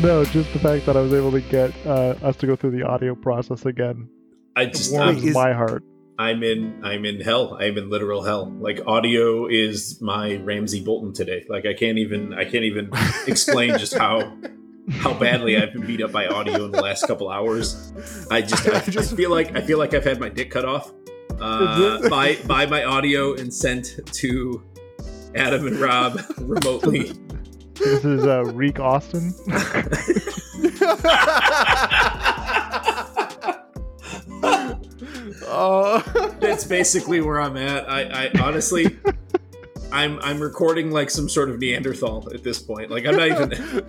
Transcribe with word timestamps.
No, 0.02 0.24
just 0.24 0.52
the 0.52 0.58
fact 0.58 0.86
that 0.86 0.96
I 0.96 1.00
was 1.00 1.12
able 1.12 1.30
to 1.32 1.40
get 1.42 1.72
uh, 1.86 2.14
us 2.22 2.36
to 2.36 2.46
go 2.46 2.56
through 2.56 2.70
the 2.72 2.82
audio 2.82 3.14
process 3.14 3.66
again 3.66 4.08
I 4.56 4.66
just 4.66 4.92
warms 4.92 5.22
is- 5.24 5.34
my 5.34 5.52
heart. 5.52 5.84
I'm 6.18 6.42
in 6.42 6.84
I'm 6.84 7.06
in 7.06 7.20
hell. 7.22 7.56
I'm 7.58 7.78
in 7.78 7.88
literal 7.88 8.22
hell. 8.22 8.50
Like 8.60 8.80
audio 8.86 9.46
is 9.46 10.02
my 10.02 10.36
Ramsay 10.36 10.84
Bolton 10.84 11.14
today. 11.14 11.46
Like 11.48 11.64
I 11.64 11.72
can't 11.72 11.96
even 11.96 12.34
I 12.34 12.44
can't 12.44 12.64
even 12.64 12.90
explain 13.26 13.78
just 13.78 13.94
how 13.96 14.36
how 14.90 15.14
badly 15.14 15.56
I've 15.56 15.72
been 15.72 15.86
beat 15.86 16.02
up 16.02 16.12
by 16.12 16.26
audio 16.26 16.66
in 16.66 16.72
the 16.72 16.82
last 16.82 17.06
couple 17.06 17.30
hours. 17.30 17.90
I 18.30 18.42
just 18.42 18.68
I, 18.68 18.76
I 18.76 18.80
just- 18.80 19.12
I 19.14 19.16
feel 19.16 19.30
like 19.30 19.56
I 19.56 19.62
feel 19.62 19.78
like 19.78 19.94
I've 19.94 20.04
had 20.04 20.20
my 20.20 20.28
dick 20.28 20.50
cut 20.50 20.66
off 20.66 20.92
uh, 21.40 22.06
by 22.10 22.36
by 22.46 22.66
my 22.66 22.84
audio 22.84 23.32
and 23.34 23.52
sent 23.54 23.98
to 24.12 24.62
Adam 25.34 25.66
and 25.68 25.76
Rob 25.76 26.20
remotely. 26.38 27.12
This 27.80 28.04
is 28.04 28.26
uh, 28.26 28.44
Reek 28.44 28.78
Austin. 28.78 29.34
Oh. 35.52 36.02
That's 36.40 36.64
basically 36.64 37.20
where 37.20 37.40
I'm 37.40 37.56
at. 37.56 37.88
I, 37.88 38.02
I 38.26 38.30
honestly, 38.40 38.98
I'm 39.92 40.18
I'm 40.20 40.40
recording 40.40 40.90
like 40.90 41.10
some 41.10 41.28
sort 41.28 41.50
of 41.50 41.58
Neanderthal 41.58 42.28
at 42.32 42.42
this 42.44 42.60
point. 42.60 42.90
Like 42.90 43.06
I'm 43.06 43.16
not 43.16 43.26
even. 43.26 43.86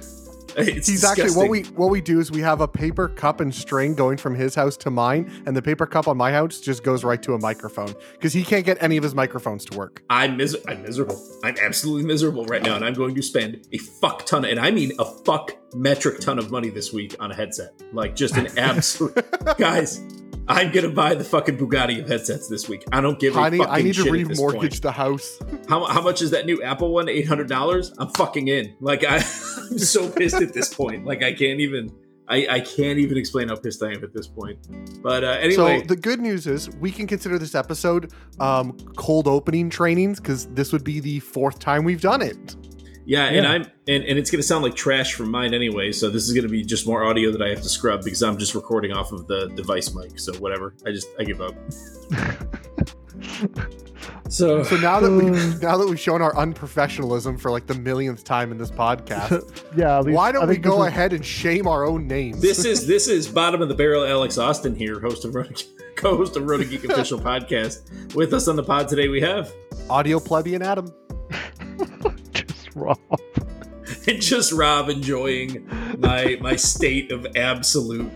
It's 0.58 0.88
He's 0.88 1.04
actually 1.04 1.32
what 1.32 1.50
we 1.50 1.64
what 1.76 1.90
we 1.90 2.02
do 2.02 2.20
is 2.20 2.32
we 2.32 2.42
have 2.42 2.62
a 2.62 2.68
paper 2.68 3.10
cup 3.10 3.40
and 3.40 3.54
string 3.54 3.96
going 3.96 4.18
from 4.18 4.36
his 4.36 4.56
house 4.56 4.78
to 4.78 4.92
mine, 4.92 5.32
and 5.46 5.56
the 5.56 5.62
paper 5.62 5.86
cup 5.86 6.08
on 6.08 6.18
my 6.18 6.32
house 6.32 6.60
just 6.60 6.84
goes 6.84 7.04
right 7.04 7.22
to 7.24 7.34
a 7.34 7.40
microphone 7.40 7.94
because 8.14 8.34
he 8.34 8.44
can't 8.44 8.66
get 8.66 8.82
any 8.82 8.98
of 8.98 9.04
his 9.04 9.16
microphones 9.16 9.66
to 9.66 9.78
work. 9.78 10.04
I'm 10.10 10.38
mis- 10.38 10.58
I'm 10.68 10.84
miserable. 10.84 11.22
I'm 11.44 11.56
absolutely 11.62 12.06
miserable 12.06 12.46
right 12.46 12.62
now, 12.62 12.76
and 12.76 12.86
I'm 12.86 12.94
going 12.94 13.16
to 13.16 13.22
spend 13.22 13.68
a 13.72 13.78
fuck 13.78 14.26
ton, 14.26 14.46
of, 14.46 14.52
and 14.52 14.60
I 14.60 14.72
mean 14.72 14.92
a 15.00 15.06
fuck 15.06 15.56
metric 15.74 16.20
ton 16.20 16.38
of 16.40 16.52
money 16.52 16.70
this 16.70 16.92
week 16.92 17.16
on 17.20 17.32
a 17.32 17.36
headset. 17.36 17.74
Like 17.94 18.16
just 18.16 18.38
an 18.38 18.48
absolute 18.58 19.26
guys. 19.58 20.02
I'm 20.48 20.72
gonna 20.72 20.90
buy 20.90 21.16
the 21.16 21.24
fucking 21.24 21.58
Bugatti 21.58 22.02
of 22.02 22.08
headsets 22.08 22.48
this 22.48 22.68
week. 22.68 22.84
I 22.92 23.02
don't 23.02 23.20
give 23.20 23.36
a 23.36 23.40
Honey, 23.40 23.58
fucking 23.60 23.74
I 23.74 23.82
need 23.82 23.96
to 23.96 24.04
shit 24.04 24.14
remortgage 24.14 24.82
the 24.82 24.92
house. 24.92 25.40
How, 25.70 25.86
how 25.86 26.02
much 26.02 26.22
is 26.22 26.32
that 26.32 26.46
new 26.46 26.62
Apple 26.62 26.92
one? 26.92 27.10
Eight 27.10 27.28
hundred 27.28 27.48
dollars. 27.48 27.94
I'm 27.98 28.10
fucking 28.10 28.48
in. 28.48 28.76
Like 28.80 29.04
I, 29.04 29.16
I'm 29.18 29.78
so 29.78 30.10
pissed 30.10 30.42
at 30.42 30.54
this 30.54 30.74
point. 30.74 31.06
Like 31.06 31.24
I 31.24 31.34
can't 31.34 31.60
even. 31.60 31.92
I, 32.28 32.48
I 32.50 32.60
can't 32.62 32.98
even 32.98 33.18
explain 33.18 33.50
how 33.50 33.58
pissed 33.58 33.84
I 33.84 33.92
am 33.92 34.06
at 34.06 34.14
this 34.14 34.26
point. 34.26 34.58
But 35.02 35.26
uh, 35.26 35.32
anyway, 35.42 35.82
So 35.82 35.86
the 35.86 35.98
good 35.98 36.22
news 36.22 36.48
is 36.48 36.70
we 36.78 36.90
can 36.90 37.06
consider 37.06 37.38
this 37.38 37.56
episode 37.56 38.14
um, 38.40 38.78
cold 38.96 39.28
opening 39.28 39.70
trainings 39.70 40.18
because 40.18 40.46
this 40.48 40.72
would 40.72 40.86
be 40.86 41.02
the 41.02 41.20
fourth 41.20 41.60
time 41.60 41.84
we've 41.84 42.00
done 42.00 42.22
it. 42.22 42.56
Yeah, 43.06 43.26
and 43.26 43.48
I'm 43.48 43.62
and, 43.88 44.04
and 44.04 44.20
it's 44.20 44.30
gonna 44.32 44.44
sound 44.44 44.64
like 44.64 44.76
trash 44.76 45.14
from 45.14 45.32
mine 45.32 45.54
anyway. 45.54 45.92
So 45.92 46.10
this 46.10 46.28
is 46.28 46.34
gonna 46.34 46.50
be 46.50 46.64
just 46.64 46.88
more 46.88 47.04
audio 47.04 47.32
that 47.32 47.42
I 47.42 47.50
have 47.50 47.62
to 47.62 47.70
scrub 47.70 48.04
because 48.04 48.22
I'm 48.22 48.38
just 48.38 48.56
recording 48.56 48.92
off 48.92 49.12
of 49.12 49.28
the 49.28 49.48
device 49.50 49.94
mic. 49.94 50.20
So 50.20 50.34
whatever. 50.36 50.74
I 50.86 50.92
just 50.92 51.08
I 51.20 51.24
give 51.24 51.42
up. 51.42 51.56
so 54.30 54.64
So 54.64 54.78
now 54.78 55.00
that 55.00 55.12
we 55.12 55.30
now 55.62 55.78
that 55.78 55.88
we've 55.88 56.00
shown 56.00 56.22
our 56.22 56.34
unprofessionalism 56.36 57.40
for 57.40 57.52
like 57.52 57.68
the 57.68 57.74
millionth 57.76 58.24
time 58.24 58.52
in 58.52 58.58
this 58.58 58.72
podcast, 58.72 59.64
yeah, 59.76 59.98
at 60.00 60.06
least, 60.06 60.16
why 60.16 60.32
don't 60.32 60.48
we 60.48 60.58
go 60.58 60.82
is- 60.84 60.88
ahead 60.88 61.14
and 61.14 61.26
shame 61.26 61.68
our 61.68 61.86
own 61.86 62.08
names? 62.08 62.42
this 62.42 62.66
is 62.66 62.88
this 62.88 63.08
is 63.08 63.28
bottom 63.28 63.62
of 63.62 63.70
the 63.70 63.76
barrel 63.76 64.06
Alex 64.06 64.38
Austin 64.38 64.76
here, 64.76 65.00
host 65.00 65.26
of 65.26 65.36
Roto- 65.36 65.66
co-host 65.96 66.36
of 66.38 66.48
Roto 66.48 66.64
Geek 66.64 66.84
official 66.86 67.20
podcast. 67.20 68.16
With 68.16 68.34
us 68.34 68.48
on 68.48 68.56
the 68.56 68.64
pod 68.64 68.88
today 68.88 69.08
we 69.08 69.22
have 69.22 69.54
audio 69.90 70.20
plebeian 70.20 70.62
Adam. 70.62 70.92
Just 72.74 72.76
raw. 72.76 72.96
and 74.08 74.22
just 74.22 74.52
Rob 74.54 74.90
enjoying 74.90 75.68
my 76.00 76.38
my 76.42 76.56
state 76.56 77.12
of 77.12 77.26
absolute 77.36 78.12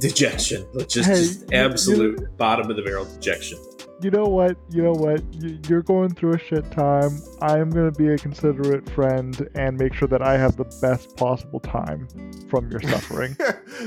dejection. 0.00 0.66
Let's 0.74 0.92
just, 0.94 1.08
Hey, 1.08 1.14
just 1.16 1.40
you- 1.50 1.58
absolute 1.58 2.36
bottom 2.36 2.70
of 2.70 2.76
the 2.76 2.82
barrel 2.82 3.04
dejection. 3.06 3.58
You 4.02 4.10
know 4.10 4.26
what? 4.26 4.58
You 4.70 4.82
know 4.82 4.92
what? 4.92 5.22
You- 5.32 5.58
You're 5.68 5.82
going 5.82 6.12
through 6.14 6.34
a 6.34 6.38
shit 6.38 6.70
time. 6.70 7.18
I'm 7.40 7.70
gonna 7.70 7.90
be 7.92 8.08
a 8.08 8.18
considerate 8.18 8.88
friend 8.90 9.48
and 9.54 9.78
make 9.78 9.94
sure 9.94 10.06
that 10.08 10.20
I 10.20 10.36
have 10.36 10.56
the 10.56 10.64
best 10.82 11.16
possible 11.16 11.60
time 11.60 12.06
from 12.50 12.70
your 12.70 12.80
suffering. 12.92 13.36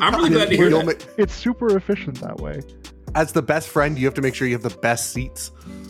I'm 0.01 0.15
really 0.15 0.31
glad 0.31 0.49
to 0.49 0.55
hear 0.57 0.69
that. 0.71 0.85
ma- 0.85 0.93
it's 1.17 1.33
super 1.35 1.77
efficient 1.77 2.19
that 2.21 2.37
way. 2.37 2.61
As 3.15 3.31
the 3.33 3.41
best 3.43 3.69
friend, 3.69 3.97
you 3.99 4.05
have 4.05 4.13
to 4.15 4.21
make 4.21 4.33
sure 4.35 4.47
you 4.47 4.53
have 4.55 4.63
the 4.63 4.77
best 4.81 5.11
seats. 5.11 5.51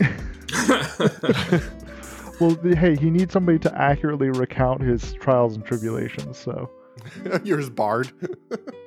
Well, 2.40 2.50
the, 2.50 2.74
hey, 2.74 2.96
he 2.96 3.10
needs 3.10 3.32
somebody 3.32 3.58
to 3.60 3.78
accurately 3.78 4.30
recount 4.30 4.80
his 4.80 5.12
trials 5.14 5.56
and 5.56 5.64
tribulations. 5.64 6.38
So 6.38 6.70
You're 7.44 7.58
his 7.58 7.70
bard. 7.70 8.12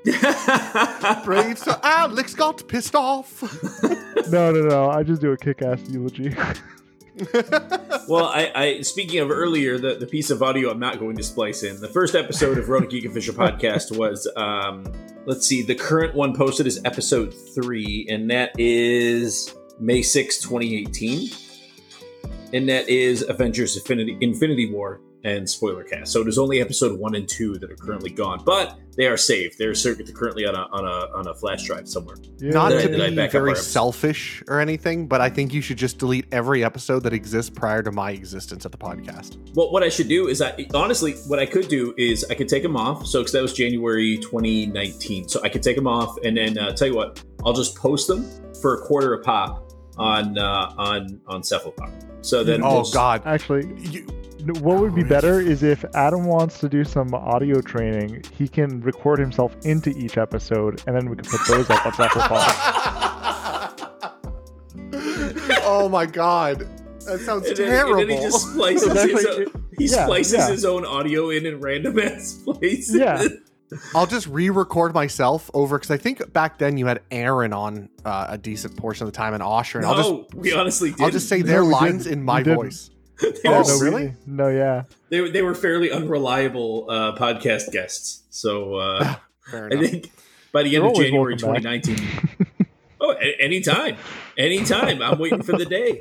Brave 1.25 1.57
so 1.57 1.79
Alex 1.83 2.33
got 2.33 2.67
pissed 2.67 2.95
off. 2.95 3.41
no, 4.31 4.51
no, 4.51 4.67
no. 4.67 4.89
I 4.89 5.03
just 5.03 5.21
do 5.21 5.31
a 5.31 5.37
kick-ass 5.37 5.81
eulogy. 5.89 6.35
well, 8.07 8.25
I, 8.25 8.51
I 8.55 8.81
speaking 8.81 9.19
of 9.19 9.29
earlier, 9.29 9.77
the, 9.77 9.95
the 9.95 10.07
piece 10.07 10.31
of 10.31 10.41
audio 10.41 10.71
I'm 10.71 10.79
not 10.79 10.99
going 10.99 11.15
to 11.17 11.23
splice 11.23 11.63
in. 11.63 11.79
The 11.79 11.87
first 11.87 12.15
episode 12.15 12.57
of 12.57 12.69
Roto 12.69 12.87
Geek 12.87 13.05
and 13.05 13.13
Fisher 13.13 13.33
Podcast 13.33 13.95
was 13.97 14.29
um, 14.35 14.91
let's 15.25 15.47
see, 15.47 15.61
the 15.61 15.75
current 15.75 16.15
one 16.15 16.35
posted 16.35 16.65
is 16.67 16.81
episode 16.85 17.33
three, 17.53 18.07
and 18.09 18.29
that 18.31 18.51
is 18.57 19.55
May 19.79 20.01
6, 20.01 20.39
2018. 20.39 21.29
And 22.53 22.69
that 22.69 22.87
is 22.87 23.23
Avengers 23.27 23.75
Infinity 23.77 24.17
Infinity 24.21 24.71
War 24.71 25.01
and 25.25 25.49
spoiler 25.49 25.83
cast. 25.85 26.11
So 26.11 26.21
it 26.21 26.27
is 26.27 26.37
only 26.37 26.59
episode 26.59 26.99
one 26.99 27.15
and 27.15 27.27
two 27.27 27.57
that 27.57 27.71
are 27.71 27.75
currently 27.77 28.09
gone, 28.09 28.43
but 28.45 28.77
they 28.97 29.07
are 29.07 29.15
saved. 29.15 29.57
They're 29.57 29.73
cir- 29.73 29.95
currently 29.95 30.45
on 30.45 30.53
a 30.53 30.67
on 30.71 30.83
a 30.85 31.17
on 31.17 31.27
a 31.29 31.33
flash 31.33 31.63
drive 31.63 31.87
somewhere. 31.87 32.17
Yeah. 32.39 32.51
Not 32.51 32.69
Did 32.69 32.77
I- 32.77 32.81
to 32.81 32.87
did 32.89 33.01
I 33.01 33.09
be 33.25 33.31
very 33.31 33.55
selfish 33.55 34.43
or 34.49 34.59
anything, 34.59 35.07
but 35.07 35.21
I 35.21 35.29
think 35.29 35.53
you 35.53 35.61
should 35.61 35.77
just 35.77 35.97
delete 35.97 36.25
every 36.33 36.63
episode 36.63 37.03
that 37.03 37.13
exists 37.13 37.49
prior 37.49 37.81
to 37.83 37.91
my 37.91 38.11
existence 38.11 38.65
of 38.65 38.71
the 38.71 38.77
podcast. 38.77 39.37
Well, 39.55 39.71
what 39.71 39.81
I 39.81 39.89
should 39.89 40.09
do 40.09 40.27
is, 40.27 40.41
I 40.41 40.67
honestly, 40.73 41.13
what 41.27 41.39
I 41.39 41.45
could 41.45 41.69
do 41.69 41.93
is 41.97 42.25
I 42.29 42.35
could 42.35 42.49
take 42.49 42.61
them 42.63 42.75
off. 42.75 43.07
So, 43.07 43.19
because 43.21 43.31
that 43.31 43.41
was 43.41 43.53
January 43.53 44.17
2019, 44.17 45.29
so 45.29 45.41
I 45.43 45.49
could 45.49 45.63
take 45.63 45.77
them 45.77 45.87
off, 45.87 46.17
and 46.23 46.35
then 46.35 46.57
uh, 46.57 46.73
tell 46.73 46.89
you 46.89 46.95
what, 46.95 47.23
I'll 47.45 47.53
just 47.53 47.77
post 47.77 48.07
them 48.09 48.29
for 48.61 48.75
a 48.75 48.81
quarter 48.85 49.13
a 49.13 49.19
pop 49.21 49.71
on 49.97 50.37
uh, 50.37 50.73
on 50.77 51.21
on 51.27 51.41
Cephalopop. 51.41 51.91
So 52.23 52.43
then, 52.43 52.63
Oh 52.63 52.69
we'll 52.73 52.81
just- 52.81 52.93
God, 52.93 53.21
Actually, 53.25 53.67
you, 53.79 54.01
what 54.61 54.79
would 54.79 54.95
be 54.95 55.03
better 55.03 55.39
is 55.39 55.61
if 55.63 55.85
Adam 55.93 56.25
wants 56.25 56.57
to 56.59 56.67
do 56.69 56.83
some 56.83 57.13
audio 57.13 57.61
training, 57.61 58.23
he 58.37 58.47
can 58.47 58.81
record 58.81 59.19
himself 59.19 59.55
into 59.63 59.89
each 59.91 60.17
episode, 60.17 60.81
and 60.87 60.95
then 60.95 61.09
we 61.09 61.15
can 61.15 61.25
put 61.25 61.39
those 61.47 61.69
up 61.69 61.85
on 61.85 61.93
Cephalopod. 61.93 62.43
oh 65.63 65.87
my 65.89 66.05
God, 66.05 66.67
that 67.05 67.19
sounds 67.19 67.47
and 67.47 67.57
then, 67.57 67.67
terrible. 67.67 67.99
and 68.01 68.09
then 68.09 68.17
he 68.17 68.23
just 68.23 68.51
splices 68.51 68.87
It's 68.91 69.01
his 69.03 69.25
actually- 69.25 69.45
own, 69.45 69.65
he 69.77 69.85
yeah, 69.85 70.03
splices 70.05 70.33
yeah. 70.33 70.49
his 70.49 70.65
own 70.65 70.85
audio 70.85 71.29
in 71.29 71.45
in 71.45 71.59
random 71.59 71.99
ass 71.99 72.33
places. 72.45 72.95
Yeah. 72.95 73.23
I'll 73.95 74.05
just 74.07 74.27
re-record 74.27 74.93
myself 74.93 75.49
over 75.53 75.77
because 75.77 75.91
I 75.91 75.97
think 75.97 76.31
back 76.33 76.57
then 76.59 76.77
you 76.77 76.85
had 76.85 77.01
Aaron 77.11 77.53
on 77.53 77.89
uh, 78.05 78.27
a 78.29 78.37
decent 78.37 78.77
portion 78.77 79.07
of 79.07 79.11
the 79.13 79.17
time 79.17 79.33
and 79.33 79.41
Osher, 79.41 79.75
and 79.75 79.83
no, 79.83 79.89
I'll 79.91 79.97
just 80.21 80.33
we 80.35 80.53
honestly 80.53 80.91
did. 80.91 81.01
I'll 81.01 81.09
just 81.11 81.27
say 81.29 81.41
their 81.41 81.63
we 81.65 81.71
lines 81.71 82.03
didn't. 82.03 82.19
in 82.19 82.23
my 82.25 82.43
voice. 82.43 82.89
they, 83.21 83.31
Yeah, 83.43 83.51
were, 83.51 83.63
Oh, 83.65 83.67
no, 83.67 83.79
really? 83.79 84.13
No, 84.27 84.47
yeah. 84.49 84.83
they, 85.09 85.21
were- 85.21 85.29
they 85.29 85.41
were 85.41 85.55
fairly 85.55 85.91
unreliable 85.91 86.87
uh, 86.89 87.15
podcast 87.17 87.71
guests. 87.71 88.23
So 88.29 88.75
uh, 88.75 89.15
Fair 89.49 89.69
I 89.73 89.77
think 89.87 90.11
by 90.51 90.63
the 90.63 90.75
end 90.75 90.83
You're 90.83 90.91
of 90.91 90.95
January 90.97 91.35
2019. 91.37 92.07
oh, 93.01 93.11
a- 93.13 93.41
anytime, 93.41 93.97
anytime. 94.37 95.01
I'm 95.01 95.17
waiting 95.19 95.41
for 95.41 95.57
the 95.57 95.65
day. 95.65 95.99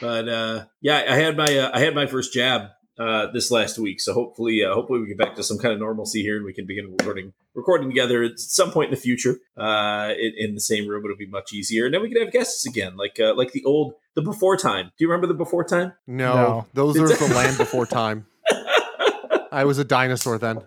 But 0.00 0.28
uh, 0.28 0.64
yeah, 0.80 1.04
I 1.08 1.14
had 1.16 1.36
my 1.36 1.56
uh, 1.58 1.70
I 1.72 1.78
had 1.80 1.94
my 1.94 2.06
first 2.06 2.32
jab 2.32 2.70
uh, 2.98 3.26
this 3.32 3.50
last 3.50 3.78
week, 3.78 4.00
so 4.00 4.12
hopefully, 4.14 4.62
uh, 4.64 4.72
hopefully 4.74 5.00
we 5.00 5.08
get 5.08 5.18
back 5.18 5.34
to 5.36 5.42
some 5.42 5.58
kind 5.58 5.72
of 5.74 5.80
normalcy 5.80 6.22
here, 6.22 6.36
and 6.36 6.44
we 6.44 6.52
can 6.52 6.66
begin 6.66 6.90
recording 6.98 7.32
recording 7.54 7.88
together 7.88 8.22
at 8.22 8.38
some 8.38 8.70
point 8.70 8.88
in 8.88 8.94
the 8.94 9.00
future 9.00 9.36
uh, 9.56 10.12
in, 10.18 10.32
in 10.36 10.54
the 10.54 10.60
same 10.60 10.86
room. 10.88 11.04
It'll 11.04 11.16
be 11.16 11.26
much 11.26 11.52
easier, 11.52 11.86
and 11.86 11.94
then 11.94 12.02
we 12.02 12.08
can 12.12 12.22
have 12.22 12.32
guests 12.32 12.64
again, 12.66 12.96
like 12.96 13.18
uh, 13.18 13.34
like 13.34 13.52
the 13.52 13.64
old 13.64 13.94
the 14.14 14.22
before 14.22 14.56
time. 14.56 14.86
Do 14.96 15.04
you 15.04 15.08
remember 15.08 15.26
the 15.26 15.34
before 15.34 15.64
time? 15.64 15.92
no, 16.06 16.34
No. 16.34 16.66
those 16.74 16.96
are 16.98 17.08
the 17.08 17.34
land 17.34 17.58
before 17.58 17.86
time. 17.86 18.26
I 19.52 19.64
was 19.64 19.78
a 19.78 19.84
dinosaur 19.84 20.38
then. 20.38 20.62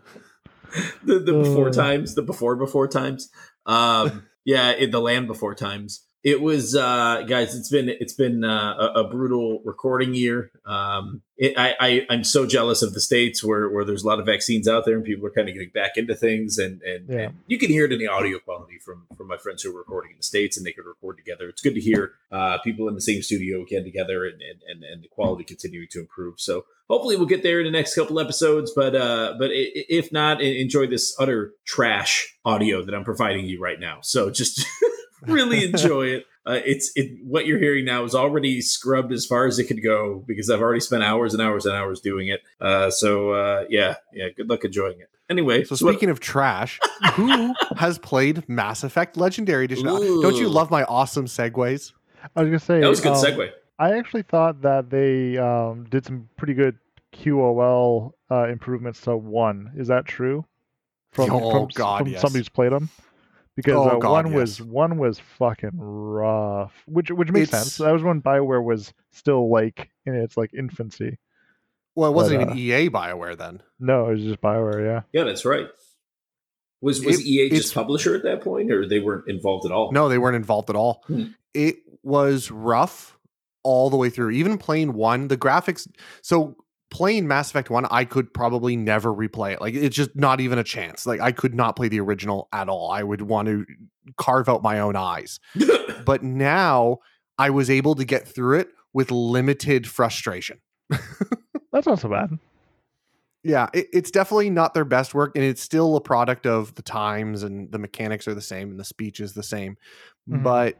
the 1.03 1.19
the 1.19 1.33
before 1.33 1.69
Uh. 1.69 1.71
times, 1.73 2.15
the 2.15 2.21
before 2.21 2.56
before 2.56 2.88
times. 2.88 3.30
Um, 3.65 4.23
yeah, 4.45 4.71
in 4.71 4.91
the 4.91 5.01
land 5.01 5.27
before 5.27 5.56
times. 5.56 6.03
It 6.23 6.41
was 6.41 6.75
uh 6.75 7.23
guys 7.27 7.55
it's 7.55 7.69
been 7.69 7.89
it's 7.89 8.13
been 8.13 8.43
uh, 8.43 8.73
a, 8.95 9.01
a 9.01 9.09
brutal 9.09 9.61
recording 9.63 10.13
year. 10.13 10.51
Um 10.65 11.21
it, 11.39 11.53
I, 11.55 11.75
I 11.79 12.05
i'm 12.09 12.23
so 12.23 12.47
jealous 12.47 12.81
of 12.81 12.95
the 12.95 12.99
states 12.99 13.43
where 13.43 13.69
where 13.69 13.85
there's 13.85 14.03
a 14.03 14.07
lot 14.07 14.19
of 14.19 14.25
vaccines 14.25 14.67
out 14.67 14.85
there 14.85 14.95
and 14.95 15.05
people 15.05 15.25
are 15.27 15.31
kind 15.31 15.47
of 15.47 15.53
getting 15.53 15.69
back 15.69 15.91
into 15.95 16.15
things 16.15 16.57
and 16.57 16.81
and, 16.81 17.07
Yeah. 17.07 17.19
and 17.27 17.35
you 17.45 17.59
can 17.59 17.69
hear 17.69 17.85
it 17.85 17.91
in 17.93 17.99
the 17.99 18.07
audio 18.07 18.39
quality 18.39 18.79
from 18.83 19.05
from 19.15 19.27
my 19.27 19.37
friends 19.37 19.61
who 19.61 19.73
are 19.73 19.77
recording 19.77 20.11
in 20.11 20.17
the 20.17 20.23
states 20.23 20.57
and 20.57 20.65
they 20.65 20.71
could 20.73 20.85
record 20.85 21.17
together. 21.17 21.47
It's 21.47 21.61
good 21.61 21.75
to 21.75 21.81
hear 21.81 22.13
uh 22.31 22.57
people 22.63 22.87
in 22.87 22.95
the 22.95 23.01
same 23.01 23.21
studio 23.21 23.61
again 23.61 23.83
together 23.83 24.25
and 24.25 24.41
and 24.41 24.61
and, 24.67 24.83
and 24.83 25.03
the 25.03 25.07
quality 25.09 25.43
continuing 25.43 25.87
to 25.91 25.99
improve. 25.99 26.39
So 26.39 26.65
hopefully 26.89 27.17
we'll 27.17 27.27
get 27.27 27.43
there 27.43 27.59
in 27.59 27.65
the 27.65 27.71
next 27.71 27.93
couple 27.93 28.19
episodes 28.19 28.71
but 28.75 28.95
uh 28.95 29.35
but 29.37 29.51
if 29.53 30.11
not 30.11 30.41
enjoy 30.41 30.87
this 30.87 31.15
utter 31.19 31.53
trash 31.65 32.35
audio 32.45 32.83
that 32.83 32.95
i'm 32.95 33.03
providing 33.03 33.45
you 33.45 33.59
right 33.61 33.79
now. 33.79 33.99
So 34.01 34.31
just 34.31 34.65
really 35.21 35.65
enjoy 35.65 36.07
it. 36.07 36.25
Uh, 36.45 36.61
it's 36.65 36.91
it 36.95 37.17
what 37.25 37.45
you're 37.45 37.59
hearing 37.59 37.83
now 37.83 38.03
is 38.05 38.15
already 38.15 38.61
scrubbed 38.61 39.11
as 39.11 39.25
far 39.25 39.47
as 39.47 39.59
it 39.59 39.65
could 39.65 39.83
go 39.83 40.23
because 40.27 40.49
I've 40.49 40.61
already 40.61 40.79
spent 40.79 41.03
hours 41.03 41.33
and 41.33 41.41
hours 41.41 41.65
and 41.65 41.75
hours 41.75 41.99
doing 41.99 42.29
it. 42.29 42.41
Uh, 42.61 42.89
so 42.89 43.31
uh, 43.31 43.65
yeah, 43.69 43.95
yeah. 44.13 44.29
Good 44.29 44.49
luck 44.49 44.63
enjoying 44.63 44.99
it. 45.01 45.09
Anyway, 45.29 45.65
So 45.65 45.73
what- 45.85 45.91
speaking 45.93 46.09
of 46.09 46.21
trash, 46.21 46.79
who 47.15 47.53
has 47.75 47.97
played 47.99 48.47
Mass 48.47 48.83
Effect 48.85 49.17
Legendary 49.17 49.65
Edition? 49.65 49.85
Don't 49.85 50.37
you 50.37 50.47
love 50.47 50.71
my 50.71 50.83
awesome 50.85 51.25
segues? 51.25 51.91
I 52.33 52.41
was 52.41 52.47
gonna 52.47 52.59
say 52.59 52.79
that 52.79 52.87
was 52.89 52.99
a 52.99 53.03
good 53.03 53.11
um, 53.11 53.23
segue. 53.23 53.49
I 53.77 53.97
actually 53.97 54.23
thought 54.23 54.61
that 54.61 54.89
they 54.89 55.37
um, 55.37 55.85
did 55.89 56.05
some 56.05 56.29
pretty 56.37 56.53
good 56.53 56.77
QOL 57.13 58.13
uh, 58.31 58.47
improvements 58.47 59.01
to 59.01 59.17
one. 59.17 59.71
Is 59.75 59.87
that 59.89 60.05
true? 60.05 60.45
From, 61.11 61.31
Oh, 61.31 61.51
from, 61.51 61.67
God, 61.73 61.97
from 61.99 62.07
yes. 62.07 62.21
somebody 62.21 62.39
who's 62.39 62.49
played 62.49 62.71
them? 62.71 62.89
Because 63.57 63.74
Oh, 63.75 63.89
uh, 63.89 63.98
God, 63.98 64.25
one 64.27 64.33
was 64.33 64.62
one 64.62 64.98
was 65.00 65.19
fucking 65.19 65.71
rough, 65.74 66.71
which 66.86 67.09
which 67.12 67.31
makes 67.31 67.50
It's- 67.50 67.63
sense. 67.63 67.77
That 67.80 67.92
was 67.92 68.04
when 68.04 68.21
Bioware 68.21 68.63
was 68.63 68.94
still 69.12 69.50
like 69.51 69.89
in 70.06 70.13
its 70.15 70.38
like 70.38 70.54
infancy. 70.54 71.18
Well, 71.95 72.12
it 72.12 72.13
wasn't 72.15 72.45
But, 72.48 72.56
even 72.56 72.57
EA 72.59 72.89
Bioware 72.92 73.36
then. 73.36 73.63
No, 73.80 74.07
it 74.09 74.13
was 74.13 74.24
just 74.24 74.39
Bioware. 74.42 74.86
Yeah. 74.86 75.01
Yeah, 75.12 75.24
that's 75.25 75.44
right. 75.44 75.65
Was 76.81 77.04
was 77.04 77.19
It- 77.19 77.25
EA 77.25 77.50
just 77.50 77.74
publisher 77.74 78.15
at 78.15 78.21
that 78.24 78.42
point, 78.42 78.71
or 78.71 78.88
they 78.88 79.00
weren't 79.00 79.27
involved 79.27 79.65
at 79.65 79.71
all? 79.71 79.92
No, 79.92 80.07
they 80.07 80.19
weren't 80.19 80.36
involved 80.36 80.69
at 80.69 80.75
all. 80.75 81.04
Hmm. 81.07 81.24
It 81.56 81.77
was 82.04 82.51
rough 82.51 83.18
all 83.63 83.89
the 83.89 83.98
way 83.98 84.12
through. 84.12 84.30
Even 84.30 84.59
playing 84.59 84.94
one, 84.94 85.27
the 85.30 85.38
graphics. 85.38 85.88
So 86.21 86.56
playing 86.89 87.27
Mass 87.27 87.49
Effect 87.49 87.69
One, 87.69 87.85
I 87.91 88.05
could 88.05 88.33
probably 88.33 88.75
never 88.75 89.13
replay 89.13 89.53
it. 89.53 89.61
Like 89.61 89.73
it's 89.73 89.95
just 89.95 90.15
not 90.15 90.39
even 90.39 90.57
a 90.57 90.63
chance. 90.63 91.05
Like 91.05 91.19
I 91.19 91.31
could 91.31 91.53
not 91.53 91.75
play 91.75 91.87
the 91.89 91.99
original 91.99 92.47
at 92.53 92.69
all. 92.69 92.91
I 92.91 93.03
would 93.03 93.21
want 93.21 93.47
to 93.47 93.65
carve 94.17 94.47
out 94.49 94.63
my 94.63 94.79
own 94.79 94.95
eyes. 94.95 95.39
But 96.05 96.23
now 96.23 96.99
I 97.37 97.49
was 97.49 97.69
able 97.69 97.93
to 97.95 98.05
get 98.05 98.25
through 98.25 98.59
it 98.59 98.69
with 98.93 99.11
limited 99.11 99.85
frustration. 99.85 100.59
That's 101.73 101.85
not 101.85 101.99
so 101.99 102.07
bad. 102.07 102.39
Yeah, 103.43 103.67
it, 103.73 103.87
it's 103.91 104.09
definitely 104.09 104.49
not 104.49 104.73
their 104.73 104.85
best 104.85 105.13
work, 105.13 105.33
and 105.35 105.43
it's 105.43 105.61
still 105.61 105.97
a 105.97 106.01
product 106.01 106.45
of 106.45 106.73
the 106.75 106.81
times, 106.81 107.43
and 107.43 107.69
the 107.71 107.77
mechanics 107.77 108.25
are 108.27 108.33
the 108.33 108.41
same, 108.41 108.71
and 108.71 108.79
the 108.79 108.85
speech 108.85 109.19
is 109.19 109.33
the 109.33 109.43
same, 109.43 109.75
Mhm. 110.29 110.43
but 110.43 110.79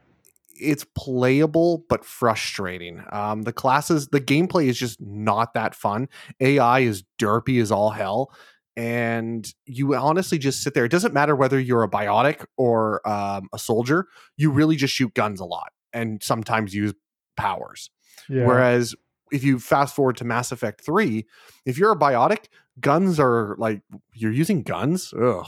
it's 0.60 0.86
playable 0.96 1.86
but 1.90 2.06
frustrating. 2.06 3.04
Um, 3.12 3.44
the 3.44 3.54
classes, 3.54 4.10
the 4.10 4.22
gameplay 4.22 4.68
is 4.68 4.78
just 4.78 5.00
not 5.02 5.54
that 5.54 5.76
fun. 5.76 6.10
AI 6.40 6.80
is 6.80 7.04
derpy 7.20 7.62
as 7.62 7.72
all 7.72 7.92
hell, 7.92 8.32
and 8.76 9.52
you 9.66 9.96
honestly 9.96 10.38
just 10.38 10.62
sit 10.62 10.74
there. 10.74 10.86
It 10.86 10.92
doesn't 10.92 11.14
matter 11.14 11.36
whether 11.36 11.60
you're 11.60 11.84
a 11.84 11.90
biotic 11.90 12.46
or 12.58 13.08
um, 13.08 13.50
a 13.54 13.60
soldier. 13.60 14.08
You 14.38 14.52
really 14.52 14.76
just 14.76 14.94
shoot 14.94 15.14
guns 15.14 15.40
a 15.40 15.46
lot, 15.46 15.72
and 15.94 16.22
sometimes 16.22 16.74
use 16.74 16.94
powers. 17.36 17.90
Yeah. 18.30 18.46
Whereas 18.46 18.96
if 19.32 19.44
you 19.44 19.60
fast 19.60 19.96
forward 19.96 20.18
to 20.18 20.26
Mass 20.26 20.52
Effect 20.52 20.82
3, 20.86 21.26
if 21.66 21.78
you're 21.78 21.92
a 21.92 21.98
biotic, 21.98 22.46
guns 22.80 23.20
are 23.20 23.56
like 23.58 23.82
you're 24.14 24.32
using 24.32 24.64
guns. 24.64 25.14
Ugh. 25.20 25.48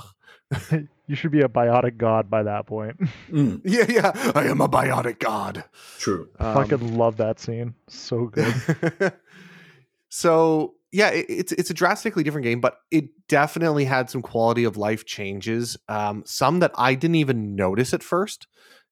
you 1.10 1.16
should 1.16 1.32
be 1.32 1.42
a 1.42 1.50
biotic 1.50 1.98
god 1.98 2.30
by 2.30 2.44
that 2.44 2.68
point. 2.68 2.98
Mm, 3.32 3.62
Yeah, 3.66 3.86
yeah. 3.90 4.32
I 4.36 4.46
am 4.46 4.62
a 4.62 4.70
biotic 4.70 5.20
god. 5.20 5.64
true. 5.98 6.30
Um, 6.40 6.54
Fucking 6.54 6.98
love 6.98 7.18
that 7.18 7.40
scene. 7.40 7.74
So 7.88 8.26
good. 8.28 8.54
so 10.10 10.76
yeah, 10.92 11.10
it, 11.10 11.26
it's 11.30 11.52
it's 11.54 11.70
a 11.70 11.74
drastically 11.74 12.24
different 12.24 12.46
game, 12.46 12.62
but 12.62 12.78
it 12.92 13.10
definitely 13.28 13.86
had 13.86 14.10
some 14.10 14.22
quality 14.22 14.64
of 14.64 14.78
life 14.78 15.06
changes. 15.06 15.78
Um, 15.88 16.24
some 16.26 16.60
that 16.60 16.72
I 16.76 16.96
didn't 16.96 17.16
even 17.16 17.56
notice 17.56 17.94
at 17.94 18.02
first, 18.04 18.48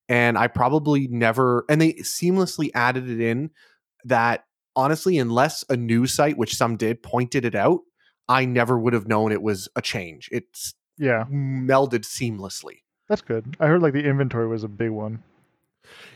and 0.07 0.37
I 0.37 0.47
probably 0.47 1.07
never. 1.07 1.65
And 1.69 1.81
they 1.81 1.93
seamlessly 1.93 2.69
added 2.75 3.09
it 3.09 3.19
in. 3.21 3.49
That 4.05 4.45
honestly, 4.75 5.17
unless 5.17 5.65
a 5.69 5.75
news 5.77 6.13
site, 6.13 6.37
which 6.37 6.55
some 6.55 6.77
did, 6.77 7.01
pointed 7.01 7.43
it 7.45 7.55
out, 7.55 7.79
I 8.29 8.45
never 8.45 8.77
would 8.77 8.93
have 8.93 9.07
known 9.07 9.31
it 9.31 9.41
was 9.41 9.67
a 9.75 9.81
change. 9.81 10.29
It's 10.31 10.75
yeah, 10.97 11.25
melded 11.31 12.01
seamlessly. 12.03 12.81
that's 13.09 13.21
good. 13.21 13.55
I 13.59 13.67
heard 13.67 13.81
like 13.81 13.94
the 13.94 14.03
inventory 14.03 14.47
was 14.47 14.63
a 14.63 14.67
big 14.67 14.91
one. 14.91 15.23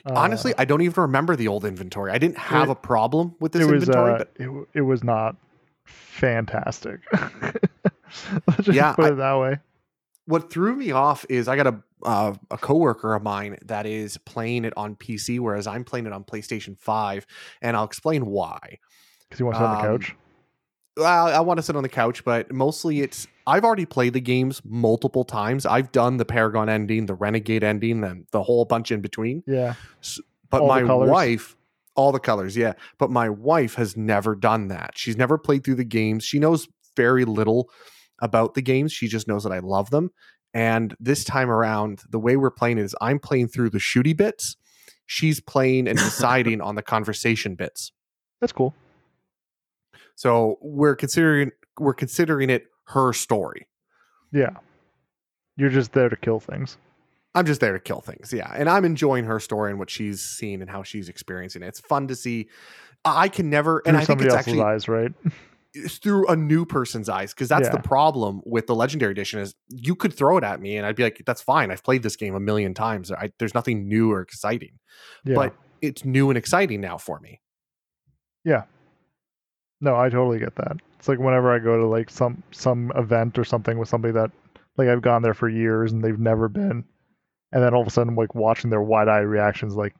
Uh, 0.05 0.13
Honestly, 0.15 0.53
I 0.57 0.65
don't 0.65 0.81
even 0.81 1.01
remember 1.01 1.35
the 1.35 1.47
old 1.47 1.63
inventory. 1.63 2.11
I 2.11 2.17
didn't 2.17 2.37
have 2.37 2.67
It- 2.69 2.71
a 2.71 2.75
problem 2.75 3.35
with 3.39 3.53
this 3.53 3.61
it 3.61 3.71
was 3.71 3.83
inventory, 3.83 4.13
uh, 4.13 4.17
but 4.17 4.31
it, 4.37 4.67
it 4.73 4.81
was 4.81 5.03
not 5.03 5.35
fantastic. 5.85 6.99
Let's 7.13 8.63
just 8.63 8.69
Yeah, 8.75 8.93
put 8.93 9.05
I- 9.05 9.09
it 9.09 9.15
that 9.15 9.33
way. 9.39 9.59
what 10.25 10.51
threw 10.51 10.75
me 10.75 10.91
off 10.91 11.25
is 11.29 11.47
I 11.47 11.55
got 11.55 11.67
a 11.67 11.83
uh, 12.03 12.33
a 12.49 12.57
coworker 12.57 13.13
of 13.13 13.21
mine 13.21 13.57
that 13.65 13.85
is 13.85 14.17
playing 14.17 14.65
it 14.65 14.73
on 14.75 14.95
PC, 14.95 15.39
whereas 15.39 15.67
I'm 15.67 15.83
playing 15.83 16.07
it 16.07 16.13
on 16.13 16.23
PlayStation 16.23 16.75
Five, 16.79 17.27
and 17.61 17.77
I'll 17.77 17.83
explain 17.83 18.25
why. 18.25 18.79
Because 19.29 19.37
he 19.37 19.43
wants 19.43 19.59
to 19.59 19.63
sit 19.63 19.67
on 19.69 19.77
the 19.77 19.89
um, 19.91 19.97
couch. 19.99 20.15
Well, 20.97 21.27
I 21.27 21.39
want 21.41 21.59
to 21.59 21.61
sit 21.63 21.75
on 21.75 21.83
the 21.83 21.89
couch, 21.89 22.25
but 22.25 22.51
mostly 22.51 23.01
it's 23.01 23.27
I've 23.51 23.65
already 23.65 23.85
played 23.85 24.13
the 24.13 24.21
games 24.21 24.61
multiple 24.63 25.25
times. 25.25 25.65
I've 25.65 25.91
done 25.91 26.15
the 26.15 26.23
Paragon 26.23 26.69
ending, 26.69 27.05
the 27.05 27.15
Renegade 27.15 27.65
ending, 27.65 28.01
and 28.01 28.25
the 28.31 28.41
whole 28.41 28.63
bunch 28.63 28.93
in 28.93 29.01
between. 29.01 29.43
Yeah, 29.45 29.73
But 30.49 30.61
All 30.61 30.67
my 30.69 30.83
wife, 30.83 31.57
all 31.95 32.13
the 32.13 32.19
colors, 32.19 32.55
yeah. 32.55 32.73
But 32.97 33.11
my 33.11 33.29
wife 33.29 33.75
has 33.75 33.97
never 33.97 34.35
done 34.35 34.69
that. 34.69 34.91
She's 34.95 35.17
never 35.17 35.37
played 35.37 35.65
through 35.65 35.75
the 35.75 35.83
games. 35.83 36.23
She 36.23 36.39
knows 36.39 36.69
very 36.95 37.25
little 37.25 37.69
about 38.19 38.53
the 38.53 38.61
games. 38.61 38.93
She 38.93 39.09
just 39.09 39.27
knows 39.27 39.43
that 39.43 39.51
I 39.51 39.59
love 39.59 39.89
them. 39.89 40.11
And 40.53 40.95
this 41.01 41.25
time 41.25 41.49
around, 41.49 42.03
the 42.09 42.19
way 42.19 42.37
we're 42.37 42.51
playing 42.51 42.77
is 42.77 42.95
I'm 43.01 43.19
playing 43.19 43.49
through 43.49 43.71
the 43.71 43.79
shooty 43.79 44.15
bits. 44.15 44.55
She's 45.07 45.41
playing 45.41 45.89
and 45.89 45.97
deciding 45.97 46.61
on 46.61 46.75
the 46.75 46.83
conversation 46.83 47.55
bits. 47.55 47.91
that's 48.39 48.53
cool. 48.53 48.73
So 50.15 50.57
we're 50.61 50.95
considering 50.95 51.51
we're 51.77 51.93
considering 51.93 52.49
it 52.49 52.67
her 52.93 53.13
story. 53.13 53.67
Yeah, 54.31 54.51
you're 55.57 55.69
just 55.69 55.91
there 55.93 56.09
to 56.09 56.15
kill 56.15 56.39
things. 56.39 56.77
I'm 57.33 57.45
just 57.45 57.61
there 57.61 57.73
to 57.73 57.79
kill 57.79 58.01
things, 58.01 58.33
yeah. 58.33 58.51
And 58.53 58.69
I'm 58.69 58.83
enjoying 58.83 59.23
her 59.25 59.39
story 59.39 59.69
and 59.71 59.79
what 59.79 59.89
she's 59.89 60.21
seen 60.21 60.61
and 60.61 60.69
how 60.69 60.83
she's 60.83 61.07
experiencing 61.07 61.63
it. 61.63 61.67
It's 61.67 61.79
fun 61.79 62.07
to 62.09 62.15
see. 62.15 62.49
I 63.05 63.29
can 63.29 63.49
never, 63.49 63.77
and 63.85 63.85
Through 63.85 63.95
I 63.95 63.99
think 63.99 64.05
somebody 64.07 64.27
it's 64.27 64.35
else's 64.35 64.47
actually 64.53 64.63
eyes, 64.63 64.87
right? 64.89 65.11
it's 65.73 65.97
through 65.99 66.27
a 66.27 66.35
new 66.35 66.65
person's 66.65 67.07
eyes 67.07 67.33
because 67.33 67.47
that's 67.47 67.69
the 67.69 67.79
problem 67.79 68.41
with 68.45 68.67
the 68.67 68.75
legendary 68.75 69.13
edition 69.13 69.39
is 69.39 69.55
you 69.69 69.95
could 69.95 70.13
throw 70.13 70.37
it 70.37 70.43
at 70.43 70.59
me 70.59 70.75
and 70.75 70.85
I'd 70.85 70.97
be 70.97 71.03
like, 71.03 71.23
that's 71.25 71.41
fine. 71.41 71.71
I've 71.71 71.83
played 71.83 72.03
this 72.03 72.17
game 72.17 72.35
a 72.35 72.39
million 72.41 72.73
times. 72.73 73.09
I, 73.11 73.31
there's 73.39 73.53
nothing 73.53 73.87
new 73.87 74.11
or 74.11 74.19
exciting, 74.19 74.79
Yeah. 75.23 75.35
but 75.35 75.55
it's 75.81 76.03
new 76.03 76.29
and 76.29 76.37
exciting 76.37 76.81
now 76.81 76.97
for 76.97 77.21
me. 77.21 77.39
No, 79.81 79.95
I 79.97 80.09
totally 80.09 80.39
get 80.39 80.55
that. 80.55 80.77
It's 80.99 81.07
like 81.07 81.19
whenever 81.19 81.51
I 81.51 81.59
go 81.59 81.77
to 81.77 81.87
like 81.87 82.09
some 82.09 82.43
some 82.51 82.91
event 82.95 83.37
or 83.39 83.43
something 83.43 83.77
with 83.79 83.89
somebody 83.89 84.13
that 84.13 84.31
like 84.77 84.87
I've 84.87 85.01
gone 85.01 85.21
there 85.23 85.33
for 85.33 85.49
years 85.49 85.91
and 85.91 86.03
they've 86.03 86.19
never 86.19 86.47
been, 86.47 86.83
and 87.51 87.63
then 87.63 87.73
all 87.73 87.81
of 87.81 87.87
a 87.87 87.91
sudden 87.91 88.15
like 88.15 88.35
watching 88.35 88.69
their 88.69 88.81
wide 88.81 89.07
eye 89.07 89.19
reactions, 89.19 89.75
like 89.75 89.95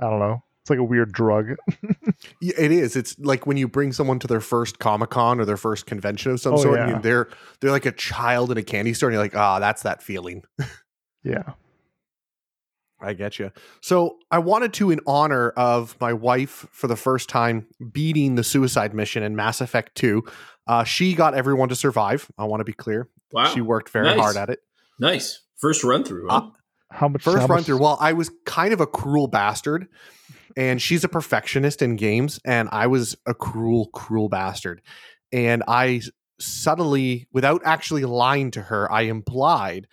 I 0.00 0.08
don't 0.08 0.18
know, 0.18 0.42
it's 0.62 0.70
like 0.70 0.78
a 0.78 0.84
weird 0.84 1.12
drug. 1.12 1.54
Yeah, 2.40 2.54
it 2.58 2.72
is. 2.72 2.96
It's 2.96 3.16
like 3.20 3.46
when 3.46 3.56
you 3.56 3.68
bring 3.68 3.92
someone 3.92 4.18
to 4.20 4.26
their 4.26 4.40
first 4.40 4.80
Comic 4.80 5.10
Con 5.10 5.38
or 5.38 5.44
their 5.44 5.56
first 5.56 5.86
convention 5.86 6.32
of 6.32 6.40
some 6.40 6.54
Oh, 6.54 6.56
sort, 6.56 6.80
yeah. 6.80 6.94
and 6.96 7.02
they're 7.02 7.28
they're 7.60 7.70
like 7.70 7.86
a 7.86 7.92
child 7.92 8.50
in 8.50 8.58
a 8.58 8.62
candy 8.62 8.92
store, 8.92 9.08
and 9.08 9.14
you're 9.14 9.22
like, 9.22 9.36
ah, 9.36 9.60
that's 9.60 9.82
that 9.82 10.02
feeling. 10.02 10.42
yeah, 11.22 11.52
I 13.00 13.12
get 13.12 13.38
you. 13.38 13.52
So 13.80 14.18
I 14.30 14.38
wanted 14.38 14.72
to, 14.74 14.90
in 14.90 15.00
honor 15.06 15.50
of 15.50 15.96
my 16.00 16.12
wife, 16.12 16.66
for 16.72 16.86
the 16.88 16.96
first 16.96 17.28
time 17.28 17.66
beating 17.92 18.34
the 18.34 18.42
suicide 18.44 18.92
mission 18.94 19.22
in 19.22 19.36
Mass 19.36 19.60
Effect 19.60 19.94
Two. 19.94 20.24
Uh, 20.66 20.84
she 20.84 21.14
got 21.14 21.34
everyone 21.34 21.68
to 21.70 21.76
survive. 21.76 22.30
I 22.36 22.44
want 22.44 22.60
to 22.60 22.64
be 22.64 22.72
clear. 22.74 23.08
Wow, 23.32 23.46
She 23.54 23.60
worked 23.60 23.88
very 23.90 24.06
Nice. 24.06 24.18
hard 24.20 24.36
at 24.36 24.50
it. 24.50 24.58
nice 25.00 25.40
first 25.58 25.82
run 25.84 26.04
through. 26.04 26.28
Huh? 26.28 26.36
Uh, 26.36 26.50
how 26.90 27.08
much 27.08 27.22
First 27.22 27.38
how 27.38 27.46
run 27.46 27.56
much- 27.58 27.64
through. 27.66 27.78
Well, 27.78 27.96
I 28.00 28.12
was 28.14 28.30
kind 28.44 28.72
of 28.72 28.80
a 28.80 28.86
cruel 28.86 29.28
bastard, 29.28 29.86
and 30.56 30.80
she's 30.82 31.04
a 31.04 31.08
perfectionist 31.08 31.82
in 31.82 31.96
games, 31.96 32.40
and 32.44 32.68
I 32.72 32.86
was 32.86 33.16
a 33.26 33.34
cruel, 33.34 33.88
cruel 33.94 34.28
bastard. 34.28 34.82
And 35.32 35.62
I 35.68 36.00
subtly, 36.40 37.28
without 37.32 37.62
actually 37.64 38.04
lying 38.04 38.50
to 38.52 38.62
her, 38.62 38.90
I 38.90 39.02
implied 39.02 39.86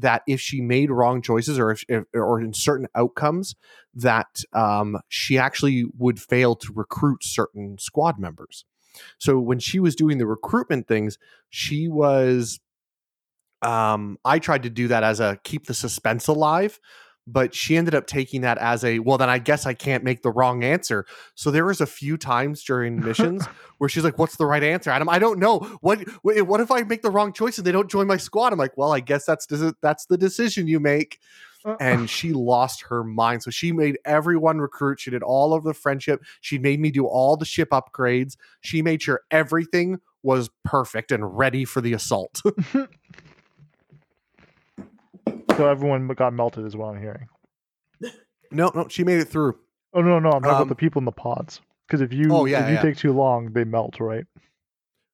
that 0.00 0.22
if 0.26 0.40
she 0.40 0.60
made 0.60 0.90
wrong 0.90 1.22
choices 1.22 1.58
or 1.58 1.70
if, 1.70 1.84
if 1.88 2.04
or 2.14 2.40
in 2.40 2.52
certain 2.52 2.88
outcomes 2.94 3.54
that 3.94 4.42
um, 4.52 4.98
she 5.08 5.38
actually 5.38 5.86
would 5.96 6.20
fail 6.20 6.54
to 6.56 6.72
recruit 6.72 7.24
certain 7.24 7.78
squad 7.78 8.18
members. 8.18 8.64
So 9.18 9.38
when 9.38 9.58
she 9.58 9.78
was 9.80 9.94
doing 9.94 10.18
the 10.18 10.26
recruitment 10.26 10.88
things, 10.88 11.18
she 11.50 11.88
was 11.88 12.60
um 13.62 14.18
I 14.24 14.38
tried 14.38 14.62
to 14.62 14.70
do 14.70 14.86
that 14.88 15.02
as 15.02 15.18
a 15.18 15.38
keep 15.42 15.66
the 15.66 15.74
suspense 15.74 16.28
alive, 16.28 16.78
but 17.30 17.54
she 17.54 17.76
ended 17.76 17.94
up 17.94 18.06
taking 18.06 18.40
that 18.40 18.58
as 18.58 18.84
a 18.84 18.98
well 19.00 19.18
then 19.18 19.28
I 19.28 19.38
guess 19.38 19.66
I 19.66 19.74
can't 19.74 20.02
make 20.02 20.22
the 20.22 20.30
wrong 20.30 20.64
answer. 20.64 21.04
So 21.34 21.50
there 21.50 21.64
was 21.64 21.80
a 21.80 21.86
few 21.86 22.16
times 22.16 22.64
during 22.64 23.00
missions 23.04 23.46
where 23.78 23.88
she's 23.88 24.04
like 24.04 24.18
what's 24.18 24.36
the 24.36 24.46
right 24.46 24.62
answer? 24.62 24.90
Adam, 24.90 25.08
I 25.08 25.18
don't 25.18 25.38
know. 25.38 25.58
What 25.80 26.00
what 26.22 26.60
if 26.60 26.70
I 26.70 26.82
make 26.82 27.02
the 27.02 27.10
wrong 27.10 27.32
choice 27.32 27.58
and 27.58 27.66
they 27.66 27.72
don't 27.72 27.90
join 27.90 28.06
my 28.06 28.16
squad? 28.16 28.52
I'm 28.52 28.58
like, 28.58 28.76
"Well, 28.76 28.92
I 28.92 29.00
guess 29.00 29.24
that's 29.24 29.46
that's 29.82 30.06
the 30.06 30.18
decision 30.18 30.66
you 30.66 30.80
make." 30.80 31.18
Uh, 31.64 31.76
and 31.80 32.08
she 32.08 32.32
lost 32.32 32.84
her 32.88 33.02
mind. 33.02 33.42
So 33.42 33.50
she 33.50 33.72
made 33.72 33.98
everyone 34.04 34.58
recruit. 34.58 35.00
She 35.00 35.10
did 35.10 35.22
all 35.22 35.54
of 35.54 35.64
the 35.64 35.74
friendship. 35.74 36.22
She 36.40 36.56
made 36.58 36.80
me 36.80 36.90
do 36.90 37.06
all 37.06 37.36
the 37.36 37.44
ship 37.44 37.70
upgrades. 37.70 38.36
She 38.60 38.80
made 38.80 39.02
sure 39.02 39.22
everything 39.30 39.98
was 40.22 40.50
perfect 40.64 41.10
and 41.10 41.36
ready 41.36 41.64
for 41.64 41.80
the 41.80 41.92
assault. 41.92 42.42
so 45.58 45.68
everyone 45.68 46.08
got 46.08 46.32
melted, 46.32 46.64
is 46.64 46.74
what 46.76 46.94
I'm 46.94 47.00
hearing. 47.00 47.26
no, 48.50 48.70
no, 48.74 48.88
she 48.88 49.04
made 49.04 49.18
it 49.20 49.26
through. 49.26 49.58
Oh 49.94 50.00
no, 50.00 50.18
no, 50.18 50.30
I'm 50.30 50.42
talking 50.42 50.48
Um, 50.48 50.54
about 50.56 50.68
the 50.68 50.74
people 50.74 51.00
in 51.00 51.04
the 51.04 51.12
pods. 51.12 51.60
Because 51.86 52.00
if 52.00 52.12
you 52.12 52.28
Oh, 52.32 52.44
yeah, 52.44 52.62
if 52.64 52.68
you 52.68 52.74
yeah. 52.76 52.82
take 52.82 52.96
too 52.96 53.12
long, 53.12 53.52
they 53.52 53.64
melt, 53.64 53.98
right? 54.00 54.24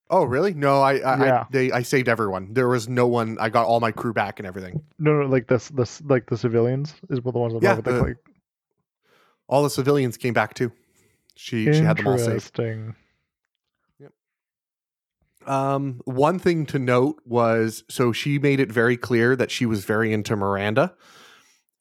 Oh, 0.09 0.23
really? 0.25 0.53
No, 0.53 0.81
I, 0.81 0.97
I, 0.99 1.25
Yeah. 1.25 1.39
I 1.41 1.45
they, 1.49 1.71
I 1.71 1.81
saved 1.81 2.07
everyone. 2.09 2.53
There 2.53 2.67
was 2.67 2.87
no 2.87 3.07
one. 3.07 3.37
I 3.39 3.49
got 3.49 3.65
all 3.65 3.79
my 3.79 3.91
crew 3.91 4.13
back 4.13 4.39
and 4.39 4.47
everything. 4.47 4.83
No, 4.99 5.13
no, 5.21 5.25
like 5.27 5.47
this, 5.47 5.69
this, 5.69 6.01
like 6.03 6.29
the 6.29 6.37
civilians 6.37 6.93
is 7.09 7.21
what 7.21 7.33
the 7.33 7.39
ones 7.39 7.53
I'm 7.53 7.63
Yeah, 7.63 7.75
the- 7.81 8.03
Like, 8.03 8.17
All 9.47 9.63
the 9.63 9.69
civilians 9.69 10.17
came 10.17 10.33
back 10.33 10.53
too. 10.53 10.71
She, 11.35 11.65
she 11.73 11.79
had 11.79 11.97
them 11.97 12.07
all 12.07 12.17
saved. 12.17 12.29
interesting. 12.29 12.95
Um, 15.45 16.01
one 16.05 16.39
thing 16.39 16.65
to 16.67 16.79
note 16.79 17.21
was 17.25 17.83
so 17.89 18.11
she 18.11 18.39
made 18.39 18.59
it 18.59 18.71
very 18.71 18.97
clear 18.97 19.35
that 19.35 19.51
she 19.51 19.65
was 19.65 19.85
very 19.85 20.13
into 20.13 20.35
Miranda. 20.35 20.93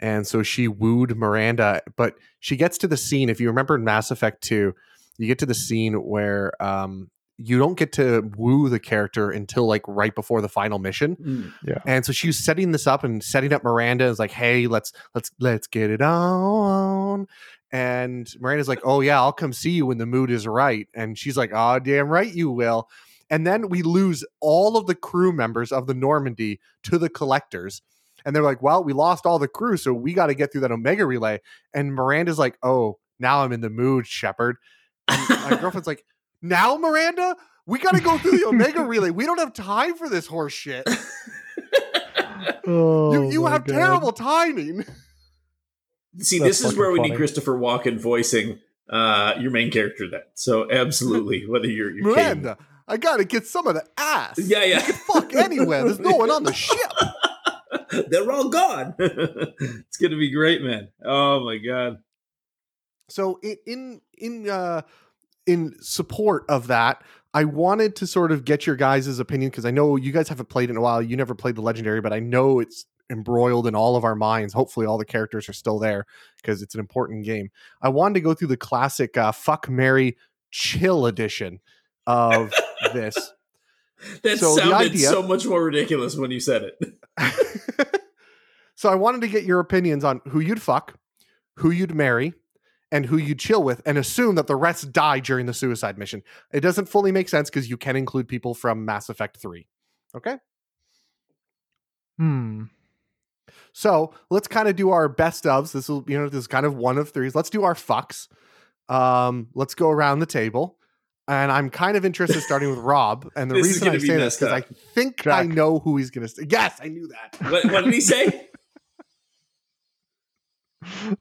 And 0.01 0.27
so 0.27 0.43
she 0.43 0.69
wooed 0.69 1.17
Miranda, 1.17 1.83
but 1.97 2.15
she 2.41 2.57
gets 2.57 2.77
to 2.79 2.89
the 2.89 2.97
scene. 2.97 3.29
If 3.29 3.41
you 3.41 3.47
remember 3.47 3.75
in 3.75 3.85
Mass 3.85 4.11
Effect 4.11 4.43
2, 4.43 4.75
you 5.19 5.27
get 5.27 5.39
to 5.39 5.47
the 5.47 5.55
scene 5.55 5.95
where 5.95 6.53
um, 6.63 7.11
you 7.37 7.59
don't 7.59 7.79
get 7.79 7.93
to 7.93 8.31
woo 8.37 8.69
the 8.69 8.79
character 8.79 9.31
until 9.31 9.67
like 9.67 9.83
right 9.89 10.15
before 10.15 10.41
the 10.41 10.49
final 10.49 10.79
mission. 10.79 11.17
Mm. 11.17 11.53
And 11.87 12.05
so 12.05 12.13
she 12.13 12.29
was 12.29 12.39
setting 12.39 12.73
this 12.73 12.87
up 12.87 13.05
and 13.05 13.23
setting 13.23 13.53
up 13.53 13.65
Miranda 13.65 14.05
is 14.05 14.19
like, 14.19 14.31
hey, 14.31 14.67
let's 14.67 14.93
let's 15.15 15.31
let's 15.41 15.67
get 15.67 15.91
it 15.91 16.01
on. 16.01 17.27
And 17.73 18.29
Miranda's 18.39 18.69
like, 18.69 18.81
oh 18.85 19.01
yeah, 19.01 19.21
I'll 19.21 19.33
come 19.33 19.53
see 19.53 19.71
you 19.71 19.87
when 19.87 19.99
the 19.99 20.07
mood 20.07 20.31
is 20.31 20.47
right. 20.47 20.87
And 20.95 21.19
she's 21.19 21.37
like, 21.37 21.51
oh 21.53 21.79
damn 21.79 22.09
right 22.09 22.33
you 22.33 22.51
will. 22.51 22.89
And 23.31 23.47
then 23.47 23.69
we 23.69 23.83
lose 23.83 24.25
all 24.41 24.77
of 24.77 24.87
the 24.87 24.95
crew 24.95 25.33
members 25.33 25.73
of 25.73 25.87
the 25.87 25.95
Normandy 25.95 26.61
to 26.85 26.99
the 26.99 27.09
collectors. 27.09 27.83
And 28.25 28.35
they're 28.35 28.43
like, 28.43 28.63
well, 28.63 28.83
we 28.83 28.93
lost 28.93 29.27
all 29.27 29.39
the 29.39 29.49
crew, 29.49 29.77
so 29.77 29.93
we 29.93 30.15
got 30.15 30.27
to 30.27 30.35
get 30.35 30.51
through 30.51 30.63
that 30.63 30.73
Omega 30.73 31.05
relay. 31.05 31.41
And 31.75 31.95
Miranda's 31.95 32.39
like, 32.39 32.57
oh, 32.63 32.99
now 33.19 33.43
I'm 33.43 33.53
in 33.53 33.61
the 33.61 33.71
mood, 33.71 34.07
Shepard. 34.07 34.57
And 35.09 35.29
my 35.29 35.59
girlfriend's 35.61 35.87
like, 35.87 36.05
now, 36.41 36.77
Miranda, 36.77 37.37
we 37.67 37.79
got 37.79 37.95
to 37.95 38.01
go 38.01 38.19
through 38.19 38.39
the 38.39 38.47
Omega 38.47 38.83
relay. 38.85 39.11
We 39.11 39.27
don't 39.27 39.39
have 39.39 39.53
time 39.53 39.95
for 39.97 40.09
this 40.09 40.27
horse 40.27 40.53
shit. 40.53 40.89
Oh, 42.67 43.13
you 43.13 43.31
you 43.31 43.47
have 43.47 43.65
God. 43.65 43.75
terrible 43.75 44.13
timing. 44.13 44.85
See, 46.19 46.39
That's 46.39 46.61
this 46.61 46.73
is 46.73 46.77
where 46.77 46.91
we 46.91 46.99
fucking 46.99 47.13
need. 47.13 47.17
Christopher 47.17 47.59
Walken 47.59 47.99
voicing 47.99 48.61
uh, 48.89 49.35
your 49.39 49.51
main 49.51 49.71
character. 49.71 50.09
Then, 50.11 50.23
so 50.35 50.71
absolutely, 50.71 51.47
whether 51.47 51.67
you're, 51.67 51.91
you're 51.91 52.05
Miranda, 52.05 52.59
I 52.87 52.97
got 52.97 53.17
to 53.17 53.25
get 53.25 53.47
some 53.47 53.67
of 53.67 53.75
the 53.75 53.85
ass. 53.97 54.39
Yeah, 54.39 54.65
yeah, 54.65 54.81
Fuck 54.81 55.35
anywhere. 55.35 55.85
There's 55.85 56.01
no 56.01 56.17
one 56.17 56.31
on 56.31 56.45
the 56.45 56.53
ship. 56.53 56.79
They're 58.11 58.31
all 58.31 58.49
gone. 58.49 58.95
it's 58.99 59.97
gonna 59.97 60.17
be 60.17 60.31
great, 60.31 60.63
man. 60.63 60.89
Oh 61.05 61.45
my 61.45 61.59
god. 61.59 61.99
So 63.09 63.39
in 63.43 63.57
in 63.67 64.01
in 64.19 64.51
uh 64.51 64.83
in 65.47 65.75
support 65.81 66.45
of 66.49 66.67
that, 66.69 67.03
I 67.33 67.45
wanted 67.45 67.97
to 67.97 68.07
sort 68.07 68.33
of 68.33 68.45
get 68.45 68.67
your 68.67 68.77
guys' 68.77 69.19
opinion 69.19 69.51
because 69.51 69.65
I 69.65 69.71
know 69.71 69.97
you 69.97 70.13
guys 70.13 70.29
haven't 70.29 70.49
played 70.49 70.71
it 70.71 70.73
in 70.73 70.77
a 70.77 70.81
while. 70.81 71.03
You 71.03 71.17
never 71.17 71.35
played 71.35 71.57
the 71.57 71.63
legendary, 71.63 72.01
but 72.01 72.13
I 72.13 72.21
know 72.21 72.61
it's 72.61 72.87
embroiled 73.11 73.67
in 73.67 73.75
all 73.75 73.97
of 73.97 74.05
our 74.05 74.15
minds. 74.15 74.55
Hopefully, 74.55 74.87
all 74.87 74.99
the 74.99 75.05
characters 75.05 75.49
are 75.49 75.53
still 75.53 75.79
there 75.79 76.07
because 76.37 76.63
it's 76.63 76.75
an 76.75 76.81
important 76.81 77.25
game. 77.25 77.51
I 77.83 77.89
wanted 77.89 78.15
to 78.15 78.21
go 78.21 78.35
through 78.35 78.49
the 78.49 78.57
classic 78.57 79.17
uh, 79.17 79.33
"fuck 79.33 79.69
marry" 79.69 80.17
chill 80.51 81.07
edition 81.07 81.61
of 82.07 82.53
this. 82.93 83.17
That 84.23 84.39
So 84.39 84.55
the 84.57 84.61
sounded 84.61 84.77
idea- 84.91 85.09
so 85.09 85.23
much 85.23 85.47
more 85.47 85.65
ridiculous 85.65 86.15
when 86.15 86.31
you 86.31 86.39
said 86.41 86.63
it. 86.63 86.95
so 88.75 88.91
I 88.91 88.97
wanted 88.97 89.23
to 89.23 89.29
get 89.29 89.45
your 89.45 89.61
opinions 89.61 90.05
on 90.05 90.21
who 90.29 90.41
you'd 90.41 90.61
fuck, 90.61 90.99
who 91.57 91.71
you'd 91.71 91.95
marry, 91.95 92.35
and 92.93 93.07
who 93.07 93.17
you'd 93.17 93.39
chill 93.39 93.63
with, 93.63 93.81
and 93.87 93.97
assume 93.97 94.35
that 94.35 94.47
the 94.47 94.57
rest 94.57 94.93
die 94.93 95.21
during 95.21 95.47
the 95.47 95.55
suicide 95.55 95.97
mission. 95.97 96.23
It 96.53 96.61
doesn't 96.61 96.87
fully 96.89 97.13
make 97.13 97.31
sense 97.31 97.49
because 97.49 97.71
you 97.71 97.79
can 97.79 97.97
include 97.97 98.29
people 98.29 98.53
from 98.53 98.85
Mass 98.85 99.09
Effect 99.09 99.39
3. 99.39 99.67
Okay? 100.15 100.37
Hmm. 102.19 102.65
So 103.73 104.13
let's 104.31 104.49
kind 104.49 104.69
of 104.69 104.77
do 104.77 104.91
our 104.91 105.09
best 105.09 105.45
ofs. 105.45 105.73
This 105.73 105.89
will, 105.89 106.05
you 106.09 106.19
know, 106.19 106.29
this 106.29 106.41
is 106.41 106.47
kind 106.47 106.67
of 106.67 106.77
one 106.77 106.99
of 106.99 107.09
threes. 107.11 107.35
Let's 107.35 107.51
do 107.51 107.65
our 107.65 107.75
fucks. 107.75 108.29
Um, 108.89 109.49
let's 109.55 109.75
go 109.75 109.89
around 109.89 110.19
the 110.19 110.27
table. 110.27 110.79
And 111.27 111.51
I'm 111.51 111.71
kind 111.71 111.97
of 111.97 112.05
interested 112.05 112.43
starting 112.43 112.69
with 112.69 112.79
Rob. 112.79 113.31
And 113.35 113.51
the 113.51 113.55
reason 113.55 113.89
I 113.89 113.93
say 113.93 113.99
this 113.99 114.09
messed 114.09 114.41
because 114.41 114.53
I 114.53 114.59
up. 114.59 114.67
think 114.95 115.27
I 115.27 115.45
know 115.45 115.79
who 115.79 115.97
he's 115.97 116.11
gonna 116.11 116.29
say. 116.29 116.45
Yes, 116.49 116.79
I 116.83 116.89
knew 116.89 117.09
that. 117.09 117.51
What, 117.51 117.65
what 117.73 117.85
did 117.85 117.95
he 117.95 118.01
say? 118.01 118.49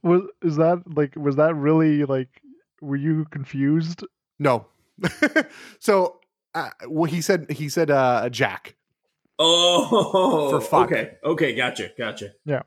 Was 0.03 0.23
is 0.41 0.57
that 0.57 0.83
like 0.93 1.15
was 1.15 1.37
that 1.37 1.55
really 1.55 2.03
like 2.03 2.41
were 2.81 2.97
you 2.97 3.23
confused? 3.31 4.03
No. 4.39 4.67
so 5.79 6.19
uh, 6.53 6.69
well, 6.87 7.09
he 7.09 7.21
said 7.21 7.49
he 7.49 7.69
said 7.69 7.89
uh, 7.89 8.29
Jack. 8.29 8.75
Oh, 9.39 10.49
For 10.51 10.61
fuck. 10.61 10.91
Okay, 10.91 11.11
okay, 11.23 11.55
gotcha, 11.55 11.91
gotcha. 11.97 12.33
Yeah. 12.45 12.63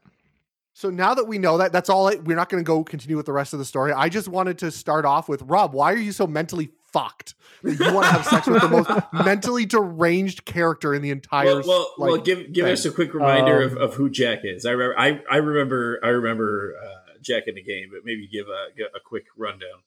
So 0.72 0.90
now 0.90 1.14
that 1.14 1.26
we 1.26 1.38
know 1.38 1.58
that, 1.58 1.72
that's 1.72 1.88
all. 1.88 2.08
I, 2.08 2.16
we're 2.16 2.36
not 2.36 2.48
going 2.50 2.62
to 2.62 2.66
go 2.66 2.84
continue 2.84 3.16
with 3.16 3.26
the 3.26 3.32
rest 3.32 3.52
of 3.52 3.58
the 3.58 3.64
story. 3.64 3.92
I 3.92 4.08
just 4.08 4.28
wanted 4.28 4.58
to 4.58 4.70
start 4.70 5.04
off 5.04 5.28
with 5.28 5.42
Rob. 5.42 5.72
Why 5.72 5.92
are 5.92 5.98
you 5.98 6.12
so 6.12 6.26
mentally 6.26 6.70
fucked 6.98 7.34
you 7.62 7.94
want 7.94 8.06
to 8.06 8.12
have 8.12 8.24
sex 8.24 8.46
with 8.46 8.62
the 8.62 8.68
most 8.68 8.90
mentally 9.24 9.66
deranged 9.66 10.44
character 10.44 10.94
in 10.94 11.02
the 11.02 11.10
entire? 11.10 11.46
Well, 11.46 11.64
well, 11.66 11.94
like, 11.98 12.10
well 12.10 12.20
give 12.20 12.52
give 12.52 12.64
thing. 12.64 12.72
us 12.72 12.84
a 12.84 12.90
quick 12.90 13.14
reminder 13.14 13.62
of, 13.62 13.72
Um, 13.72 13.78
of 13.78 13.94
who 13.94 14.10
Jack 14.10 14.40
is. 14.44 14.66
I 14.66 14.72
remember, 14.72 14.98
I, 14.98 15.20
I 15.30 15.36
remember, 15.38 16.00
I 16.02 16.08
remember 16.08 16.74
uh, 16.82 17.12
Jack 17.22 17.44
in 17.46 17.54
the 17.54 17.62
game, 17.62 17.88
but 17.92 18.00
maybe 18.04 18.28
give 18.28 18.46
a 18.48 18.96
a 18.96 19.00
quick 19.04 19.24
rundown. 19.36 19.82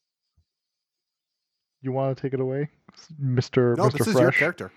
You 1.81 1.91
want 1.91 2.17
to 2.17 2.21
take 2.21 2.33
it 2.33 2.39
away, 2.39 2.69
Mister 3.17 3.75
no, 3.77 3.85
Mister 3.85 3.97
this 3.99 4.07
is 4.07 4.19
your 4.19 4.31
character. 4.31 4.71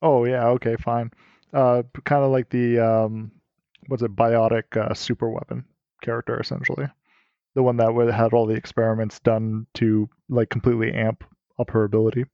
Oh 0.00 0.24
yeah, 0.24 0.48
okay, 0.48 0.76
fine. 0.76 1.10
Uh, 1.52 1.82
kind 2.04 2.24
of 2.24 2.30
like 2.30 2.48
the 2.50 2.78
um, 2.78 3.32
what's 3.88 4.02
it, 4.02 4.14
biotic 4.14 4.76
uh, 4.76 4.94
super 4.94 5.28
weapon 5.28 5.64
character 6.02 6.38
essentially, 6.40 6.86
the 7.54 7.62
one 7.62 7.76
that 7.78 7.94
would 7.94 8.12
had 8.12 8.32
all 8.32 8.46
the 8.46 8.54
experiments 8.54 9.20
done 9.20 9.66
to 9.74 10.08
like 10.28 10.48
completely 10.50 10.92
amp 10.92 11.24
up 11.58 11.70
her 11.70 11.84
ability. 11.84 12.24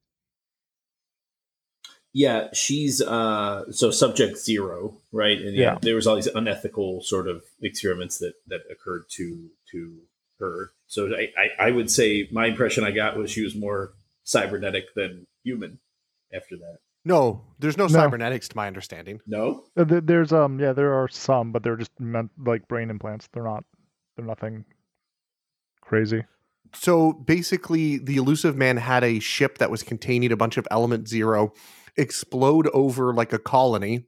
Yeah, 2.15 2.49
she's 2.53 3.03
uh 3.03 3.71
so 3.71 3.91
subject 3.91 4.39
zero, 4.39 4.97
right? 5.13 5.39
And 5.39 5.55
yeah, 5.55 5.73
Yeah. 5.75 5.79
there 5.83 5.95
was 5.95 6.07
all 6.07 6.17
these 6.17 6.27
unethical 6.27 7.03
sort 7.03 7.29
of 7.29 7.45
experiments 7.63 8.19
that 8.19 8.33
that 8.47 8.61
occurred 8.71 9.05
to 9.17 9.51
to 9.73 9.99
her. 10.41 10.71
So 10.87 11.09
I, 11.15 11.29
I, 11.39 11.69
I 11.69 11.71
would 11.71 11.91
say 11.91 12.29
my 12.33 12.47
impression 12.47 12.85
I 12.85 12.93
got 12.93 13.17
was 13.17 13.31
she 13.31 13.43
was 13.43 13.55
more 13.55 13.93
cybernetic 14.25 14.95
than 14.95 15.27
human 15.45 15.81
after 16.33 16.57
that. 16.57 16.79
No, 17.05 17.45
there's 17.59 17.77
no, 17.77 17.85
No. 17.87 17.89
cybernetics 17.93 18.49
to 18.49 18.57
my 18.57 18.67
understanding. 18.67 19.21
No? 19.27 19.65
Uh, 19.77 19.85
There's 19.85 20.33
um, 20.33 20.59
yeah, 20.61 20.73
there 20.73 20.93
are 20.95 21.09
some, 21.09 21.53
but 21.53 21.63
they're 21.63 21.77
just 21.77 21.93
meant 21.99 22.31
like 22.39 22.69
brain 22.69 22.91
implants. 22.91 23.29
They're 23.33 23.45
not, 23.45 23.65
they're 24.17 24.27
nothing 24.27 24.65
crazy. 25.89 26.23
So 26.75 27.13
basically, 27.15 27.99
the 27.99 28.17
Illusive 28.17 28.57
Man 28.57 28.77
had 28.77 29.03
a 29.03 29.19
ship 29.21 29.59
that 29.59 29.71
was 29.71 29.83
containing 29.83 30.31
a 30.33 30.37
bunch 30.37 30.57
of 30.59 30.69
element 30.71 31.09
zero 31.09 31.53
explode 31.97 32.69
over 32.75 33.13
like 33.15 33.33
a 33.33 33.39
colony. 33.39 34.05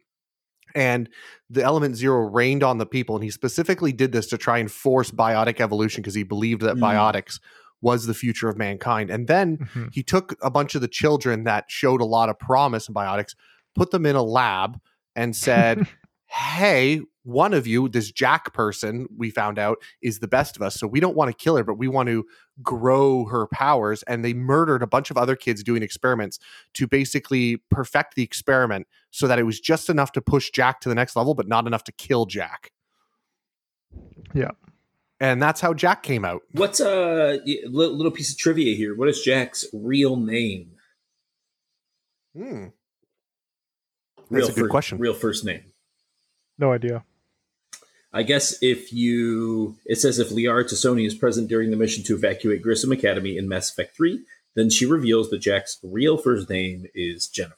And 0.75 1.09
the 1.49 1.63
element 1.65 1.97
zero 1.97 2.21
rained 2.29 2.63
on 2.63 2.79
the 2.79 2.87
people. 2.87 3.17
And 3.17 3.25
he 3.25 3.31
specifically 3.31 3.93
did 3.93 4.13
this 4.13 4.29
to 4.29 4.39
try 4.39 4.59
and 4.59 4.71
force 4.71 5.11
biotic 5.11 5.59
evolution 5.61 6.01
because 6.03 6.15
he 6.15 6.23
believed 6.23 6.63
that 6.63 6.77
Mm. 6.77 6.83
biotics 6.83 7.41
was 7.83 8.07
the 8.07 8.15
future 8.15 8.49
of 8.49 8.57
mankind. 8.57 9.11
And 9.11 9.27
then 9.27 9.57
Mhm. 9.59 9.89
he 9.93 10.03
took 10.05 10.37
a 10.43 10.51
bunch 10.51 10.75
of 10.77 10.81
the 10.81 10.87
children 10.89 11.45
that 11.45 11.65
showed 11.69 12.01
a 12.01 12.05
lot 12.05 12.29
of 12.29 12.39
promise 12.39 12.87
in 12.89 12.95
biotics, 12.95 13.35
put 13.75 13.91
them 13.91 14.07
in 14.07 14.15
a 14.15 14.23
lab, 14.23 14.79
and 15.17 15.35
said, 15.35 15.89
hey, 16.31 17.01
one 17.25 17.53
of 17.53 17.67
you, 17.67 17.89
this 17.89 18.13
Jack 18.13 18.55
person, 18.55 19.09
we 19.17 19.31
found 19.31 19.59
out 19.59 19.79
is 20.01 20.21
the 20.21 20.29
best 20.29 20.55
of 20.55 20.63
us. 20.63 20.77
So 20.77 20.87
we 20.87 21.01
don't 21.01 21.17
want 21.17 21.29
to 21.29 21.37
kill 21.37 21.57
her, 21.57 21.65
but 21.65 21.75
we 21.75 21.89
want 21.89 22.09
to 22.09 22.25
grow 22.63 23.25
her 23.27 23.49
powers. 23.49 24.05
And 24.05 24.25
they 24.25 24.33
murdered 24.33 24.81
a 24.83 24.87
bunch 24.87 25.11
of 25.11 25.19
other 25.19 25.35
kids 25.35 25.65
doing 25.65 25.83
experiments 25.83 26.39
to 26.75 26.87
basically 26.87 27.57
perfect 27.69 28.15
the 28.15 28.23
experiment 28.23 28.87
so 29.11 29.27
that 29.27 29.41
it 29.41 29.43
was 29.43 29.59
just 29.59 29.91
enough 29.91 30.13
to 30.13 30.23
push 30.23 30.51
Jack 30.51 30.81
to 30.83 30.89
the 30.89 30.95
next 30.95 31.17
level, 31.17 31.35
but 31.35 31.49
not 31.49 31.67
enough 31.67 31.83
to 31.85 31.93
kill 31.93 32.27
Jack. 32.27 32.71
Yeah. 34.33 34.53
And 35.19 35.43
that's 35.43 35.61
how 35.61 35.75
Jack 35.75 36.05
came 36.05 36.25
out. 36.25 36.43
What's 36.53 36.81
a 36.81 37.41
little 37.67 38.13
piece 38.13 38.31
of 38.31 38.39
trivia 38.39 38.77
here? 38.77 38.97
What 38.97 39.09
is 39.09 39.21
Jack's 39.21 39.67
real 39.73 40.17
name? 40.17 40.71
Hmm. 42.37 42.67
Real 44.31 44.47
That's 44.47 44.49
a 44.51 44.53
good 44.53 44.67
fir- 44.67 44.69
question. 44.69 44.99
Real 44.99 45.13
first 45.13 45.45
name. 45.45 45.65
No 46.61 46.73
idea. 46.73 47.05
I 48.13 48.23
guess 48.23 48.59
if 48.61 48.93
you, 48.93 49.77
it 49.87 49.97
says 49.97 50.19
if 50.19 50.29
Liara 50.29 50.65
T'Soni 50.65 51.07
is 51.07 51.15
present 51.15 51.49
during 51.49 51.71
the 51.71 51.77
mission 51.77 52.05
to 52.05 52.15
evacuate 52.15 52.63
Grissom 52.63 52.93
Academy 52.93 53.39
in 53.39 53.49
Mass 53.49 53.71
Effect 53.71 53.97
3, 53.97 54.21
then 54.55 54.69
she 54.69 54.85
reveals 54.85 55.31
that 55.31 55.39
Jack's 55.39 55.79
real 55.83 56.19
first 56.19 56.51
name 56.51 56.87
is 56.95 57.29
Jennifer. 57.29 57.57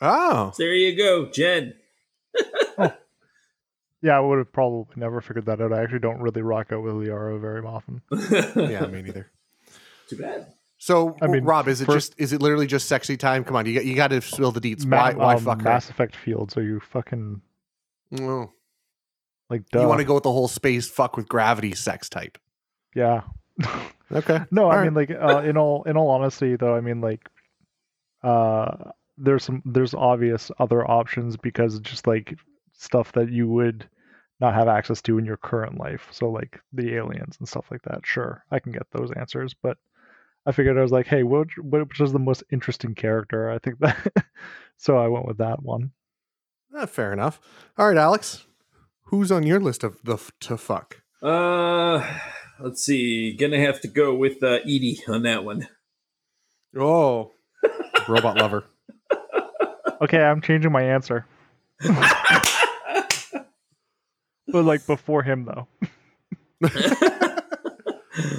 Oh. 0.00 0.50
So 0.54 0.62
there 0.62 0.74
you 0.74 0.96
go, 0.96 1.30
Jen. 1.30 1.74
Oh. 2.78 2.92
Yeah, 4.02 4.18
I 4.18 4.20
would 4.20 4.36
have 4.36 4.52
probably 4.52 4.84
never 4.96 5.22
figured 5.22 5.46
that 5.46 5.62
out. 5.62 5.72
I 5.72 5.82
actually 5.82 6.00
don't 6.00 6.20
really 6.20 6.42
rock 6.42 6.72
out 6.72 6.82
with 6.82 6.92
Liara 6.92 7.40
very 7.40 7.64
often. 7.64 8.02
Yeah, 8.70 8.86
me 8.86 9.00
neither. 9.00 9.30
Too 10.10 10.18
bad. 10.18 10.52
So, 10.78 11.16
I 11.22 11.26
mean, 11.26 11.44
Rob, 11.44 11.68
is 11.68 11.80
it 11.80 11.86
first- 11.86 12.10
just 12.12 12.20
is 12.20 12.32
it 12.32 12.42
literally 12.42 12.66
just 12.66 12.86
sexy 12.88 13.16
time? 13.16 13.44
Come 13.44 13.56
on, 13.56 13.64
you 13.66 13.74
got 13.74 13.84
you 13.86 13.94
got 13.94 14.08
to 14.08 14.20
spill 14.20 14.52
the 14.52 14.60
deets. 14.60 14.84
Ma- 14.84 14.96
why 14.96 15.12
why 15.14 15.34
um, 15.34 15.40
fuck 15.44 15.58
her? 15.62 15.64
Mass 15.64 15.88
Effect 15.90 16.14
Fields? 16.14 16.56
Are 16.56 16.62
you 16.62 16.80
fucking 16.80 17.40
Oh. 18.20 18.52
like 19.48 19.68
duh? 19.70 19.80
You 19.80 19.88
want 19.88 20.00
to 20.00 20.04
go 20.04 20.14
with 20.14 20.22
the 20.24 20.32
whole 20.32 20.48
space 20.48 20.88
fuck 20.88 21.16
with 21.16 21.28
gravity 21.28 21.74
sex 21.74 22.08
type? 22.08 22.36
Yeah. 22.94 23.22
Okay. 24.12 24.40
no, 24.50 24.64
All 24.66 24.72
I 24.72 24.76
right. 24.76 24.84
mean 24.84 24.94
like 24.94 25.10
uh, 25.10 25.42
in 25.44 25.56
all 25.56 25.82
in 25.84 25.96
all 25.96 26.10
honesty 26.10 26.56
though, 26.56 26.74
I 26.76 26.80
mean 26.80 27.00
like 27.00 27.26
uh 28.22 28.90
there's 29.18 29.44
some 29.44 29.62
there's 29.64 29.94
obvious 29.94 30.50
other 30.58 30.88
options 30.88 31.36
because 31.36 31.80
just 31.80 32.06
like 32.06 32.34
stuff 32.72 33.12
that 33.12 33.30
you 33.30 33.48
would 33.48 33.88
not 34.40 34.52
have 34.52 34.68
access 34.68 35.00
to 35.02 35.16
in 35.16 35.24
your 35.24 35.38
current 35.38 35.78
life. 35.78 36.08
So 36.10 36.28
like 36.30 36.60
the 36.74 36.94
aliens 36.94 37.36
and 37.38 37.48
stuff 37.48 37.64
like 37.70 37.80
that. 37.82 38.00
Sure, 38.04 38.44
I 38.50 38.58
can 38.58 38.72
get 38.72 38.82
those 38.90 39.10
answers, 39.12 39.54
but 39.54 39.78
I 40.46 40.52
figured 40.52 40.78
I 40.78 40.82
was 40.82 40.92
like, 40.92 41.06
hey, 41.08 41.22
which 41.24 41.54
which 41.58 42.00
is 42.00 42.12
the 42.12 42.18
most 42.18 42.44
interesting 42.52 42.94
character? 42.94 43.50
I 43.50 43.58
think 43.58 43.80
that 43.80 44.12
so 44.76 44.96
I 44.96 45.08
went 45.08 45.26
with 45.26 45.38
that 45.38 45.62
one. 45.62 45.90
Ah, 46.74 46.86
fair 46.86 47.12
enough. 47.12 47.40
All 47.76 47.88
right, 47.88 47.96
Alex, 47.96 48.46
who's 49.06 49.32
on 49.32 49.44
your 49.46 49.60
list 49.60 49.82
of 49.82 49.98
the 50.04 50.14
f- 50.14 50.30
to 50.40 50.56
fuck? 50.56 51.02
Uh, 51.22 52.06
let's 52.60 52.84
see. 52.84 53.34
Gonna 53.36 53.60
have 53.60 53.80
to 53.80 53.88
go 53.88 54.14
with 54.14 54.42
uh, 54.42 54.58
EDI 54.64 55.00
on 55.08 55.22
that 55.22 55.44
one. 55.44 55.68
Oh, 56.78 57.32
robot 58.08 58.36
lover. 58.40 58.64
Okay, 60.00 60.22
I'm 60.22 60.42
changing 60.42 60.72
my 60.72 60.82
answer. 60.82 61.26
But 64.48 64.64
like 64.64 64.86
before 64.86 65.22
him 65.22 65.44
though. 65.44 65.66
well, 66.60 66.70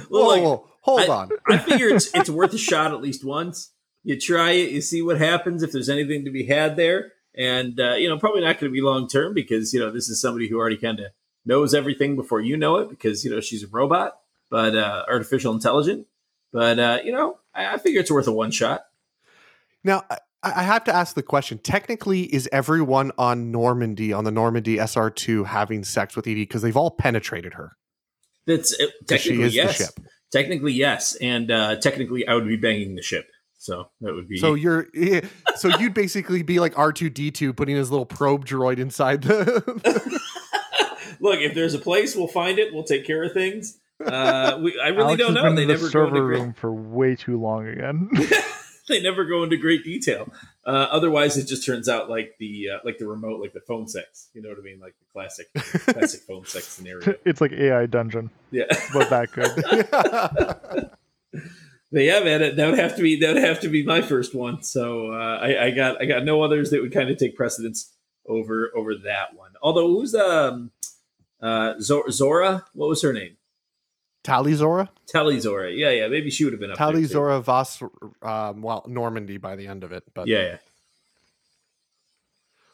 whoa, 0.08 0.26
like, 0.26 0.42
whoa, 0.42 0.67
hold 0.88 1.00
I- 1.10 1.14
on. 1.14 1.30
I 1.46 1.58
figure 1.58 1.88
it's 1.88 2.10
it's 2.14 2.30
worth 2.30 2.52
a 2.54 2.58
shot 2.58 2.92
at 2.92 3.00
least 3.00 3.24
once. 3.24 3.72
You 4.04 4.18
try 4.18 4.52
it, 4.52 4.70
you 4.70 4.80
see 4.80 5.02
what 5.02 5.18
happens 5.18 5.62
if 5.62 5.72
there's 5.72 5.88
anything 5.88 6.24
to 6.24 6.30
be 6.30 6.44
had 6.46 6.76
there, 6.76 7.12
and 7.36 7.78
uh, 7.78 7.94
you 7.94 8.08
know 8.08 8.18
probably 8.18 8.40
not 8.40 8.58
going 8.58 8.70
to 8.72 8.74
be 8.74 8.80
long 8.80 9.08
term 9.08 9.34
because 9.34 9.74
you 9.74 9.80
know 9.80 9.90
this 9.90 10.08
is 10.08 10.20
somebody 10.20 10.48
who 10.48 10.56
already 10.58 10.76
kind 10.78 11.00
of 11.00 11.06
knows 11.44 11.74
everything 11.74 12.14
before 12.16 12.40
you 12.40 12.56
know 12.56 12.76
it 12.76 12.88
because 12.88 13.24
you 13.24 13.30
know 13.30 13.40
she's 13.40 13.62
a 13.64 13.68
robot, 13.68 14.18
but 14.50 14.76
uh, 14.76 15.04
artificial 15.08 15.52
intelligent. 15.52 16.06
But 16.52 16.78
uh, 16.78 16.98
you 17.04 17.12
know 17.12 17.38
I, 17.54 17.74
I 17.74 17.78
figure 17.78 18.00
it's 18.00 18.10
worth 18.10 18.26
a 18.28 18.32
one 18.32 18.50
shot. 18.50 18.84
Now, 19.84 20.04
I, 20.08 20.18
I 20.42 20.62
have 20.62 20.84
to 20.84 20.94
ask 20.94 21.14
the 21.14 21.22
question. 21.22 21.58
Technically, 21.58 22.22
is 22.22 22.48
everyone 22.52 23.12
on 23.18 23.50
Normandy 23.50 24.12
on 24.12 24.24
the 24.24 24.30
Normandy 24.30 24.76
SR2 24.76 25.46
having 25.46 25.84
sex 25.84 26.16
with 26.16 26.26
EDI 26.26 26.42
because 26.42 26.62
they've 26.62 26.76
all 26.76 26.90
penetrated 26.92 27.54
her? 27.54 27.76
That's 28.46 28.72
uh, 28.80 28.86
'Cause 29.06 29.20
she 29.20 29.30
technically 29.30 29.42
is 29.46 29.54
yes, 29.54 29.78
the 29.78 29.84
ship. 29.84 29.94
Technically 30.32 30.72
yes, 30.72 31.16
and 31.20 31.50
uh, 31.50 31.76
technically 31.76 32.26
I 32.26 32.34
would 32.34 32.46
be 32.46 32.56
banging 32.56 32.94
the 32.94 33.02
ship, 33.02 33.26
so 33.58 33.90
that 34.00 34.14
would 34.14 34.28
be 34.28 34.38
So 34.38 34.54
you're 34.54 34.88
so 35.56 35.68
you'd 35.78 35.94
basically 35.94 36.42
be 36.42 36.60
like 36.60 36.78
R 36.78 36.92
two 36.92 37.10
D 37.10 37.30
two 37.30 37.52
putting 37.52 37.76
his 37.76 37.90
little 37.90 38.06
probe 38.06 38.46
droid 38.46 38.78
inside 38.78 39.22
the. 39.22 40.20
Look, 41.20 41.40
if 41.40 41.54
there's 41.54 41.74
a 41.74 41.78
place, 41.80 42.14
we'll 42.14 42.28
find 42.28 42.58
it. 42.58 42.72
We'll 42.72 42.84
take 42.84 43.04
care 43.04 43.24
of 43.24 43.32
things. 43.32 43.78
Uh, 44.04 44.58
we, 44.62 44.78
I 44.80 44.88
really 44.88 45.02
Alex 45.02 45.18
don't 45.18 45.34
know. 45.34 45.42
been 45.42 45.56
They 45.56 45.62
in 45.62 45.68
the 45.68 45.74
never 45.74 45.86
go 45.86 45.90
server 45.90 46.08
into 46.08 46.20
great, 46.20 46.40
room 46.40 46.52
for 46.52 46.72
way 46.72 47.16
too 47.16 47.40
long 47.40 47.66
again. 47.66 48.10
they 48.88 49.02
never 49.02 49.24
go 49.24 49.42
into 49.42 49.56
great 49.56 49.82
detail. 49.82 50.32
Uh, 50.68 50.86
otherwise, 50.90 51.38
it 51.38 51.46
just 51.46 51.64
turns 51.64 51.88
out 51.88 52.10
like 52.10 52.34
the 52.38 52.68
uh, 52.74 52.78
like 52.84 52.98
the 52.98 53.06
remote, 53.08 53.40
like 53.40 53.54
the 53.54 53.60
phone 53.62 53.88
sex. 53.88 54.28
You 54.34 54.42
know 54.42 54.50
what 54.50 54.58
I 54.58 54.60
mean? 54.60 54.78
Like 54.78 54.94
the 54.98 55.06
classic 55.10 55.46
classic 55.54 56.20
phone 56.20 56.44
sex 56.44 56.66
scenario. 56.66 57.14
it's 57.24 57.40
like 57.40 57.52
AI 57.52 57.86
dungeon. 57.86 58.28
Yeah, 58.50 58.64
about 58.90 59.08
that 59.08 59.32
good. 59.32 60.90
but 61.90 62.02
yeah, 62.02 62.20
man, 62.20 62.42
it- 62.42 62.56
that 62.56 62.68
would 62.68 62.78
have 62.78 62.96
to 62.96 63.02
be 63.02 63.18
that 63.20 63.32
would 63.34 63.42
have 63.42 63.60
to 63.60 63.68
be 63.68 63.82
my 63.82 64.02
first 64.02 64.34
one. 64.34 64.62
So 64.62 65.10
uh, 65.14 65.38
I, 65.40 65.66
I 65.66 65.70
got 65.70 66.02
I 66.02 66.04
got 66.04 66.24
no 66.24 66.42
others 66.42 66.68
that 66.70 66.82
would 66.82 66.92
kind 66.92 67.08
of 67.08 67.16
take 67.16 67.34
precedence 67.34 67.94
over 68.26 68.70
over 68.76 68.94
that 68.94 69.34
one. 69.34 69.52
Although 69.62 69.88
who's 69.88 70.14
um 70.14 70.70
uh 71.40 71.76
Zora? 71.80 72.66
What 72.74 72.90
was 72.90 73.00
her 73.00 73.14
name? 73.14 73.37
Tali'Zorah, 74.24 74.88
Tally 75.06 75.40
Zora. 75.40 75.70
Yeah, 75.72 75.90
yeah. 75.90 76.08
Maybe 76.08 76.30
she 76.30 76.44
would 76.44 76.52
have 76.52 76.60
been 76.60 76.70
up 76.72 76.76
Tali 76.78 76.94
there, 76.94 77.02
too. 77.02 77.06
Zora 77.08 77.40
Voss, 77.40 77.80
um, 78.22 78.62
well 78.62 78.84
Normandy 78.86 79.38
by 79.38 79.56
the 79.56 79.66
end 79.66 79.84
of 79.84 79.92
it. 79.92 80.04
But 80.14 80.26
Yeah, 80.28 80.42
yeah. 80.42 80.56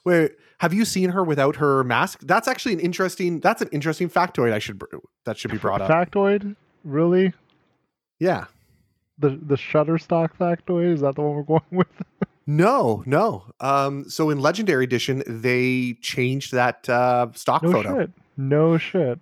wait, 0.05 0.33
have 0.59 0.73
you 0.73 0.85
seen 0.85 1.11
her 1.11 1.23
without 1.23 1.57
her 1.57 1.85
mask? 1.85 2.21
That's 2.23 2.49
actually 2.49 2.75
an 2.75 2.81
interesting. 2.81 3.41
That's 3.41 3.63
an 3.63 3.69
interesting 3.73 4.09
factoid. 4.09 4.53
I 4.53 4.59
should 4.59 4.83
that 5.25 5.39
should 5.39 5.51
be 5.51 5.59
brought 5.59 5.81
up. 5.81 5.91
Factoid? 5.91 6.57
Really? 6.85 7.33
Yeah. 8.19 8.47
The 9.19 9.31
the 9.31 9.57
Shutterstock 9.57 10.31
factoid? 10.41 10.93
Is 10.95 11.01
that 11.03 11.15
the 11.15 11.23
one 11.23 11.37
we're 11.37 11.43
going 11.43 11.61
with? 11.71 11.87
No, 12.47 13.03
no. 13.07 13.45
Um, 13.61 14.09
so 14.11 14.29
in 14.31 14.39
Legendary 14.41 14.85
Edition, 14.85 15.23
they 15.27 15.97
changed 16.03 16.53
that 16.53 16.87
uh, 16.89 17.29
stock 17.35 17.63
No 17.63 17.73
photo. 17.73 18.01
shit. 18.01 18.11
No 18.37 18.77
shit. 18.77 19.19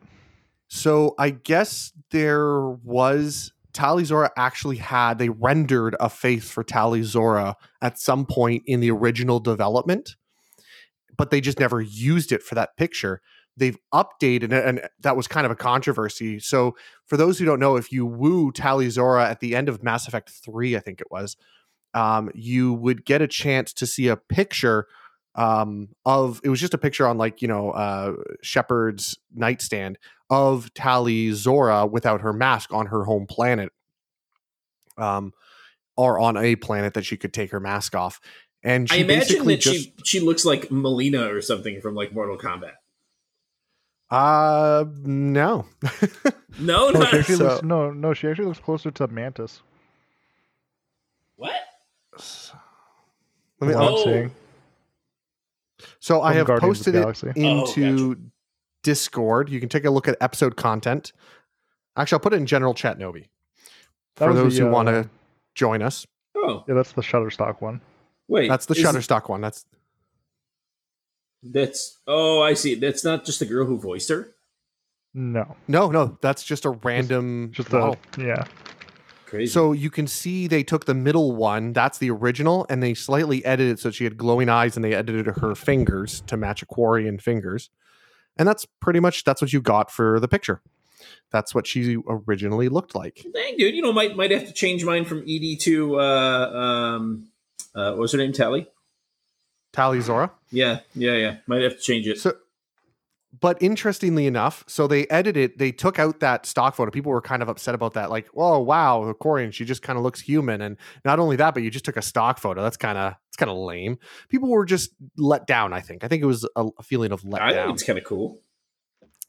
So 0.75 1.15
I 1.19 1.29
guess 1.29 1.93
there 2.13 2.71
was 2.71 3.53
Tali'Zorah 3.75 4.31
actually 4.39 4.79
had 4.79 5.19
they 5.19 5.29
rendered 5.29 5.95
a 6.01 6.09
face 6.09 6.51
for 6.51 6.65
Tali'Zorah 6.65 7.57
at 7.83 7.99
some 7.99 8.25
point 8.25 8.63
in 8.65 8.81
the 8.81 8.91
original 8.91 9.39
development, 9.39 10.17
but 11.15 11.31
they 11.31 11.43
just 11.43 11.61
never 11.61 11.83
used 11.83 12.33
it 12.33 12.43
for 12.43 12.55
that 12.55 12.75
picture. 12.79 13.21
They've 13.55 13.77
updated 13.93 14.45
it, 14.45 14.65
and 14.65 14.81
that 15.03 15.15
was 15.15 15.29
kind 15.29 15.45
of 15.45 15.51
a 15.51 15.57
controversy. 15.57 16.41
So 16.41 16.75
for 17.05 17.19
those 17.19 17.39
who 17.39 17.45
don't 17.45 17.61
know, 17.61 17.77
if 17.77 17.93
you 17.93 18.07
woo 18.07 18.51
Tali'Zorah 18.51 19.27
at 19.27 19.41
the 19.41 19.55
end 19.55 19.69
of 19.69 19.83
Mass 19.83 20.09
Effect 20.09 20.31
3, 20.31 20.75
I 20.75 20.81
think 20.81 21.03
it 21.03 21.11
was, 21.11 21.37
um, 21.93 22.31
you 22.35 22.73
would 22.73 23.05
get 23.05 23.21
a 23.21 23.29
chance 23.29 23.75
to 23.75 23.87
see 23.87 24.09
a 24.09 24.17
picture 24.17 24.87
um, 25.35 25.89
of 26.05 26.41
it 26.45 26.49
was 26.51 26.61
just 26.61 26.75
a 26.75 26.79
picture 26.79 27.07
on 27.07 27.17
like, 27.19 27.41
you 27.43 27.49
know, 27.49 27.71
uh, 27.71 28.15
Shepard's 28.43 29.17
nightstand 29.35 29.99
of 30.31 30.73
Tali'Zorah 30.75 31.91
without 31.91 32.21
her 32.21 32.33
mask 32.33 32.73
on 32.73 32.87
her 32.87 33.05
home 33.05 33.27
planet, 33.27 33.71
um, 34.99 35.33
or 35.97 36.19
on 36.19 36.37
a 36.37 36.57
planet 36.57 36.95
that 36.95 37.05
she 37.05 37.17
could 37.17 37.33
take 37.33 37.51
her 37.51 37.61
mask 37.61 37.95
off. 37.95 38.21
And 38.63 38.89
she 38.91 38.99
I 38.99 39.01
imagine 39.01 39.45
that 39.47 39.57
just, 39.61 39.75
she 39.85 39.95
she 40.05 40.21
looks 40.21 40.45
like 40.45 40.69
Mileena 40.69 41.33
or 41.33 41.41
something 41.43 41.81
from 41.81 41.95
like 41.95 42.13
Mortal 42.13 42.39
Kombat. 42.39 42.73
uh, 44.11 44.85
no, 45.03 45.67
No, 46.61 46.91
No, 46.91 47.01
not 47.01 47.09
she 47.11 47.19
actually 47.19 47.37
so- 47.37 47.45
looks, 47.45 47.63
no, 47.63 47.91
no, 47.91 48.13
she 48.15 48.29
actually 48.29 48.45
looks 48.47 48.61
closer 48.61 48.91
to 48.91 49.09
Mantis. 49.09 49.63
what? 51.37 51.53
Let 53.61 53.69
me- 53.69 53.73
from 53.73 53.75
what 53.75 53.77
I'm 53.77 53.95
Oh. 53.95 54.05
seeing. 54.05 54.31
So 56.03 56.21
I 56.21 56.33
have 56.33 56.49
Guardians 56.49 56.79
posted 56.79 56.97
it 56.97 57.01
Galaxy. 57.01 57.29
Oh, 57.37 57.73
into 57.73 58.17
Discord. 58.83 59.49
You 59.49 59.61
can 59.61 59.69
take 59.69 59.85
a 59.85 59.91
look 59.91 60.09
at 60.09 60.17
episode 60.21 60.57
content. 60.57 61.13
Actually, 61.97 62.17
I'll 62.17 62.21
put 62.21 62.33
it 62.33 62.37
in 62.39 62.47
general 62.47 62.75
chat, 62.75 62.99
Novi, 62.99 63.29
for 64.17 64.35
those 64.35 64.57
the, 64.57 64.65
who 64.65 64.71
want 64.71 64.89
uh, 64.89 65.05
to 65.05 65.11
join 65.55 65.81
us. 65.81 66.05
Oh, 66.37 66.65
Yeah, 66.67 66.75
that's 66.75 66.91
the 66.91 67.03
Shutterstock 67.03 67.61
one. 67.61 67.81
wait. 68.27 68.49
That's 68.49 68.67
the 68.67 68.75
is- 68.75 68.83
Shutterstock 68.85 69.29
one. 69.29 69.41
That's 69.43 69.65
That's 71.45 71.99
oh, 72.09 72.43
I 72.43 72.55
see. 72.55 72.75
That's 72.75 73.05
not 73.05 73.25
just 73.25 73.39
the 73.39 73.47
girl 73.47 73.67
who 73.67 73.79
voiced 73.79 74.09
her. 74.09 74.35
No, 75.15 75.57
no, 75.69 75.91
no. 75.91 76.19
That's 76.21 76.43
just 76.43 76.65
a 76.65 76.71
random. 76.71 77.51
just 77.53 77.71
model. 77.73 77.97
a 78.19 78.23
yeah. 78.25 78.45
Crazy. 79.33 79.51
So 79.51 79.73
you 79.73 79.89
can 79.89 80.07
see 80.07 80.47
they 80.47 80.63
took 80.63 80.85
the 80.85 80.93
middle 80.93 81.35
one, 81.35 81.73
that's 81.73 81.97
the 81.97 82.11
original, 82.11 82.67
and 82.69 82.83
they 82.83 82.93
slightly 82.93 83.43
edited 83.47 83.79
it 83.79 83.81
so 83.81 83.91
she 83.91 84.05
had 84.05 84.19
glowing 84.19 84.51
eyes 84.51 84.77
and 84.77 84.85
they 84.85 84.93
edited 84.93 85.27
her 85.27 85.55
fingers 85.55 86.21
to 86.27 86.37
match 86.37 86.63
Quarian 86.67 87.19
fingers. 87.19 87.71
And 88.37 88.47
that's 88.47 88.67
pretty 88.67 89.01
much 89.01 89.25
that's 89.25 89.41
what 89.41 89.51
you 89.51 89.63
got 89.63 89.91
for 89.91 90.21
the 90.21 90.29
picture. 90.29 90.61
That's 91.31 91.55
what 91.55 91.67
she 91.67 91.97
originally 92.07 92.69
looked 92.69 92.95
like. 92.95 93.25
Dang, 93.33 93.57
dude, 93.57 93.75
you 93.75 93.81
know, 93.81 93.91
might 93.91 94.15
might 94.17 94.33
have 94.33 94.47
to 94.49 94.53
change 94.53 94.85
mine 94.85 95.07
from 95.07 95.23
EDI 95.25 95.57
to 95.63 95.99
uh 95.99 96.51
um 96.51 97.29
uh 97.75 97.93
what 97.93 98.01
was 98.01 98.13
her 98.13 98.19
name? 98.19 98.35
Tali? 98.35 98.69
Tally 99.73 100.03
Zora. 100.03 100.31
Yeah, 100.51 100.81
yeah, 100.95 101.15
yeah. 101.15 101.37
Might 101.47 101.63
have 101.63 101.79
to 101.79 101.83
change 101.83 102.07
it. 102.07 102.19
So 102.19 102.35
but 103.41 103.57
interestingly 103.63 104.27
enough, 104.27 104.63
so 104.67 104.87
they 104.87 105.07
edited, 105.07 105.59
they 105.59 105.73
took 105.73 105.99
out 105.99 106.21
that 106.21 106.45
stock 106.45 106.75
photo. 106.75 106.91
People 106.91 107.13
were 107.13 107.23
kind 107.23 107.43
of 107.43 107.49
upset 107.49 107.75
about 107.75 107.95
that. 107.95 108.11
Like, 108.11 108.29
oh 108.37 108.59
wow, 108.59 109.05
the 109.05 109.15
Quarian, 109.15 109.53
she 109.53 109.65
just 109.65 109.83
kind 109.83 109.97
of 109.97 110.03
looks 110.03 110.21
human. 110.21 110.61
And 110.61 110.77
not 111.05 111.19
only 111.19 111.37
that, 111.37 111.55
but 111.55 111.63
you 111.63 111.71
just 111.71 111.85
took 111.85 111.97
a 111.97 112.03
stock 112.03 112.39
photo. 112.39 112.63
That's 112.63 112.77
kind 112.77 112.99
of 112.99 113.15
it's 113.29 113.37
kind 113.37 113.51
of 113.51 113.57
lame. 113.57 113.99
People 114.29 114.51
were 114.51 114.67
just 114.67 114.91
let 115.17 115.47
down, 115.47 115.73
I 115.73 115.81
think. 115.81 116.05
I 116.05 116.09
think 116.09 116.23
it 116.23 116.27
was 116.27 116.47
a, 116.57 116.67
a 116.79 116.83
feeling 116.83 117.13
of 117.13 117.25
let 117.25 117.41
I 117.41 117.53
down. 117.53 117.71
it's 117.71 117.83
kind 117.83 117.99
of 117.99 118.05
cool. 118.05 118.41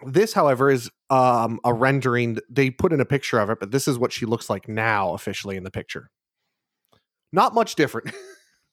This, 0.05 0.33
however, 0.33 0.69
is 0.69 0.89
um, 1.09 1.59
a 1.63 1.73
rendering. 1.73 2.39
They 2.49 2.69
put 2.71 2.91
in 2.91 2.99
a 2.99 3.05
picture 3.05 3.39
of 3.39 3.49
it, 3.49 3.59
but 3.61 3.71
this 3.71 3.87
is 3.87 3.97
what 3.97 4.11
she 4.11 4.25
looks 4.25 4.49
like 4.49 4.67
now, 4.67 5.13
officially 5.13 5.55
in 5.55 5.63
the 5.63 5.71
picture. 5.71 6.09
Not 7.31 7.53
much 7.53 7.75
different. 7.75 8.11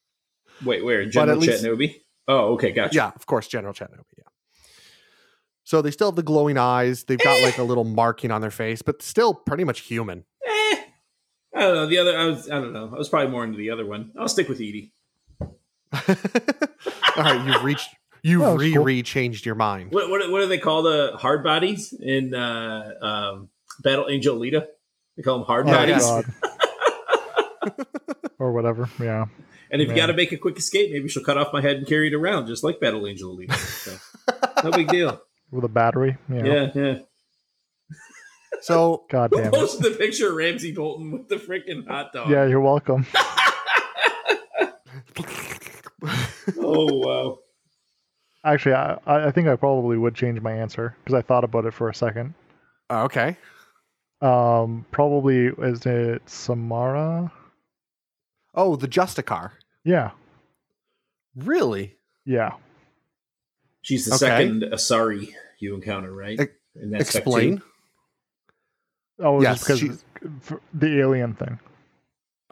Wait, 0.64 0.84
where? 0.84 1.06
General 1.06 1.38
least- 1.38 1.62
Chattanooga? 1.62 1.94
Oh, 2.26 2.54
okay, 2.54 2.72
gotcha. 2.72 2.94
yeah, 2.96 3.12
of 3.14 3.26
course, 3.26 3.46
General 3.46 3.72
Chattanooga. 3.72 4.04
Yeah. 4.18 4.24
So 5.70 5.80
they 5.80 5.92
still 5.92 6.08
have 6.08 6.16
the 6.16 6.24
glowing 6.24 6.58
eyes. 6.58 7.04
They've 7.04 7.16
got 7.16 7.40
like 7.44 7.56
a 7.58 7.62
little 7.62 7.84
marking 7.84 8.32
on 8.32 8.40
their 8.40 8.50
face, 8.50 8.82
but 8.82 9.02
still 9.02 9.32
pretty 9.32 9.62
much 9.62 9.82
human. 9.82 10.24
Eh, 10.44 10.76
I 11.54 11.60
don't 11.60 11.74
know. 11.76 11.86
The 11.86 11.98
other, 11.98 12.18
I 12.18 12.24
was, 12.24 12.50
I 12.50 12.54
don't 12.54 12.72
know. 12.72 12.90
I 12.92 12.98
was 12.98 13.08
probably 13.08 13.30
more 13.30 13.44
into 13.44 13.56
the 13.56 13.70
other 13.70 13.86
one. 13.86 14.10
I'll 14.18 14.26
stick 14.26 14.48
with 14.48 14.60
EDI. 14.60 14.92
All 15.40 15.48
right, 17.18 17.46
you've 17.46 17.62
reached. 17.62 17.88
you've 18.24 18.58
re 18.58 18.74
cool. 18.74 18.82
re 18.82 19.00
changed 19.04 19.46
your 19.46 19.54
mind. 19.54 19.92
What, 19.92 20.10
what, 20.10 20.28
what 20.28 20.40
do 20.40 20.48
they 20.48 20.58
call 20.58 20.82
the 20.82 21.12
hard 21.14 21.44
bodies 21.44 21.92
in 21.92 22.34
uh, 22.34 22.90
um, 23.00 23.48
Battle 23.78 24.08
Angel 24.10 24.36
Alita? 24.36 24.66
They 25.16 25.22
call 25.22 25.38
them 25.38 25.46
hard 25.46 25.68
Oh, 25.68 25.72
bodies. 25.72 26.04
God. 26.04 27.86
or 28.40 28.50
whatever. 28.50 28.90
Yeah. 29.00 29.26
And 29.70 29.80
if 29.80 29.88
you 29.88 29.94
got 29.94 30.06
to 30.06 30.14
make 30.14 30.32
a 30.32 30.36
quick 30.36 30.58
escape, 30.58 30.90
maybe 30.90 31.08
she'll 31.08 31.22
cut 31.22 31.38
off 31.38 31.52
my 31.52 31.60
head 31.60 31.76
and 31.76 31.86
carry 31.86 32.08
it 32.08 32.14
around, 32.14 32.48
just 32.48 32.64
like 32.64 32.80
Battle 32.80 33.06
Angel 33.06 33.36
Alita. 33.36 33.54
So, 33.54 33.96
no 34.64 34.72
big 34.72 34.88
deal. 34.88 35.22
With 35.50 35.64
a 35.64 35.68
battery. 35.68 36.16
Yeah. 36.28 36.44
Yeah, 36.44 36.70
yeah. 36.74 36.98
So 38.62 39.04
God 39.08 39.30
Who 39.30 39.38
damn 39.38 39.46
it. 39.46 39.52
posted 39.54 39.90
the 39.92 39.96
picture 39.96 40.28
of 40.28 40.34
Ramsay 40.34 40.72
Bolton 40.72 41.12
with 41.12 41.28
the 41.28 41.36
freaking 41.36 41.86
hot 41.88 42.12
dog? 42.12 42.28
Yeah, 42.30 42.44
you're 42.46 42.60
welcome. 42.60 43.06
Oh 46.58 46.86
wow. 46.98 47.38
Actually, 48.44 48.74
I, 48.74 48.98
I 49.06 49.26
I 49.26 49.30
think 49.30 49.48
I 49.48 49.56
probably 49.56 49.98
would 49.98 50.14
change 50.14 50.40
my 50.40 50.52
answer 50.52 50.96
because 51.04 51.14
I 51.16 51.22
thought 51.22 51.44
about 51.44 51.64
it 51.66 51.74
for 51.74 51.88
a 51.88 51.94
second. 51.94 52.34
okay. 52.90 53.36
Um, 54.22 54.84
probably 54.90 55.46
is 55.46 55.86
it 55.86 56.22
Samara? 56.28 57.32
Oh, 58.54 58.76
the 58.76 58.88
Justicar. 58.88 59.52
Yeah, 59.84 60.10
Really? 61.34 61.96
yeah. 62.26 62.52
She's 63.82 64.04
the 64.04 64.10
Okay. 64.14 64.18
second 64.18 64.62
Asari 64.72 65.32
you 65.58 65.74
encounter, 65.74 66.12
right? 66.12 66.38
Ex- 66.38 66.52
In 66.80 66.90
that 66.90 67.00
Explain. 67.00 67.62
Oh, 69.18 69.40
Yes, 69.42 69.56
just 69.56 69.64
because 69.66 69.78
she's- 69.80 70.04
the 70.74 70.98
alien 71.00 71.34
thing. 71.34 71.58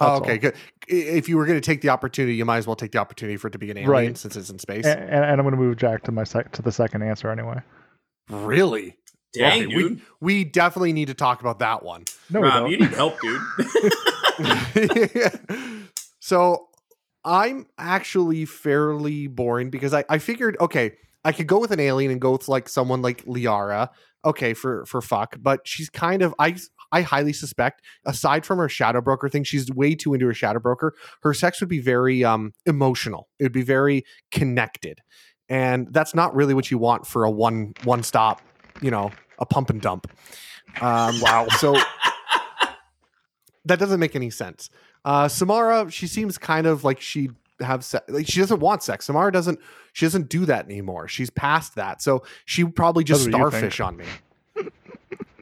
Oh, 0.00 0.16
okay, 0.18 0.32
all. 0.32 0.38
good. 0.38 0.54
If 0.86 1.28
you 1.28 1.36
were 1.36 1.44
going 1.46 1.60
to 1.60 1.64
take 1.66 1.80
the 1.80 1.88
opportunity, 1.88 2.36
you 2.36 2.44
might 2.44 2.58
as 2.58 2.66
well 2.66 2.76
take 2.76 2.92
the 2.92 2.98
opportunity 2.98 3.36
for 3.36 3.48
it 3.48 3.50
to 3.52 3.58
be 3.58 3.70
an 3.70 3.78
alien 3.78 3.90
Right. 3.90 4.16
since 4.18 4.36
it's 4.36 4.48
in 4.50 4.58
space. 4.58 4.86
And, 4.86 5.00
and, 5.00 5.24
and 5.24 5.40
I'm 5.40 5.44
gonna 5.44 5.56
move 5.56 5.76
Jack 5.76 6.02
to 6.04 6.12
my 6.12 6.24
sec- 6.24 6.52
to 6.52 6.62
the 6.62 6.70
second 6.72 7.02
answer 7.02 7.30
anyway. 7.30 7.60
really? 8.30 8.96
Dang, 9.34 9.64
Okay, 9.66 9.74
dude. 9.74 10.00
We 10.20 10.44
definitely 10.44 10.92
need 10.94 11.08
to 11.08 11.14
talk 11.14 11.40
about 11.40 11.58
that 11.58 11.82
one. 11.82 12.04
No, 12.30 12.40
Rob, 12.40 12.70
you 12.70 12.78
need 12.78 12.90
help, 12.90 13.18
dude. 13.20 13.40
so 16.20 16.68
I'm 17.24 17.66
actually 17.76 18.44
fairly 18.46 19.26
boring 19.26 19.70
because 19.70 19.92
I, 19.92 20.04
I 20.08 20.18
figured, 20.18 20.56
okay, 20.60 20.92
I 21.24 21.33
could 21.33 21.46
go 21.46 21.59
with 21.59 21.70
an 21.70 21.81
alien 21.81 22.11
and 22.11 22.20
go 22.20 22.33
with 22.33 22.48
like 22.48 22.68
someone 22.68 23.02
like 23.02 23.24
Liara. 23.24 23.88
Okay, 24.24 24.52
for 24.52 24.85
for 24.87 25.00
fuck, 25.00 25.37
but 25.40 25.61
she's 25.64 25.88
kind 25.88 26.22
of 26.22 26.35
I 26.38 26.57
I 26.90 27.02
highly 27.02 27.33
suspect, 27.33 27.83
aside 28.04 28.44
from 28.44 28.59
her 28.59 28.68
shadow 28.68 29.00
broker 29.00 29.28
thing, 29.28 29.44
she's 29.44 29.70
way 29.70 29.94
too 29.94 30.14
into 30.14 30.26
her 30.26 30.35
shadow 30.35 30.59
broker. 30.59 30.94
Her 31.22 31.35
sex 31.35 31.61
would 31.61 31.68
be 31.68 31.81
very 31.81 32.24
um 32.24 32.52
emotional. 32.66 33.28
It 33.38 33.44
would 33.44 33.52
be 33.52 33.62
very 33.62 34.04
connected. 34.31 35.00
And 35.48 35.92
that's 35.92 36.14
not 36.14 36.35
really 36.35 36.52
what 36.52 36.70
you 36.70 36.78
want 36.78 37.07
for 37.07 37.24
a 37.24 37.31
one 37.31 37.74
one 37.85 38.02
stop, 38.02 38.42
you 38.83 38.90
know, 38.90 39.11
a 39.38 39.46
pump 39.46 39.70
and 39.70 39.81
dump. 39.81 40.11
Um, 40.81 41.20
wow. 41.20 41.46
So 41.59 41.76
that 43.64 43.78
doesn't 43.78 44.00
make 44.00 44.16
any 44.16 44.31
sense. 44.31 44.70
Uh, 45.04 45.28
Samara, 45.28 45.90
she 45.90 46.07
seems 46.07 46.38
kind 46.38 46.66
of 46.66 46.85
like 46.85 47.00
she 47.00 47.31
have 47.61 47.85
se- 47.85 48.01
like 48.09 48.27
she 48.27 48.40
doesn't 48.40 48.61
want 48.61 48.83
sex. 48.83 49.07
Samara 49.07 49.33
doesn't. 49.33 49.59
She 49.92 50.07
doesn't 50.07 50.29
do 50.29 50.44
that 50.47 50.66
anymore. 50.66 51.09
She's 51.09 51.31
past 51.31 51.75
that. 51.75 52.01
So 52.03 52.23
she 52.44 52.64
probably 52.64 53.05
just 53.05 53.25
That's 53.25 53.35
what 53.35 53.38
you 53.38 53.51
think. 53.61 53.73
starfish 53.73 53.81
on 53.81 53.97
me, 53.97 54.05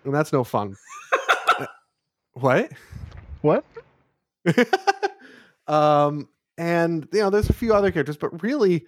and 0.05 0.15
that's 0.15 0.33
no 0.33 0.45
fun. 0.45 0.77
What? 2.35 2.71
What? 3.41 3.65
um, 5.67 6.29
and 6.59 7.09
you 7.13 7.21
know, 7.21 7.31
there's 7.31 7.49
a 7.51 7.55
few 7.55 7.75
other 7.75 7.91
characters, 7.91 8.17
but 8.17 8.43
really, 8.43 8.87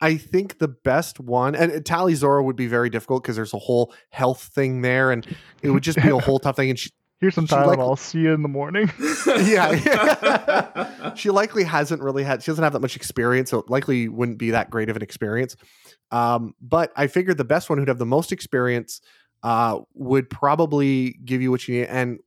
I 0.00 0.16
think 0.16 0.58
the 0.58 0.68
best 0.68 1.20
one 1.20 1.54
and 1.54 1.72
Tali'Zorah 1.84 2.44
would 2.44 2.56
be 2.56 2.66
very 2.66 2.90
difficult 2.90 3.22
because 3.22 3.36
there's 3.36 3.54
a 3.54 3.58
whole 3.58 3.92
health 4.10 4.42
thing 4.54 4.82
there, 4.82 5.12
and 5.12 5.24
it 5.62 5.70
would 5.70 5.82
just 5.82 6.00
be 6.02 6.08
a 6.08 6.18
whole 6.18 6.38
tough 6.40 6.56
thing. 6.56 6.70
And 6.70 6.78
she, 6.78 6.90
Here's 7.20 7.34
some 7.34 7.46
time. 7.46 7.66
Like- 7.66 7.78
I'll 7.78 7.96
see 7.96 8.20
you 8.20 8.32
in 8.32 8.42
the 8.42 8.48
morning. 8.48 8.90
yeah. 9.26 11.14
she 11.14 11.30
likely 11.30 11.64
hasn't 11.64 12.02
really 12.02 12.24
had 12.24 12.42
she 12.42 12.50
doesn't 12.50 12.62
have 12.62 12.72
that 12.72 12.80
much 12.80 12.96
experience 12.96 13.50
so 13.50 13.58
it 13.58 13.68
likely 13.68 14.08
wouldn't 14.08 14.38
be 14.38 14.50
that 14.50 14.70
great 14.70 14.88
of 14.88 14.96
an 14.96 15.02
experience 15.02 15.56
um, 16.10 16.54
but 16.60 16.92
i 16.96 17.06
figured 17.06 17.36
the 17.36 17.44
best 17.44 17.68
one 17.68 17.78
who'd 17.78 17.88
have 17.88 17.98
the 17.98 18.06
most 18.06 18.32
experience 18.32 19.00
uh, 19.42 19.78
would 19.94 20.28
probably 20.30 21.18
give 21.24 21.40
you 21.42 21.50
what 21.50 21.66
you 21.68 21.80
need 21.80 21.86
and 21.86 22.18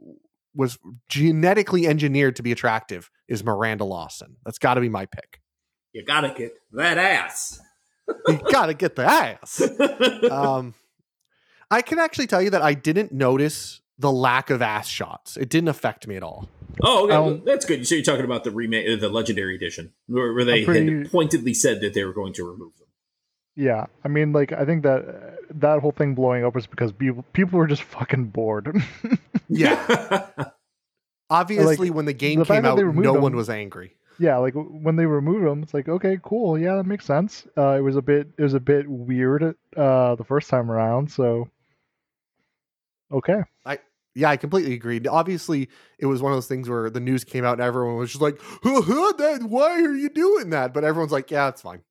was 0.54 0.78
genetically 1.10 1.88
engineered 1.88 2.36
to 2.36 2.44
be 2.44 2.52
attractive 2.52 3.10
is 3.28 3.44
miranda 3.44 3.84
lawson 3.86 4.36
that's 4.46 4.58
got 4.58 4.76
to 4.76 4.82
be 4.82 4.90
my 4.90 5.06
pick 5.06 5.40
you 5.94 6.04
gotta 6.06 6.34
get 6.38 6.54
that 6.72 6.98
ass. 6.98 7.60
you 8.28 8.40
gotta 8.52 8.74
get 8.74 8.96
the 8.96 9.04
ass 9.04 9.62
um, 10.32 10.74
i 11.70 11.82
can 11.82 12.00
actually 12.00 12.28
tell 12.28 12.42
you 12.42 12.50
that 12.50 12.62
i 12.62 12.74
didn't 12.74 13.12
notice 13.12 13.82
the 14.02 14.12
lack 14.12 14.50
of 14.50 14.62
ass 14.62 14.88
shots 14.88 15.38
it 15.38 15.50
didn't 15.50 15.70
affect 15.70 16.08
me 16.08 16.16
at 16.16 16.24
all 16.24 16.50
oh, 16.82 17.06
okay, 17.06 17.16
Um, 17.16 17.42
that's 17.46 17.66
good. 17.66 17.88
So 17.88 17.96
you're 17.96 18.04
talking 18.04 18.26
about 18.26 18.44
the 18.44 18.52
remake, 18.52 18.88
uh, 18.90 18.96
the 18.96 19.10
Legendary 19.10 19.56
Edition, 19.56 19.94
where, 20.08 20.34
where 20.34 20.46
they 20.46 20.64
pretty- 20.66 21.00
had 21.00 21.12
pointedly 21.12 21.54
said 21.54 21.82
that 21.82 21.94
they 21.94 22.04
were 22.04 22.14
going 22.14 22.34
to 22.34 22.44
remove 22.44 22.72
them. 22.78 22.88
yeah, 23.56 23.86
I 24.04 24.08
mean, 24.08 24.32
like, 24.32 24.52
I 24.52 24.66
think 24.66 24.84
that 24.84 25.38
that 25.60 25.80
whole 25.80 25.92
thing 25.92 26.16
blowing 26.16 26.46
up 26.46 26.56
was 26.56 26.68
because 26.68 26.92
people 26.94 27.26
people 27.34 27.60
were 27.60 27.68
just 27.68 27.84
fucking 27.84 28.26
bored. 28.28 28.74
yeah 29.50 30.30
obviously 31.30 31.90
when 31.90 32.06
the 32.06 32.14
game 32.14 32.40
the 32.40 32.46
came 32.46 32.66
out 32.66 32.78
no 32.78 33.14
them- 33.14 33.22
one 33.22 33.36
was 33.36 33.50
angry 33.50 33.96
yeah, 34.20 34.38
like 34.38 34.54
when 34.54 34.98
they 34.98 35.08
removed 35.08 35.48
them, 35.48 35.64
it's 35.64 35.74
like, 35.74 35.90
okay, 35.90 36.20
cool, 36.22 36.56
yeah, 36.56 36.76
that 36.76 36.86
makes 36.86 37.06
sense. 37.06 37.48
Uh, 37.58 37.72
it 37.72 37.82
was 37.82 37.96
a 37.96 38.04
bit 38.04 38.28
it 38.38 38.44
was 38.44 38.54
a 38.54 38.60
bit 38.60 38.88
weird 38.88 39.56
uh, 39.76 40.14
the 40.16 40.24
first 40.24 40.48
time 40.48 40.70
around, 40.70 41.12
so 41.12 41.50
okay. 43.12 43.42
Yeah 44.16 44.30
i 44.30 44.38
completely 44.38 44.74
agreed 44.74 45.08
obviously 45.08 45.70
it 46.00 46.06
was 46.06 46.22
one 46.22 46.32
of 46.32 46.36
those 46.36 46.48
things 46.48 46.68
where 46.68 46.90
the 46.90 47.00
news 47.00 47.24
came 47.24 47.46
out 47.46 47.54
and 47.54 47.62
everyone 47.62 47.96
was 47.96 48.10
just 48.10 48.22
like 48.22 48.38
huh, 48.64 48.82
huh, 48.86 49.14
that, 49.18 49.44
why 49.44 49.82
are 49.82 49.96
you 49.96 50.10
doing 50.10 50.50
that? 50.50 50.74
But 50.74 50.84
everyone's 50.84 51.12
like 51.12 51.32
yeah 51.32 51.50
it's 51.50 51.62
fine. 51.62 51.82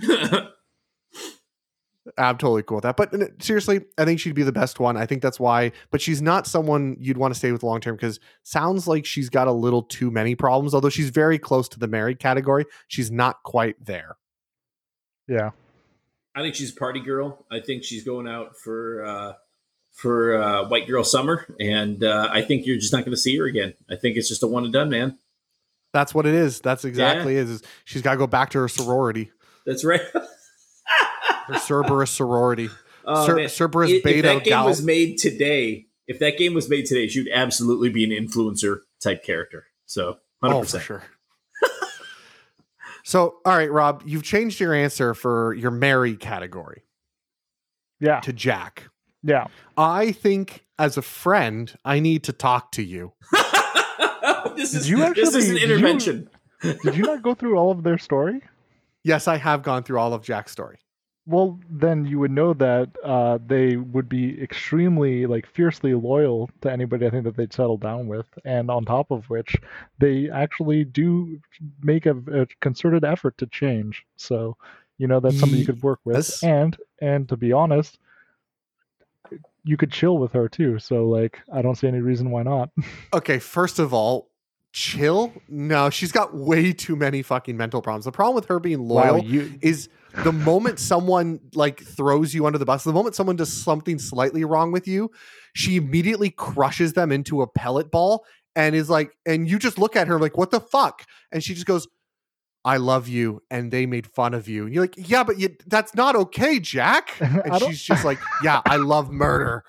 I'm 2.16 2.38
totally 2.38 2.62
cool 2.62 2.76
with 2.76 2.84
that. 2.84 2.96
But 2.96 3.42
seriously 3.42 3.82
i 3.98 4.04
think 4.04 4.20
she'd 4.20 4.34
be 4.34 4.42
the 4.42 4.52
best 4.52 4.80
one. 4.80 4.96
I 4.96 5.06
think 5.06 5.22
that's 5.22 5.38
why 5.40 5.72
but 5.90 6.00
she's 6.00 6.22
not 6.22 6.46
someone 6.46 6.96
you'd 6.98 7.18
want 7.18 7.32
to 7.34 7.38
stay 7.38 7.52
with 7.52 7.62
long 7.62 7.80
term 7.80 7.96
because 7.96 8.18
sounds 8.42 8.88
like 8.88 9.06
she's 9.06 9.28
got 9.28 9.46
a 9.46 9.52
little 9.52 9.82
too 9.82 10.10
many 10.10 10.34
problems 10.34 10.74
although 10.74 10.88
she's 10.88 11.10
very 11.10 11.38
close 11.38 11.68
to 11.70 11.78
the 11.78 11.88
married 11.88 12.18
category. 12.18 12.64
She's 12.88 13.10
not 13.10 13.42
quite 13.42 13.76
there. 13.84 14.16
Yeah, 15.28 15.50
I 16.34 16.42
think 16.42 16.54
she's 16.54 16.72
a 16.72 16.76
party 16.76 17.00
girl. 17.00 17.44
I 17.50 17.60
think 17.60 17.84
she's 17.84 18.04
going 18.04 18.26
out 18.26 18.56
for 18.56 19.04
uh, 19.04 19.32
for 19.98 20.40
uh, 20.40 20.68
white 20.68 20.86
girl 20.86 21.02
summer, 21.02 21.44
and 21.58 22.04
uh, 22.04 22.28
I 22.32 22.42
think 22.42 22.66
you're 22.66 22.76
just 22.78 22.92
not 22.92 23.00
going 23.00 23.10
to 23.10 23.16
see 23.20 23.36
her 23.38 23.46
again. 23.46 23.74
I 23.90 23.96
think 23.96 24.16
it's 24.16 24.28
just 24.28 24.42
a 24.44 24.46
one 24.46 24.62
and 24.64 24.72
done, 24.72 24.88
man. 24.90 25.18
that's 25.92 26.14
what 26.14 26.24
it 26.26 26.34
is 26.34 26.60
that's 26.60 26.84
exactly 26.84 27.36
it 27.36 27.48
is 27.48 27.62
she's 27.84 28.02
got 28.02 28.12
to 28.12 28.16
go 28.18 28.26
back 28.26 28.50
to 28.50 28.58
her 28.58 28.68
sorority 28.68 29.30
That's 29.66 29.84
right. 29.84 30.02
her 31.46 31.58
cerberus 31.58 32.10
sorority 32.10 32.68
Oh, 33.10 33.26
Cer- 33.26 33.36
man. 33.36 33.48
Cerberus 33.48 33.90
if, 33.90 33.96
if 33.96 34.04
Beta 34.04 34.22
that 34.28 34.44
game 34.44 34.50
Gal- 34.52 34.66
was 34.66 34.82
made 34.84 35.16
today, 35.16 35.86
if 36.06 36.18
that 36.18 36.36
game 36.36 36.52
was 36.52 36.68
made 36.68 36.84
today, 36.84 37.08
she 37.08 37.20
would 37.20 37.32
absolutely 37.32 37.88
be 37.88 38.04
an 38.04 38.10
influencer 38.10 38.80
type 39.02 39.24
character. 39.24 39.64
So, 39.86 40.18
100%. 40.44 40.52
Oh, 40.52 40.62
for 40.64 40.78
sure. 40.78 41.02
so, 43.04 43.36
all 43.46 43.56
right, 43.56 43.70
Rob, 43.72 44.02
you've 44.04 44.22
changed 44.24 44.60
your 44.60 44.74
answer 44.74 45.14
for 45.14 45.54
your 45.54 45.70
marry 45.70 46.16
category 46.16 46.82
Yeah, 47.98 48.20
to 48.20 48.32
Jack. 48.34 48.90
Yeah. 49.22 49.46
I 49.76 50.12
think 50.12 50.64
as 50.78 50.96
a 50.96 51.02
friend, 51.02 51.76
I 51.84 52.00
need 52.00 52.22
to 52.24 52.32
talk 52.32 52.72
to 52.72 52.82
you. 52.82 53.12
this 54.56 54.74
is 54.74 54.88
you 54.88 54.98
this 55.14 55.34
is 55.34 55.36
actually- 55.36 55.48
an 55.48 55.54
did 55.54 55.60
you- 55.68 55.74
intervention. 55.74 56.30
Did 56.60 56.96
you 56.96 57.04
not 57.04 57.22
go 57.22 57.34
through 57.34 57.56
all 57.56 57.70
of 57.70 57.84
their 57.84 57.98
story? 57.98 58.40
Yes, 59.04 59.28
I 59.28 59.36
have 59.36 59.62
gone 59.62 59.84
through 59.84 60.00
all 60.00 60.12
of 60.12 60.22
Jack's 60.24 60.50
story. 60.50 60.78
Well, 61.24 61.60
then 61.70 62.04
you 62.04 62.18
would 62.18 62.32
know 62.32 62.52
that 62.54 62.88
uh, 63.04 63.38
they 63.46 63.76
would 63.76 64.08
be 64.08 64.42
extremely, 64.42 65.26
like, 65.26 65.46
fiercely 65.46 65.94
loyal 65.94 66.50
to 66.62 66.72
anybody 66.72 67.06
I 67.06 67.10
think 67.10 67.24
that 67.24 67.36
they'd 67.36 67.52
settle 67.52 67.76
down 67.76 68.08
with, 68.08 68.26
and 68.44 68.70
on 68.72 68.84
top 68.86 69.10
of 69.12 69.30
which, 69.30 69.54
they 70.00 70.28
actually 70.30 70.82
do 70.84 71.38
make 71.82 72.06
a, 72.06 72.16
a 72.32 72.46
concerted 72.60 73.04
effort 73.04 73.38
to 73.38 73.46
change. 73.46 74.04
So, 74.16 74.56
you 74.96 75.06
know, 75.06 75.20
that's 75.20 75.38
something 75.38 75.58
you 75.58 75.66
could 75.66 75.82
work 75.82 76.00
with, 76.04 76.16
Yes. 76.16 76.42
and 76.42 76.76
and 77.00 77.28
to 77.28 77.36
be 77.36 77.52
honest, 77.52 77.98
you 79.68 79.76
could 79.76 79.92
chill 79.92 80.16
with 80.16 80.32
her 80.32 80.48
too. 80.48 80.78
So, 80.78 81.06
like, 81.06 81.40
I 81.52 81.60
don't 81.60 81.74
see 81.74 81.86
any 81.86 82.00
reason 82.00 82.30
why 82.30 82.42
not. 82.42 82.70
Okay, 83.12 83.38
first 83.38 83.78
of 83.78 83.92
all, 83.92 84.30
chill. 84.72 85.32
No, 85.48 85.90
she's 85.90 86.12
got 86.12 86.34
way 86.34 86.72
too 86.72 86.96
many 86.96 87.22
fucking 87.22 87.56
mental 87.56 87.82
problems. 87.82 88.04
The 88.04 88.12
problem 88.12 88.34
with 88.34 88.46
her 88.46 88.60
being 88.60 88.80
loyal 88.80 89.16
Wow, 89.16 89.22
you 89.22 89.58
is 89.60 89.88
the 90.24 90.32
moment 90.32 90.78
someone 90.92 91.40
like 91.54 91.82
throws 91.82 92.34
you 92.34 92.46
under 92.46 92.58
the 92.58 92.64
bus, 92.64 92.84
the 92.84 92.92
moment 92.92 93.14
someone 93.14 93.36
does 93.36 93.52
something 93.52 93.98
slightly 93.98 94.44
wrong 94.44 94.72
with 94.72 94.88
you, 94.88 95.10
she 95.54 95.76
immediately 95.76 96.30
crushes 96.30 96.94
them 96.94 97.12
into 97.12 97.42
a 97.42 97.46
pellet 97.46 97.90
ball 97.90 98.24
and 98.56 98.74
is 98.74 98.88
like, 98.88 99.16
and 99.26 99.48
you 99.48 99.58
just 99.58 99.78
look 99.78 99.96
at 99.96 100.08
her 100.08 100.18
like, 100.18 100.36
what 100.36 100.50
the 100.50 100.60
fuck? 100.60 101.04
And 101.30 101.42
she 101.44 101.54
just 101.54 101.66
goes, 101.66 101.86
I 102.68 102.76
love 102.76 103.08
you, 103.08 103.42
and 103.50 103.70
they 103.70 103.86
made 103.86 104.06
fun 104.06 104.34
of 104.34 104.46
you. 104.46 104.66
And 104.66 104.74
you're 104.74 104.82
like, 104.82 104.92
yeah, 104.98 105.24
but 105.24 105.38
you, 105.38 105.56
that's 105.66 105.94
not 105.94 106.14
okay, 106.14 106.60
Jack. 106.60 107.14
And 107.20 107.42
don't- 107.44 107.70
she's 107.70 107.82
just 107.82 108.04
like, 108.04 108.18
yeah, 108.44 108.60
I 108.66 108.76
love 108.76 109.10
murder. 109.10 109.64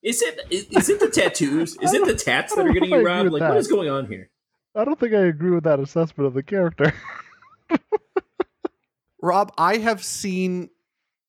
Is 0.00 0.22
it 0.22 0.38
is, 0.48 0.66
is 0.66 0.88
it 0.90 1.00
the 1.00 1.08
tattoos? 1.08 1.76
Is 1.82 1.92
it 1.92 2.06
the 2.06 2.14
tats 2.14 2.54
that 2.54 2.64
are 2.64 2.72
getting 2.72 2.90
know 2.90 2.98
you 2.98 3.06
robbed? 3.06 3.32
Like, 3.32 3.40
what 3.40 3.48
that. 3.48 3.56
is 3.56 3.66
going 3.66 3.88
on 3.88 4.06
here? 4.06 4.30
I 4.76 4.84
don't 4.84 5.00
think 5.00 5.12
I 5.12 5.22
agree 5.22 5.50
with 5.50 5.64
that 5.64 5.80
assessment 5.80 6.28
of 6.28 6.34
the 6.34 6.42
character. 6.44 6.94
Rob, 9.22 9.50
I 9.58 9.78
have 9.78 10.04
seen 10.04 10.68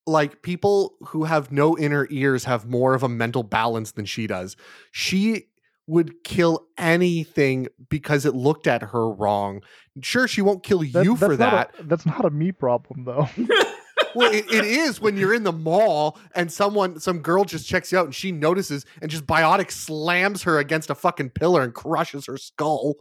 like 0.06 0.42
people 0.42 0.94
who 1.06 1.24
have 1.24 1.50
no 1.50 1.76
inner 1.76 2.06
ears 2.10 2.44
have 2.44 2.68
more 2.68 2.94
of 2.94 3.02
a 3.02 3.08
mental 3.08 3.42
balance 3.42 3.92
than 3.92 4.04
she 4.04 4.28
does. 4.28 4.56
She 4.92 5.46
would 5.86 6.24
kill 6.24 6.66
anything 6.78 7.68
because 7.88 8.24
it 8.26 8.34
looked 8.34 8.66
at 8.66 8.82
her 8.82 9.08
wrong. 9.08 9.62
Sure, 10.02 10.26
she 10.26 10.42
won't 10.42 10.62
kill 10.62 10.80
That- 10.80 11.04
you 11.04 11.16
for 11.16 11.36
that's 11.36 11.38
not 11.52 11.72
that. 11.76 11.80
a- 11.80 11.86
that's 11.86 12.06
not 12.06 12.24
a 12.24 12.30
me 12.30 12.50
problem, 12.52 13.04
though. 13.04 13.28
well, 14.16 14.32
it, 14.32 14.44
it 14.52 14.64
is 14.64 15.00
when 15.00 15.16
you're 15.16 15.32
in 15.34 15.44
the 15.44 15.52
mall 15.52 16.18
and 16.34 16.50
someone, 16.52 16.98
some 16.98 17.20
girl 17.20 17.44
just 17.44 17.68
checks 17.68 17.92
you 17.92 17.98
out 17.98 18.06
and 18.06 18.14
she 18.14 18.32
notices 18.32 18.84
and 19.00 19.10
just 19.10 19.26
biotic 19.26 19.70
slams 19.70 20.42
her 20.42 20.58
against 20.58 20.90
a 20.90 20.94
fucking 20.94 21.30
pillar 21.30 21.62
and 21.62 21.72
crushes 21.74 22.26
her 22.26 22.36
skull. 22.36 22.94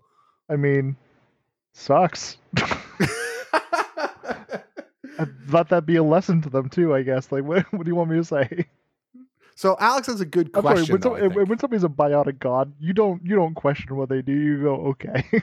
I 0.50 0.56
mean, 0.56 0.96
sucks. 1.74 2.38
I'd 5.18 5.30
let 5.50 5.70
that 5.70 5.86
be 5.86 5.96
a 5.96 6.04
lesson 6.04 6.42
to 6.44 6.50
them 6.50 6.70
too. 6.70 6.94
I 6.94 7.02
guess. 7.02 7.32
Like, 7.32 7.44
what, 7.46 7.64
what 7.74 7.84
do 7.84 7.90
you 7.90 7.96
want 7.96 8.10
me 8.12 8.18
to 8.18 8.24
say? 8.24 8.66
So 9.56 9.76
Alex 9.80 10.08
has 10.08 10.22
a 10.22 10.26
good 10.26 10.52
I'm 10.54 10.62
sorry. 10.64 10.76
question. 10.76 10.92
When, 10.94 11.02
though, 11.02 11.18
some, 11.18 11.48
when 11.48 11.60
somebody's 11.60 11.84
a 11.84 11.90
biotic 11.90 12.40
god, 12.40 12.74
you 12.80 12.94
don't 12.94 13.26
you 13.26 13.36
don't 13.36 13.54
question 13.56 13.96
what 13.96 14.10
they 14.10 14.22
do. 14.22 14.34
You 14.34 14.62
go, 14.64 14.76
okay. 14.88 15.24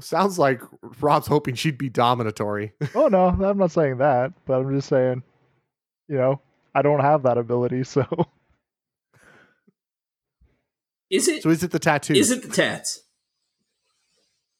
Sounds 0.00 0.38
like 0.40 0.60
Rob's 1.00 1.28
hoping 1.28 1.54
she'd 1.54 1.78
be 1.78 1.88
dominatory. 1.88 2.72
oh 2.96 3.06
no, 3.06 3.26
I'm 3.28 3.58
not 3.58 3.70
saying 3.70 3.98
that, 3.98 4.32
but 4.44 4.54
I'm 4.60 4.74
just 4.74 4.88
saying, 4.88 5.22
you 6.08 6.16
know, 6.16 6.40
I 6.74 6.82
don't 6.82 7.00
have 7.00 7.22
that 7.22 7.38
ability, 7.38 7.84
so 7.84 8.04
Is 11.10 11.28
it 11.28 11.42
So 11.44 11.50
is 11.50 11.62
it 11.62 11.70
the 11.70 11.78
tattoo? 11.78 12.14
is 12.14 12.32
it 12.32 12.42
the 12.42 12.48
tats 12.48 13.02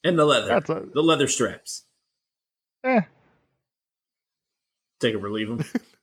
and 0.05 0.17
the 0.17 0.23
leather, 0.23 0.47
that's 0.47 0.69
a 0.69 0.85
the 0.93 1.01
leather 1.03 1.27
straps? 1.27 1.83
eh. 2.85 3.01
Take 5.01 5.13
them 5.15 5.25
or 5.25 5.31
leave 5.31 5.49
them. 5.49 5.65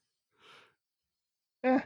Eh. 1.64 1.80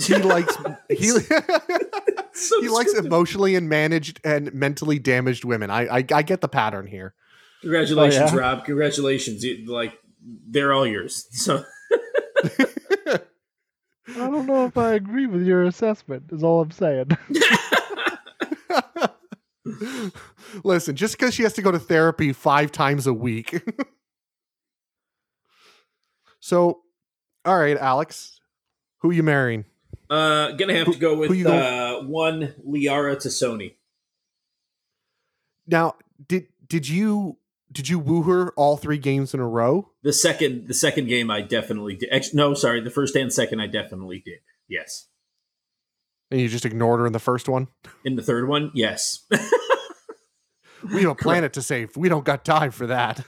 he 0.00 0.14
likes 0.16 0.56
he, 0.88 1.10
So 2.32 2.60
he 2.62 2.68
likes 2.68 2.94
emotionally 2.94 3.54
and 3.56 3.68
managed 3.68 4.20
and 4.24 4.52
mentally 4.54 4.98
damaged 4.98 5.44
women. 5.44 5.70
I 5.70 5.98
I, 5.98 6.04
I 6.12 6.22
get 6.22 6.40
the 6.40 6.48
pattern 6.48 6.86
here. 6.86 7.14
Congratulations, 7.62 8.30
Oh, 8.32 8.36
yeah? 8.36 8.40
Rob. 8.40 8.64
Congratulations. 8.64 9.44
You- 9.44 9.66
like 9.66 9.98
they're 10.48 10.72
all 10.72 10.86
yours. 10.86 11.26
So 11.32 11.64
I 13.02 13.18
don't 14.16 14.46
know 14.46 14.64
if 14.66 14.76
I 14.78 14.94
agree 14.94 15.26
with 15.26 15.42
your 15.46 15.64
assessment. 15.64 16.24
Is 16.32 16.42
all 16.42 16.60
I'm 16.62 16.70
saying. 16.70 17.10
Listen, 20.64 20.96
just 20.96 21.16
because 21.18 21.34
she 21.34 21.42
has 21.42 21.52
to 21.54 21.62
go 21.62 21.70
to 21.70 21.78
therapy 21.78 22.32
five 22.32 22.72
times 22.72 23.06
a 23.06 23.12
week. 23.14 23.62
so, 26.40 26.80
all 27.44 27.58
right, 27.58 27.76
Alex, 27.76 28.39
who 29.00 29.10
you 29.10 29.22
marrying? 29.22 29.64
uh 30.10 30.50
gonna 30.52 30.74
have 30.74 30.92
to 30.92 30.98
go 30.98 31.14
with 31.16 31.46
uh 31.46 32.00
one 32.02 32.54
Liara 32.66 33.16
T'Soni. 33.16 33.74
Now, 35.66 35.94
did 36.26 36.48
did 36.66 36.88
you 36.88 37.38
did 37.70 37.88
you 37.88 37.98
woo 37.98 38.22
her 38.22 38.50
all 38.56 38.76
three 38.76 38.98
games 38.98 39.34
in 39.34 39.40
a 39.40 39.46
row? 39.46 39.90
The 40.02 40.12
second 40.12 40.66
the 40.66 40.74
second 40.74 41.06
game 41.06 41.30
I 41.30 41.42
definitely 41.42 41.96
did. 41.96 42.34
No, 42.34 42.54
sorry, 42.54 42.80
the 42.80 42.90
first 42.90 43.14
and 43.14 43.32
second 43.32 43.60
I 43.60 43.68
definitely 43.68 44.20
did. 44.24 44.40
Yes. 44.68 45.06
And 46.32 46.40
you 46.40 46.48
just 46.48 46.64
ignored 46.64 47.00
her 47.00 47.06
in 47.06 47.12
the 47.12 47.18
first 47.18 47.48
one? 47.48 47.68
In 48.04 48.14
the 48.14 48.22
third 48.22 48.48
one, 48.48 48.70
yes. 48.74 49.26
We 50.92 51.02
have 51.02 51.10
a 51.10 51.14
planet 51.14 51.52
to 51.54 51.62
save. 51.62 51.96
We 51.96 52.08
don't 52.08 52.24
got 52.24 52.42
time 52.42 52.70
for 52.70 52.86
that. 52.86 53.22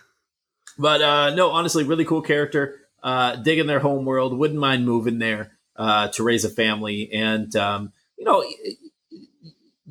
But 0.78 1.02
uh, 1.02 1.34
no, 1.34 1.50
honestly, 1.50 1.84
really 1.84 2.06
cool 2.06 2.22
character. 2.22 2.76
Uh, 3.02 3.36
digging 3.36 3.66
their 3.66 3.80
home 3.80 4.06
world. 4.06 4.38
Wouldn't 4.38 4.58
mind 4.58 4.86
moving 4.86 5.18
there 5.18 5.58
uh, 5.76 6.08
to 6.08 6.22
raise 6.22 6.44
a 6.44 6.50
family. 6.50 7.10
And 7.12 7.54
um, 7.56 7.92
you 8.16 8.24
know, 8.24 8.44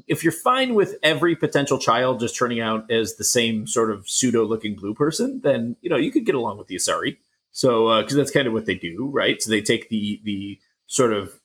if 0.07 0.23
you're 0.23 0.33
fine 0.33 0.73
with 0.73 0.95
every 1.03 1.35
potential 1.35 1.77
child 1.77 2.19
just 2.19 2.37
turning 2.37 2.59
out 2.59 2.89
as 2.91 3.15
the 3.15 3.23
same 3.23 3.67
sort 3.67 3.91
of 3.91 4.09
pseudo-looking 4.09 4.75
blue 4.75 4.93
person, 4.93 5.41
then 5.43 5.75
you 5.81 5.89
know 5.89 5.97
you 5.97 6.11
could 6.11 6.25
get 6.25 6.35
along 6.35 6.57
with 6.57 6.67
the 6.67 6.75
Asari. 6.75 7.17
So 7.51 8.01
because 8.01 8.15
that's 8.15 8.31
kind 8.31 8.47
of 8.47 8.53
what 8.53 8.65
they 8.65 8.75
do, 8.75 9.09
right? 9.11 9.41
So 9.41 9.49
they 9.49 9.61
take 9.61 9.89
the 9.89 10.21
the 10.23 10.59
sort 10.87 11.13
of 11.13 11.39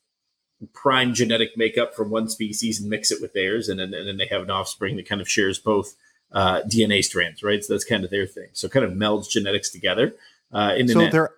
prime 0.73 1.13
genetic 1.13 1.55
makeup 1.55 1.93
from 1.95 2.09
one 2.09 2.29
species 2.29 2.79
and 2.79 2.89
mix 2.89 3.11
it 3.11 3.21
with 3.21 3.33
theirs, 3.33 3.69
and 3.69 3.79
then, 3.79 3.93
and 3.93 4.07
then 4.07 4.17
they 4.17 4.27
have 4.27 4.41
an 4.41 4.49
offspring 4.49 4.95
that 4.97 5.07
kind 5.07 5.21
of 5.21 5.29
shares 5.29 5.59
both 5.59 5.95
uh, 6.31 6.61
DNA 6.61 7.03
strands, 7.03 7.43
right? 7.43 7.63
So 7.63 7.73
that's 7.73 7.85
kind 7.85 8.03
of 8.03 8.09
their 8.09 8.25
thing. 8.25 8.49
So 8.53 8.67
kind 8.67 8.85
of 8.85 8.91
melds 8.91 9.29
genetics 9.29 9.69
together. 9.69 10.15
Uh, 10.51 10.73
in 10.77 10.87
the 10.87 10.93
so 10.93 10.99
net. 11.01 11.11
they're 11.11 11.31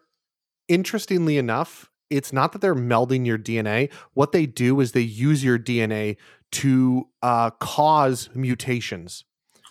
interestingly 0.68 1.38
enough, 1.38 1.89
it's 2.10 2.34
not 2.34 2.52
that 2.54 2.62
they're 2.62 2.76
melding 2.76 3.26
your 3.26 3.38
DNA. 3.38 3.92
What 4.14 4.32
they 4.32 4.46
do 4.46 4.80
is 4.80 4.92
they 4.92 5.02
use 5.02 5.44
your 5.44 5.60
DNA 5.60 6.18
to 6.52 7.08
uh, 7.22 7.52
cause 7.52 8.30
mutations. 8.34 9.26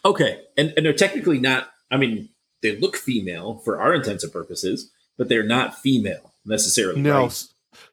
okay, 0.04 0.40
and 0.56 0.72
and 0.76 0.86
they're 0.86 0.92
technically 0.92 1.38
not. 1.38 1.68
I 1.90 1.96
mean, 1.96 2.28
they 2.62 2.76
look 2.76 2.96
female 2.96 3.60
for 3.64 3.80
our 3.80 3.94
intents 3.94 4.24
and 4.24 4.32
purposes, 4.32 4.90
but 5.16 5.28
they're 5.28 5.42
not 5.42 5.78
female 5.78 6.34
necessarily. 6.44 7.00
No. 7.00 7.22
right? 7.24 7.44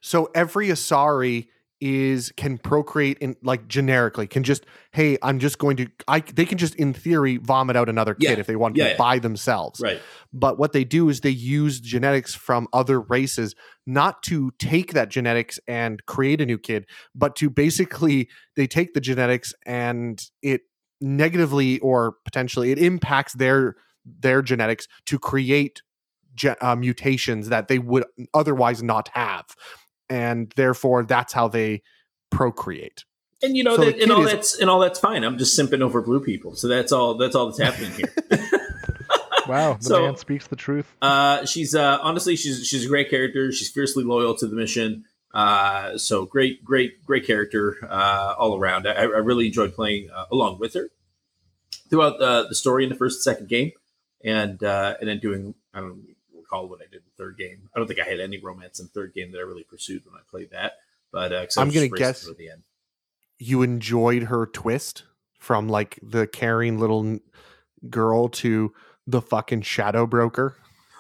So 0.02 0.30
every 0.36 0.68
Asari 0.68 1.48
is 1.82 2.32
can 2.38 2.58
procreate 2.58 3.18
in 3.20 3.36
like 3.44 3.68
generically 3.68 4.26
can 4.28 4.44
just 4.44 4.66
hey 4.94 5.18
i'm 5.22 5.40
just 5.40 5.58
going 5.60 5.76
to 5.76 5.88
i 6.08 6.20
they 6.22 6.46
can 6.46 6.58
just 6.58 6.74
in 6.76 6.94
theory 6.94 7.36
vomit 7.38 7.76
out 7.76 7.90
another 7.90 8.14
kid 8.16 8.24
Yeah. 8.32 8.40
if 8.40 8.48
they 8.48 8.56
want 8.56 8.78
Yeah, 8.78 8.86
to 8.86 8.90
yeah. 8.92 8.98
by 8.98 9.20
themselves 9.20 9.82
right. 9.82 10.00
but 10.32 10.58
what 10.58 10.72
they 10.72 10.86
do 10.86 11.10
is 11.10 11.20
they 11.22 11.30
use 11.30 11.80
genetics 11.82 12.34
from 12.34 12.68
other 12.72 13.02
races 13.02 13.56
not 13.86 14.24
to 14.24 14.52
take 14.58 14.94
that 14.94 15.10
genetics 15.10 15.60
and 15.68 16.06
create 16.06 16.40
a 16.40 16.46
new 16.46 16.58
kid 16.58 16.86
but 17.14 17.36
to 17.36 17.50
basically 17.50 18.30
they 18.56 18.68
take 18.68 18.94
the 18.94 19.02
genetics 19.02 19.54
and 19.66 20.30
it 20.42 20.62
negatively 21.02 21.80
or 21.80 22.16
potentially 22.24 22.72
it 22.72 22.80
impacts 22.80 23.34
their 23.34 23.76
their 24.06 24.42
genetics 24.42 24.88
to 25.06 25.20
create 25.20 25.82
ge- 26.36 26.56
uh, 26.62 26.76
mutations 26.76 27.50
that 27.50 27.68
they 27.68 27.80
would 27.80 28.06
otherwise 28.34 28.82
not 28.82 29.10
have 29.14 29.46
and 30.10 30.52
therefore 30.56 31.04
that's 31.04 31.34
how 31.34 31.48
they 31.48 31.82
procreate 32.32 33.04
And 33.44 33.56
you 33.56 33.64
know, 33.64 33.76
So 33.76 33.86
that, 33.86 34.00
and 34.02 34.12
all 34.12 34.26
is- 34.26 34.32
that's 34.32 34.60
and 34.60 34.70
all 34.70 34.80
that's 34.80 35.00
fine. 35.00 35.24
I'm 35.24 35.38
just 35.38 35.58
simping 35.60 35.82
over 35.82 36.02
blue 36.02 36.20
people, 36.20 36.56
so 36.56 36.68
that's 36.68 36.92
all. 36.92 37.16
That's 37.18 37.36
all 37.36 37.46
that's 37.48 37.60
happening 37.62 37.92
here. 37.92 38.14
Wow, 39.48 39.74
the 39.76 39.84
So- 39.84 40.02
man 40.02 40.18
speaks 40.18 40.48
the 40.48 40.56
truth. 40.56 40.92
Uh, 41.04 41.46
she's 41.46 41.76
uh, 41.76 42.00
honestly 42.02 42.36
she's 42.36 42.66
she's 42.66 42.86
a 42.86 42.88
great 42.88 43.12
character. 43.12 43.52
She's 43.52 43.70
fiercely 43.70 44.04
loyal 44.04 44.36
to 44.38 44.48
the 44.48 44.56
mission. 44.56 45.04
Uh, 45.36 45.98
so 46.00 46.26
great, 46.26 46.64
great, 46.64 47.06
great 47.06 47.28
character 47.28 47.78
uh, 47.88 48.34
all 48.40 48.58
around. 48.58 48.88
I, 48.88 48.94
I 48.94 49.04
really 49.04 49.46
enjoyed 49.48 49.76
playing 49.76 50.10
uh, 50.10 50.26
along 50.32 50.58
with 50.60 50.74
her 50.74 50.90
throughout 51.92 52.18
the, 52.20 52.48
the 52.50 52.56
story 52.56 52.84
in 52.86 52.90
the 52.90 52.96
first 52.96 53.18
and 53.18 53.36
second 53.36 53.48
game, 53.50 53.72
and 54.24 54.64
uh, 54.64 54.96
and 55.00 55.08
then 55.10 55.20
doing 55.20 55.54
I 55.76 55.82
don't 55.82 56.15
recall 56.46 56.68
what 56.70 56.80
I 56.82 56.86
did 56.86 56.96
in 56.98 57.02
the 57.06 57.24
third 57.24 57.38
game. 57.38 57.70
I 57.76 57.80
don't 57.80 57.88
think 57.88 58.00
I 58.00 58.04
had 58.10 58.20
any 58.20 58.40
romance 58.40 58.80
in 58.80 58.88
third 58.88 59.14
game 59.14 59.32
that 59.32 59.40
I 59.40 59.42
really 59.42 59.64
pursued 59.64 60.04
when 60.06 60.16
I 60.16 60.22
played 60.30 60.52
that. 60.52 60.74
But 61.12 61.32
uh, 61.34 61.46
I'm 61.58 61.70
gonna 61.70 61.88
guess- 61.90 62.26
the 62.38 62.50
end. 62.50 62.64
You 63.38 63.62
enjoyed 63.64 64.24
her 64.24 64.46
twist 64.46 65.04
from 65.40 65.68
like 65.68 66.00
the 66.02 66.26
caring 66.28 66.80
little 66.80 67.20
girl 67.90 68.30
to 68.30 68.74
the 69.06 69.22
fucking 69.22 69.62
shadow 69.64 70.06
broker. 70.06 70.56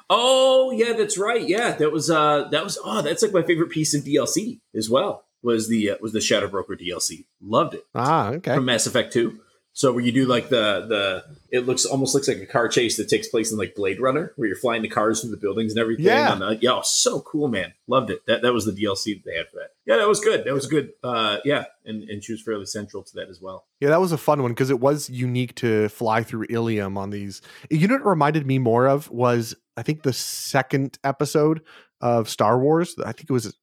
Oh 0.09 0.71
yeah, 0.71 0.93
that's 0.93 1.17
right. 1.17 1.41
Yeah, 1.47 1.71
that 1.73 1.91
was 1.91 2.09
uh 2.11 2.47
that 2.51 2.63
was 2.63 2.77
oh 2.83 3.01
that's 3.01 3.23
like 3.23 3.31
my 3.33 3.41
favorite 3.41 3.69
piece 3.69 3.93
of 3.95 4.03
DLC 4.03 4.59
as 4.75 4.89
well. 4.89 5.25
Was 5.41 5.67
the 5.69 5.91
uh, 5.91 5.95
was 6.01 6.11
the 6.13 6.21
Shadow 6.21 6.47
Broker 6.47 6.75
DLC? 6.75 7.25
Loved 7.41 7.75
it 7.75 7.85
Ah, 7.95 8.29
okay. 8.31 8.55
from 8.55 8.65
Mass 8.65 8.85
Effect 8.87 9.13
Two. 9.13 9.39
So 9.75 9.91
where 9.91 10.01
you 10.01 10.13
do 10.13 10.25
like 10.25 10.47
the 10.47 10.85
the 10.87 11.37
it 11.51 11.65
looks 11.65 11.85
almost 11.85 12.15
looks 12.15 12.29
like 12.29 12.37
a 12.37 12.45
car 12.45 12.69
chase 12.69 12.95
that 12.95 13.09
takes 13.09 13.27
place 13.27 13.51
in 13.51 13.57
like 13.57 13.75
Blade 13.75 13.99
Runner, 13.99 14.31
where 14.37 14.47
you're 14.47 14.55
flying 14.55 14.81
the 14.81 14.87
cars 14.87 15.19
through 15.19 15.31
the 15.31 15.37
buildings 15.37 15.73
and 15.73 15.81
everything. 15.81 16.05
Yeah. 16.05 16.31
And, 16.31 16.41
uh, 16.41 16.55
yeah, 16.61 16.75
oh, 16.75 16.81
so 16.81 17.19
cool, 17.19 17.49
man. 17.49 17.73
Loved 17.85 18.09
it. 18.09 18.25
That 18.25 18.41
that 18.43 18.53
was 18.53 18.63
the 18.63 18.71
DLC 18.71 19.15
that 19.15 19.29
they 19.29 19.35
had 19.35 19.49
for 19.49 19.57
that. 19.57 19.71
Yeah, 19.85 19.97
that 19.97 20.07
was 20.07 20.21
good. 20.21 20.45
That 20.45 20.53
was 20.53 20.67
good. 20.67 20.93
Uh, 21.03 21.39
yeah, 21.43 21.65
and 21.83 22.03
and 22.03 22.23
she 22.23 22.31
was 22.31 22.41
fairly 22.41 22.65
central 22.65 23.03
to 23.03 23.15
that 23.15 23.27
as 23.27 23.41
well. 23.41 23.65
Yeah, 23.81 23.89
that 23.89 23.99
was 23.99 24.13
a 24.13 24.17
fun 24.17 24.41
one 24.41 24.51
because 24.51 24.69
it 24.69 24.79
was 24.79 25.09
unique 25.09 25.55
to 25.55 25.89
fly 25.89 26.23
through 26.23 26.45
Ilium 26.49 26.97
on 26.97 27.09
these. 27.09 27.41
You 27.69 27.89
know 27.89 27.95
what 27.95 28.01
it 28.01 28.07
reminded 28.07 28.47
me 28.47 28.59
more 28.59 28.87
of 28.87 29.11
was 29.11 29.55
I 29.75 29.83
think 29.83 30.03
the 30.03 30.13
second 30.13 30.99
episode 31.03 31.61
of 31.99 32.29
Star 32.29 32.57
Wars. 32.57 32.95
I 32.99 33.11
think 33.11 33.29
it 33.29 33.33
was 33.33 33.53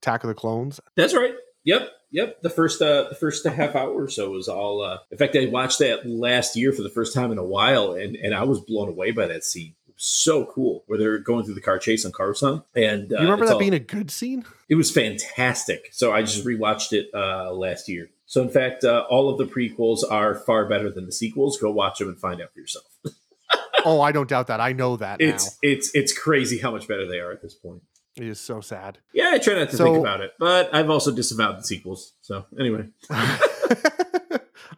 Attack 0.00 0.24
of 0.24 0.28
the 0.28 0.34
Clones. 0.34 0.80
That's 0.96 1.14
right. 1.14 1.34
Yep. 1.64 1.90
Yep. 2.10 2.42
The 2.42 2.50
first 2.50 2.80
uh 2.80 3.08
the 3.08 3.14
first 3.14 3.46
half 3.46 3.74
hour 3.74 3.90
or 3.90 4.08
so 4.08 4.30
was 4.30 4.48
all 4.48 4.82
uh 4.82 4.98
in 5.10 5.18
fact 5.18 5.36
I 5.36 5.46
watched 5.46 5.78
that 5.80 6.06
last 6.06 6.56
year 6.56 6.72
for 6.72 6.82
the 6.82 6.88
first 6.90 7.14
time 7.14 7.32
in 7.32 7.38
a 7.38 7.44
while 7.44 7.92
and 7.92 8.16
and 8.16 8.34
I 8.34 8.44
was 8.44 8.60
blown 8.60 8.88
away 8.88 9.10
by 9.10 9.26
that 9.26 9.44
scene. 9.44 9.74
So 9.96 10.46
cool 10.46 10.84
where 10.86 10.98
they're 10.98 11.18
going 11.18 11.44
through 11.44 11.54
the 11.54 11.60
car 11.60 11.78
chase 11.78 12.04
on 12.04 12.12
Coruscant. 12.12 12.62
And 12.74 13.12
uh, 13.12 13.16
you 13.16 13.22
remember 13.24 13.46
that 13.46 13.54
all- 13.54 13.58
being 13.58 13.74
a 13.74 13.78
good 13.78 14.10
scene? 14.10 14.44
it 14.68 14.76
was 14.76 14.90
fantastic. 14.90 15.88
So 15.92 16.12
I 16.12 16.22
just 16.22 16.44
rewatched 16.44 16.92
it 16.92 17.10
uh 17.14 17.52
last 17.52 17.88
year. 17.88 18.10
So 18.26 18.42
in 18.42 18.50
fact, 18.50 18.84
uh, 18.84 19.06
all 19.08 19.30
of 19.30 19.38
the 19.38 19.46
prequels 19.46 20.00
are 20.08 20.34
far 20.34 20.68
better 20.68 20.90
than 20.90 21.06
the 21.06 21.12
sequels. 21.12 21.56
Go 21.56 21.70
watch 21.70 21.98
them 21.98 22.08
and 22.08 22.18
find 22.20 22.42
out 22.42 22.52
for 22.52 22.60
yourself. 22.60 22.84
oh, 23.86 24.02
I 24.02 24.12
don't 24.12 24.28
doubt 24.28 24.48
that. 24.48 24.60
I 24.60 24.72
know 24.72 24.98
that 24.98 25.20
now. 25.20 25.26
It's 25.26 25.58
it's 25.62 25.94
it's 25.94 26.16
crazy 26.16 26.58
how 26.58 26.70
much 26.70 26.86
better 26.86 27.08
they 27.08 27.20
are 27.20 27.32
at 27.32 27.40
this 27.40 27.54
point. 27.54 27.82
It 28.18 28.26
is 28.26 28.40
so 28.40 28.60
sad. 28.60 28.98
Yeah, 29.12 29.30
I 29.32 29.38
try 29.38 29.54
not 29.54 29.70
to 29.70 29.76
So- 29.76 29.84
think 29.84 29.98
about 29.98 30.20
it, 30.20 30.32
but 30.38 30.74
I've 30.74 30.90
also 30.90 31.14
disavowed 31.14 31.58
the 31.58 31.62
sequels. 31.62 32.14
So 32.22 32.44
anyway, 32.58 32.88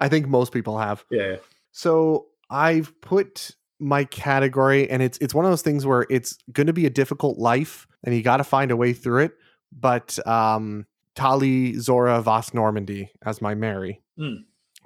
I 0.00 0.08
think 0.08 0.28
most 0.28 0.52
people 0.52 0.78
have. 0.78 1.04
yeah, 1.10 1.22
yeah. 1.32 1.36
So 1.72 2.26
I've 2.50 2.98
put 3.00 3.52
my 3.78 4.04
category, 4.04 4.90
and 4.90 5.02
it's 5.02 5.18
it's 5.18 5.34
one 5.34 5.44
of 5.44 5.50
those 5.50 5.62
things 5.62 5.86
where 5.86 6.06
it's 6.10 6.36
going 6.52 6.66
to 6.66 6.72
be 6.72 6.86
a 6.86 6.90
difficult 6.90 7.38
life, 7.38 7.86
and 8.04 8.14
you 8.14 8.22
got 8.22 8.38
to 8.38 8.44
find 8.44 8.70
a 8.70 8.76
way 8.76 8.92
through 8.92 9.24
it. 9.24 9.32
But 9.72 10.18
um, 10.26 10.86
Tali'Zorah 11.16 12.22
vas 12.22 12.52
Normandy 12.54 13.10
as 13.24 13.40
my 13.40 13.54
marry, 13.54 14.02
Hmm. 14.18 14.34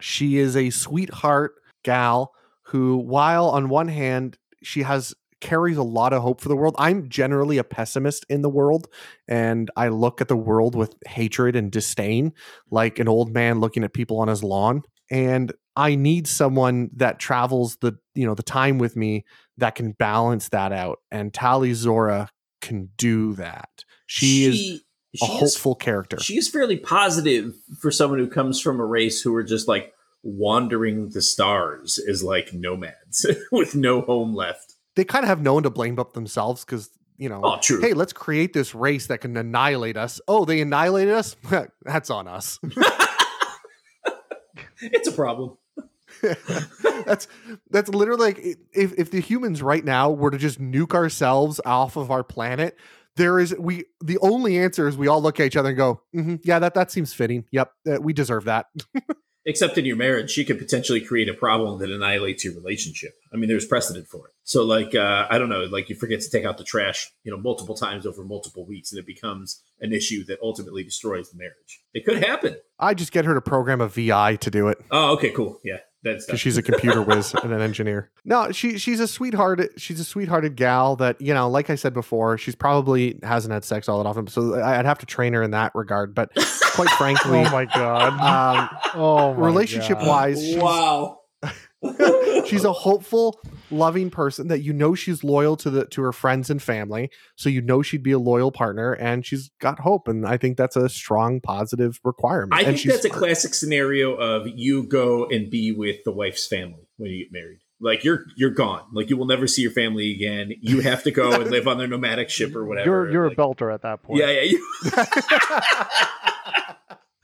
she 0.01 0.37
is 0.39 0.57
a 0.57 0.71
sweetheart 0.71 1.55
gal 1.83 2.33
who, 2.69 2.97
while 2.99 3.49
on 3.51 3.69
one 3.69 3.89
hand 3.89 4.39
she 4.63 4.83
has 4.83 5.15
carries 5.45 5.77
a 5.77 5.83
lot 5.83 6.15
of 6.15 6.23
hope 6.23 6.41
for 6.41 6.49
the 6.49 6.57
world. 6.57 6.75
I'm 6.79 7.09
generally 7.09 7.59
a 7.59 7.65
pessimist 7.65 8.25
in 8.31 8.41
the 8.41 8.49
world, 8.49 8.89
and 9.29 9.71
I 9.77 9.89
look 9.89 10.21
at 10.23 10.29
the 10.29 10.37
world 10.37 10.75
with 10.75 10.97
hatred 11.07 11.55
and 11.55 11.71
disdain, 11.71 12.33
like 12.71 12.99
an 12.99 13.09
old 13.09 13.33
man 13.33 13.61
looking 13.61 13.85
at 13.85 13.93
people 13.93 14.19
on 14.19 14.29
his 14.29 14.43
lawn. 14.43 14.83
And 15.11 15.53
I 15.77 15.97
need 15.97 16.27
someone 16.27 16.91
that 16.97 17.19
travels 17.19 17.77
the 17.77 17.99
you 18.15 18.27
know 18.27 18.35
the 18.35 18.43
time 18.43 18.79
with 18.79 18.97
me 18.97 19.25
that 19.59 19.75
can 19.75 19.93
balance 19.93 20.49
that 20.49 20.73
out. 20.73 21.01
And 21.11 21.33
Tali'Zorah 21.33 22.29
can 22.63 22.89
do 22.97 23.35
that. 23.35 23.85
She, 24.07 24.45
is 24.47 24.57
she 24.57 24.83
a 25.21 25.25
is- 25.27 25.39
hopeful 25.57 25.75
character. 25.75 26.19
She 26.21 26.39
is 26.39 26.49
fairly 26.49 26.79
positive 26.79 27.55
for 27.81 27.91
someone 27.91 28.19
who 28.19 28.29
comes 28.29 28.61
from 28.61 28.81
a 28.81 28.87
race 28.87 29.21
who 29.21 29.35
are 29.35 29.45
just 29.45 29.69
like 29.69 29.93
wandering 30.23 31.11
the 31.11 31.21
stars 31.21 31.99
as 32.09 32.25
like 32.25 32.55
nomads 32.55 33.27
with 33.53 33.75
no 33.75 34.01
home 34.01 34.35
left. 34.35 34.74
They 34.97 35.05
kind 35.05 35.25
of 35.25 35.29
have 35.29 35.41
no 35.41 35.55
one 35.55 35.63
to 35.65 35.71
blame 35.71 35.95
but 35.95 36.15
themselves 36.15 36.65
because 36.65 36.91
you 37.17 37.29
know 37.29 37.41
Oh, 37.45 37.59
true. 37.61 37.81
hey 37.81 37.93
let's 37.95 38.13
create 38.13 38.53
this 38.53 38.75
race 38.75 39.07
that 39.09 39.19
can 39.21 39.37
annihilate 39.37 39.97
us. 39.97 40.21
Oh 40.29 40.45
they 40.45 40.61
annihilated 40.61 41.15
us? 41.15 41.37
That's 41.83 42.11
on 42.11 42.27
us. 42.29 42.59
It's 44.81 45.09
a 45.09 45.13
problem. 45.13 45.57
that's 47.07 47.27
that's 47.71 47.89
literally 47.91 48.21
like 48.25 48.39
if 48.73 48.93
if 48.99 49.11
the 49.11 49.21
humans 49.21 49.63
right 49.63 49.85
now 49.85 50.11
were 50.11 50.31
to 50.31 50.39
just 50.39 50.61
nuke 50.61 50.95
ourselves 50.95 51.61
off 51.67 51.97
of 51.97 52.11
our 52.11 52.23
planet 52.23 52.77
there 53.17 53.39
is 53.41 53.55
we 53.59 53.85
the 54.03 54.17
only 54.19 54.57
answer 54.59 54.87
is 54.89 54.97
we 54.97 55.09
all 55.09 55.21
look 55.21 55.39
at 55.41 55.47
each 55.47 55.57
other 55.57 55.71
and 55.71 55.77
go 55.77 56.01
"Mhm, 56.15 56.41
yeah 56.45 56.59
that 56.61 56.75
that 56.75 56.91
seems 56.93 57.13
fitting. 57.13 57.45
Yep 57.51 57.73
uh, 57.89 58.01
we 58.01 58.13
deserve 58.13 58.45
that 58.45 58.67
Except 59.47 59.77
in 59.77 59.85
your 59.85 59.97
marriage, 59.97 60.31
she 60.31 60.45
could 60.45 60.59
potentially 60.59 61.01
create 61.01 61.29
a 61.29 61.35
problem 61.35 61.79
that 61.81 61.91
annihilates 61.91 62.45
your 62.45 62.55
relationship. 62.55 63.13
I 63.33 63.37
mean, 63.37 63.49
there's 63.49 63.67
precedent 63.67 64.09
for 64.09 64.29
it. 64.29 64.35
So, 64.45 64.63
like, 64.65 64.95
uh, 64.95 65.27
I 65.31 65.39
don't 65.39 65.51
know, 65.51 65.65
like 65.65 65.91
you 65.91 65.97
forget 65.97 66.21
to 66.21 66.31
take 66.31 66.45
out 66.45 66.57
the 66.57 66.65
trash, 66.65 67.13
you 67.25 67.31
know, 67.31 67.39
multiple 67.39 67.75
times 67.75 68.07
over 68.07 68.25
multiple 68.25 68.65
weeks, 68.67 68.91
and 68.93 68.99
it 68.99 69.07
becomes 69.07 69.63
an 69.81 69.93
issue 69.93 70.25
that 70.25 70.39
ultimately 70.43 70.83
destroys 70.83 71.31
the 71.31 71.37
marriage. 71.39 71.83
It 71.93 72.05
could 72.05 72.25
happen. 72.25 72.57
i 72.79 72.95
just 72.95 73.13
get 73.13 73.25
her 73.25 73.35
to 73.35 73.41
program 73.41 73.81
a 73.81 73.89
VI 73.89 74.37
to 74.37 74.51
do 74.51 74.69
it 74.69 74.79
Oh, 74.91 75.13
okay, 75.15 75.31
cool. 75.31 75.61
Yeah, 75.65 75.79
because 76.05 76.39
she's 76.41 76.57
a 76.57 76.63
computer 76.63 77.03
whiz 77.03 77.35
and 77.43 77.53
an 77.53 77.61
engineer. 77.61 78.11
No, 78.27 78.53
she 78.53 78.79
she's 78.79 79.01
a 79.01 79.07
sweetheart. 79.09 79.73
She's 79.77 80.01
a 80.01 80.05
sweethearted 80.05 80.57
gal 80.57 80.97
that 80.97 81.21
you 81.21 81.35
know, 81.35 81.49
like 81.51 81.69
I 81.69 81.75
said 81.75 81.93
before, 81.93 82.39
she's 82.39 82.55
probably 82.55 83.19
hasn't 83.23 83.53
had 83.53 83.65
sex 83.65 83.87
all 83.89 84.03
that 84.03 84.09
often, 84.09 84.27
so 84.29 84.55
I'd 84.63 84.87
have 84.87 84.99
to 85.01 85.07
train 85.07 85.35
her 85.35 85.43
in 85.43 85.51
that 85.51 85.75
regard. 85.75 86.15
But 86.15 86.31
quite 86.73 86.89
frankly, 86.99 87.41
Oh 87.41 87.51
my 87.51 87.67
god. 87.67 88.13
um, 88.21 88.79
Oh 88.95 89.35
my 89.35 89.47
relationship 89.47 89.99
God. 89.99 90.09
wise, 90.09 90.43
she's, 90.43 90.57
wow. 90.57 91.19
she's 92.47 92.65
a 92.65 92.73
hopeful, 92.73 93.41
loving 93.71 94.11
person 94.11 94.49
that 94.49 94.61
you 94.61 94.73
know 94.73 94.95
she's 94.95 95.25
loyal 95.25 95.57
to 95.57 95.71
the 95.71 95.87
to 95.87 96.03
her 96.03 96.13
friends 96.13 96.51
and 96.51 96.63
family, 96.63 97.11
so 97.37 97.49
you 97.49 97.61
know 97.61 97.83
she'd 97.83 98.03
be 98.03 98.13
a 98.13 98.19
loyal 98.19 98.53
partner, 98.53 98.93
and 98.93 99.25
she's 99.25 99.51
got 99.61 99.81
hope, 99.81 100.09
and 100.09 100.27
I 100.27 100.37
think 100.37 100.57
that's 100.57 100.77
a 100.77 100.89
strong, 100.89 101.41
positive 101.41 102.01
requirement. 102.05 102.55
I 102.55 102.59
and 102.59 102.67
think 102.69 102.79
she's 102.79 102.93
that's 102.93 103.05
a 103.05 103.11
classic 103.11 103.55
scenario 103.55 104.15
of 104.15 104.47
you 104.47 104.85
go 104.85 105.27
and 105.27 105.51
be 105.51 105.73
with 105.73 106.05
the 106.05 106.13
wife's 106.13 106.47
family 106.47 106.89
when 106.97 107.11
you 107.11 107.25
get 107.25 107.33
married. 107.33 107.61
Like 107.81 108.05
you're 108.05 108.25
you're 108.37 108.51
gone. 108.51 108.85
Like 108.93 109.11
you 109.11 109.17
will 109.17 109.27
never 109.27 109.47
see 109.47 109.63
your 109.63 109.73
family 109.73 110.13
again. 110.13 110.53
You 110.61 110.81
have 110.81 111.03
to 111.03 111.11
go 111.11 111.33
and 111.33 111.51
live 111.51 111.69
on 111.69 111.77
their 111.77 111.89
nomadic 111.89 112.31
ship 112.31 112.55
or 112.55 112.65
whatever. 112.65 112.89
You're 112.89 113.11
you're 113.13 113.29
Like, 113.29 113.39
a 113.39 113.41
belter 113.41 113.75
at 113.75 113.83
that 113.83 114.03
point. 114.03 114.21
Yeah, 114.21 114.31
yeah. 114.31 114.59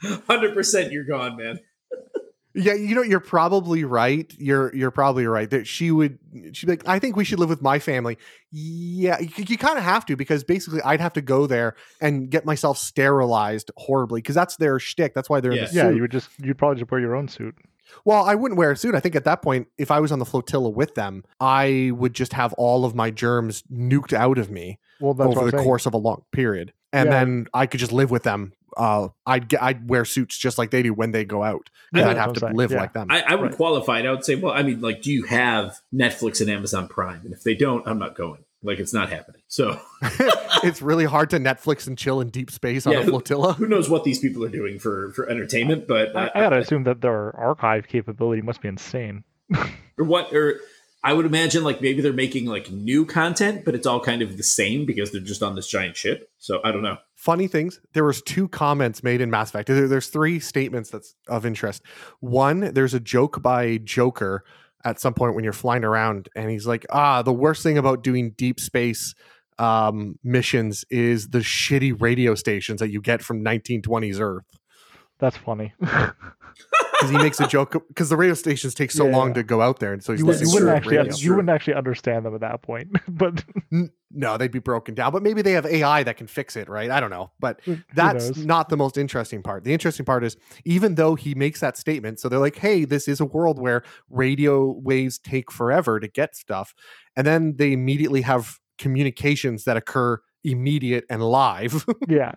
Hundred 0.27 0.55
percent, 0.55 0.93
you're 0.93 1.05
gone, 1.05 1.37
man. 1.37 1.61
Yeah, 2.53 2.75
you 2.75 2.97
know, 2.97 3.03
you're 3.03 3.21
probably 3.21 3.85
right. 3.85 4.33
You're 4.39 4.75
you're 4.75 4.91
probably 4.91 5.25
right 5.27 5.49
that 5.51 5.67
she 5.69 5.91
would. 5.93 6.19
She'd 6.53 6.67
be 6.67 6.73
like, 6.73 6.89
I 6.89 6.99
think 6.99 7.15
we 7.17 7.25
should 7.25 7.39
live 7.39 7.49
with 7.49 7.63
my 7.63 7.79
family. 7.79 8.19
Yeah, 8.51 9.21
you, 9.21 9.29
you 9.47 9.57
kind 9.57 9.79
of 9.79 9.85
have 9.85 10.05
to 10.07 10.17
because 10.17 10.43
basically 10.43 10.81
I'd 10.83 11.01
have 11.01 11.13
to 11.15 11.23
go 11.23 11.47
there 11.47 11.77
and 12.01 12.29
get 12.29 12.45
myself 12.45 12.77
sterilized 12.79 13.71
horribly 13.77 14.21
because 14.21 14.35
that's 14.35 14.57
their 14.57 14.79
shtick. 14.81 15.15
That's 15.15 15.31
why 15.31 15.41
they're 15.41 15.53
in 15.53 15.59
Yeah. 15.59 15.65
the 15.67 15.75
Yeah, 15.75 15.83
suit. 15.91 15.95
you 15.97 16.01
would 16.03 16.11
just 16.11 16.29
you'd 16.43 16.59
probably 16.59 16.81
just 16.81 16.91
wear 16.91 17.01
your 17.01 17.15
own 17.15 17.29
suit. 17.29 17.55
well, 18.05 18.25
I 18.25 18.35
wouldn't 18.35 18.59
wear 18.59 18.71
a 18.73 18.77
suit. 18.77 18.95
I 18.95 19.01
think 19.01 19.15
at 19.17 19.25
that 19.25 19.43
point, 19.43 19.69
if 19.79 19.91
I 19.91 20.01
was 20.01 20.11
on 20.13 20.19
the 20.19 20.25
flotilla 20.25 20.71
with 20.71 20.95
them, 20.95 21.25
I 21.41 21.91
would 21.95 22.15
just 22.15 22.33
have 22.35 22.53
all 22.55 22.85
of 22.85 22.95
my 22.95 23.11
germs 23.11 23.63
nuked 23.73 24.13
out 24.13 24.39
of 24.39 24.51
me 24.51 24.79
Well, 25.01 25.11
over 25.21 25.45
the 25.45 25.51
saying. 25.57 25.65
course 25.65 25.87
of 25.87 25.95
a 25.95 25.99
long 25.99 26.23
period, 26.33 26.73
and 26.93 27.07
Yeah. 27.09 27.19
then 27.21 27.47
I 27.55 27.67
could 27.67 27.81
just 27.81 27.93
live 27.93 28.11
with 28.11 28.23
them. 28.25 28.53
Uh, 28.77 29.09
I'd 29.27 29.49
get, 29.49 29.63
I'd 29.63 29.89
wear 29.89 30.05
suits 30.05 30.37
just 30.39 30.59
like 30.59 30.71
they 30.71 30.83
do 30.83 30.93
when 30.95 31.13
they 31.13 31.25
go 31.25 31.43
out. 31.43 31.71
Yeah, 31.93 32.03
and 32.03 32.11
I'd 32.11 32.17
have 32.19 32.33
to 32.35 32.41
saying. 32.41 32.55
live 32.57 32.71
Yeah. 32.73 32.81
like 32.81 32.93
them. 32.93 33.09
I, 33.11 33.23
I 33.23 33.35
would 33.35 33.47
Right. 33.51 33.57
qualify 33.57 34.01
it. 34.01 34.07
I 34.07 34.11
would 34.13 34.25
say, 34.25 34.35
well, 34.37 34.53
I 34.53 34.63
mean, 34.63 34.81
like, 34.81 35.03
do 35.03 35.11
you 35.13 35.25
have 35.25 35.79
Netflix 35.95 36.41
and 36.41 36.49
Amazon 36.51 36.89
Prime? 36.89 37.21
And 37.25 37.33
if 37.33 37.43
they 37.43 37.55
don't, 37.55 37.87
I'm 37.87 37.99
not 37.99 38.15
going. 38.15 38.45
Like, 38.63 38.79
it's 38.79 38.93
not 38.93 39.09
happening. 39.09 39.41
So 39.49 39.81
it's 40.63 40.83
really 40.83 41.07
hard 41.07 41.31
to 41.31 41.39
Netflix 41.39 41.87
and 41.87 41.97
chill 41.97 42.21
in 42.21 42.29
deep 42.29 42.51
space 42.51 42.87
on 42.87 42.93
Yeah, 42.93 43.01
a 43.01 43.05
flotilla. 43.07 43.55
who 43.55 43.67
knows 43.67 43.89
what 43.89 44.05
these 44.05 44.19
people 44.19 44.45
are 44.45 44.49
doing 44.51 44.79
for 44.79 45.13
for 45.13 45.29
entertainment? 45.29 45.89
But 45.89 46.15
I, 46.15 46.27
uh, 46.27 46.31
I 46.35 46.41
gotta 46.41 46.59
assume 46.59 46.85
that 46.85 47.01
their 47.01 47.35
archive 47.37 47.89
capability 47.89 48.43
must 48.43 48.61
be 48.61 48.69
insane. 48.69 49.25
or 49.57 49.65
what 50.05 50.33
or 50.35 50.61
I 51.03 51.15
would 51.15 51.25
imagine 51.25 51.65
like 51.65 51.81
maybe 51.81 52.03
they're 52.03 52.13
making 52.13 52.45
like 52.45 52.71
new 52.71 53.07
content, 53.07 53.65
but 53.65 53.75
it's 53.75 53.87
all 53.87 54.01
kind 54.01 54.21
of 54.21 54.37
the 54.37 54.43
same 54.43 54.85
because 54.85 55.11
they're 55.11 55.23
just 55.23 55.43
on 55.43 55.55
this 55.55 55.67
giant 55.67 55.97
ship. 55.97 56.31
So 56.39 56.61
I 56.63 56.71
don't 56.73 56.83
know. 56.83 56.99
Funny 57.21 57.49
things, 57.49 57.79
there 57.93 58.05
was 58.05 58.23
two 58.23 58.49
comments 58.49 59.03
made 59.03 59.21
in 59.21 59.29
Mass 59.29 59.51
Effect. 59.51 59.69
There- 59.69 59.87
there's 59.87 60.07
three 60.07 60.41
statements 60.41 60.89
that's 60.89 61.15
of 61.29 61.45
interest. 61.45 61.83
One, 62.21 62.73
there's 62.73 62.95
a 62.95 62.99
joke 63.01 63.43
by 63.43 63.77
Joker 63.85 64.43
at 64.87 64.99
some 64.99 65.13
point 65.13 65.35
when 65.35 65.45
you're 65.45 65.53
flying 65.53 65.85
around, 65.85 66.31
and 66.35 66.49
he's 66.49 66.67
like, 66.67 66.87
"Ah, 66.89 67.21
the 67.21 67.35
worst 67.35 67.63
thing 67.63 67.77
about 67.77 68.03
doing 68.03 68.31
deep 68.39 68.59
space 68.59 69.15
um, 69.59 70.19
missions 70.25 70.87
is 70.89 71.29
the 71.29 71.41
shitty 71.41 72.01
radio 72.01 72.35
stations 72.35 72.81
that 72.81 72.89
you 72.91 73.03
get 73.03 73.21
from 73.21 73.45
1920s 73.45 74.19
Earth. 74.19 74.47
That's 75.21 75.37
funny. 75.37 75.73
Because 76.99 77.13
he 77.13 77.17
makes 77.17 77.41
a 77.41 77.47
joke 77.47 77.83
because 77.89 78.11
the 78.11 78.17
radio 78.17 78.35
stations 78.35 78.75
take 78.75 78.91
so 78.91 79.07
Yeah. 79.07 79.17
long 79.17 79.33
to 79.33 79.43
go 79.43 79.63
out 79.63 79.79
there, 79.79 79.95
and 79.95 80.05
so 80.05 80.13
he's 80.13 80.21
you, 80.21 80.27
That's 80.27 80.43
you 80.43 80.51
wouldn't 80.53 80.71
actually 80.71 80.99
radio. 80.99 81.15
you 81.17 81.31
wouldn't 81.31 81.49
actually 81.49 81.73
understand 81.75 82.27
them 82.27 82.35
at 82.35 82.43
that 82.43 82.61
point. 82.61 82.89
but 83.09 83.43
No, 84.11 84.37
they'd 84.37 84.51
be 84.51 84.59
broken 84.59 84.95
down. 84.95 85.11
But 85.11 85.23
maybe 85.23 85.41
they 85.41 85.53
have 85.53 85.65
AI 85.65 86.03
that 86.03 86.19
can 86.19 86.27
fix 86.27 86.57
it, 86.57 86.69
right? 86.69 86.91
I 86.91 87.01
don't 87.01 87.09
know. 87.09 87.31
But 87.41 87.61
that's 87.95 88.37
not 88.37 88.69
the 88.69 88.77
most 88.77 88.99
interesting 88.99 89.43
part. 89.43 89.65
The 89.65 89.73
interesting 89.73 90.05
part 90.05 90.25
is 90.25 90.37
even 90.67 90.97
though 90.97 91.15
he 91.15 91.35
makes 91.35 91.61
that 91.61 91.79
statement, 91.79 92.21
so 92.21 92.29
they're 92.29 92.39
like, 92.39 92.57
hey, 92.57 92.85
this 92.85 93.09
is 93.09 93.19
a 93.19 93.25
world 93.25 93.59
where 93.59 93.83
radio 94.11 94.67
waves 94.71 95.19
take 95.19 95.51
forever 95.51 96.01
to 96.01 96.09
get 96.09 96.37
stuff. 96.37 96.75
And 97.17 97.27
then 97.27 97.55
they 97.57 97.73
immediately 97.73 98.21
have 98.23 98.59
communications 98.77 99.65
that 99.65 99.79
occur 99.79 100.21
immediate 100.45 101.05
and 101.09 101.23
live 101.23 101.87
yeah. 102.09 102.33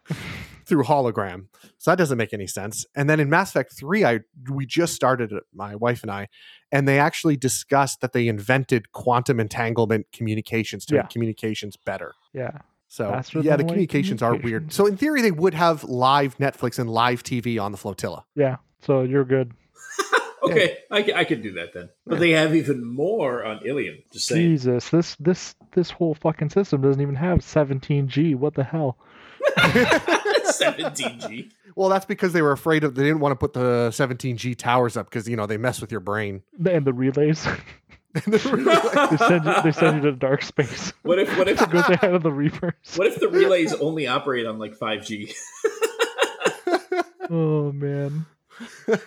Through 0.65 0.83
hologram. 0.83 1.45
So 1.77 1.91
that 1.91 1.97
doesn't 1.97 2.17
make 2.17 2.33
any 2.33 2.47
sense. 2.47 2.85
And 2.95 3.09
then 3.09 3.19
in 3.19 3.29
Mass 3.29 3.49
Effect 3.51 3.73
3, 3.77 4.05
I 4.05 4.19
we 4.51 4.65
just 4.65 4.93
started 4.93 5.31
it, 5.31 5.43
my 5.53 5.75
wife 5.75 6.01
and 6.03 6.11
I, 6.11 6.27
and 6.71 6.87
they 6.87 6.99
actually 6.99 7.37
discussed 7.37 8.01
that 8.01 8.13
they 8.13 8.27
invented 8.27 8.91
quantum 8.91 9.39
entanglement 9.39 10.07
communications 10.11 10.85
to 10.87 10.95
Yeah. 10.95 11.01
make 11.01 11.09
communications 11.11 11.75
better. 11.77 12.13
Yeah. 12.33 12.59
So 12.87 13.09
Faster 13.09 13.39
yeah, 13.39 13.55
the 13.55 13.63
light 13.63 13.69
communications 13.69 14.21
are 14.21 14.35
weird. 14.35 14.71
So 14.71 14.85
in 14.85 14.97
theory, 14.97 15.21
they 15.23 15.31
would 15.31 15.55
have 15.55 15.83
live 15.83 16.37
Netflix 16.37 16.77
and 16.77 16.89
live 16.89 17.23
TV 17.23 17.59
on 17.59 17.71
the 17.71 17.77
flotilla. 17.77 18.23
Yeah. 18.35 18.57
So 18.81 19.01
you're 19.03 19.25
good. 19.25 19.53
Okay, 20.45 20.77
I, 20.91 21.03
ca- 21.03 21.13
I 21.15 21.23
could 21.23 21.41
do 21.41 21.53
that 21.53 21.71
then. 21.73 21.87
But 22.05 22.19
they 22.19 22.31
have 22.31 22.53
even 22.53 22.83
more 22.85 23.45
on 23.45 23.61
Ilium. 23.65 23.99
Just 24.11 24.27
saying. 24.27 24.41
Jesus, 24.41 24.89
this 24.89 25.15
this 25.15 25.55
this 25.73 25.89
whole 25.89 26.15
fucking 26.15 26.49
system 26.49 26.81
doesn't 26.81 27.01
even 27.01 27.15
have 27.15 27.37
17G. 27.39 28.35
What 28.35 28.53
the 28.53 28.65
hell? 28.65 28.97
17G. 30.61 31.51
Well, 31.75 31.89
that's 31.89 32.05
because 32.05 32.33
they 32.33 32.43
were 32.43 32.51
afraid 32.51 32.83
of. 32.83 32.93
They 32.93 33.01
didn't 33.01 33.19
want 33.19 33.31
to 33.31 33.35
put 33.35 33.53
the 33.53 33.89
17G 33.91 34.55
towers 34.55 34.95
up 34.95 35.09
because 35.09 35.27
you 35.27 35.35
know 35.35 35.47
they 35.47 35.57
mess 35.57 35.81
with 35.81 35.89
your 35.91 36.01
brain. 36.01 36.43
And 36.63 36.85
the 36.85 36.93
relays, 36.93 37.47
And 37.47 38.23
they're 38.31 38.53
really- 38.55 38.65
they 39.09 39.17
send 39.17 39.45
you 39.45 39.61
they 39.63 39.71
send 39.71 40.03
you 40.03 40.11
to 40.11 40.15
dark 40.15 40.43
space. 40.43 40.93
What 41.01 41.17
if 41.17 41.35
what 41.35 41.47
if 41.47 41.59
It 41.59 41.71
goes 41.71 41.89
ahead 41.89 42.13
of 42.13 42.21
the 42.21 42.31
reapers. 42.31 42.73
what 42.95 43.07
if 43.07 43.19
the 43.19 43.27
relays 43.27 43.73
only 43.73 44.05
operate 44.05 44.45
on 44.45 44.59
like 44.59 44.77
5G? 44.77 45.33
Oh 47.29 47.71
man. 47.71 48.25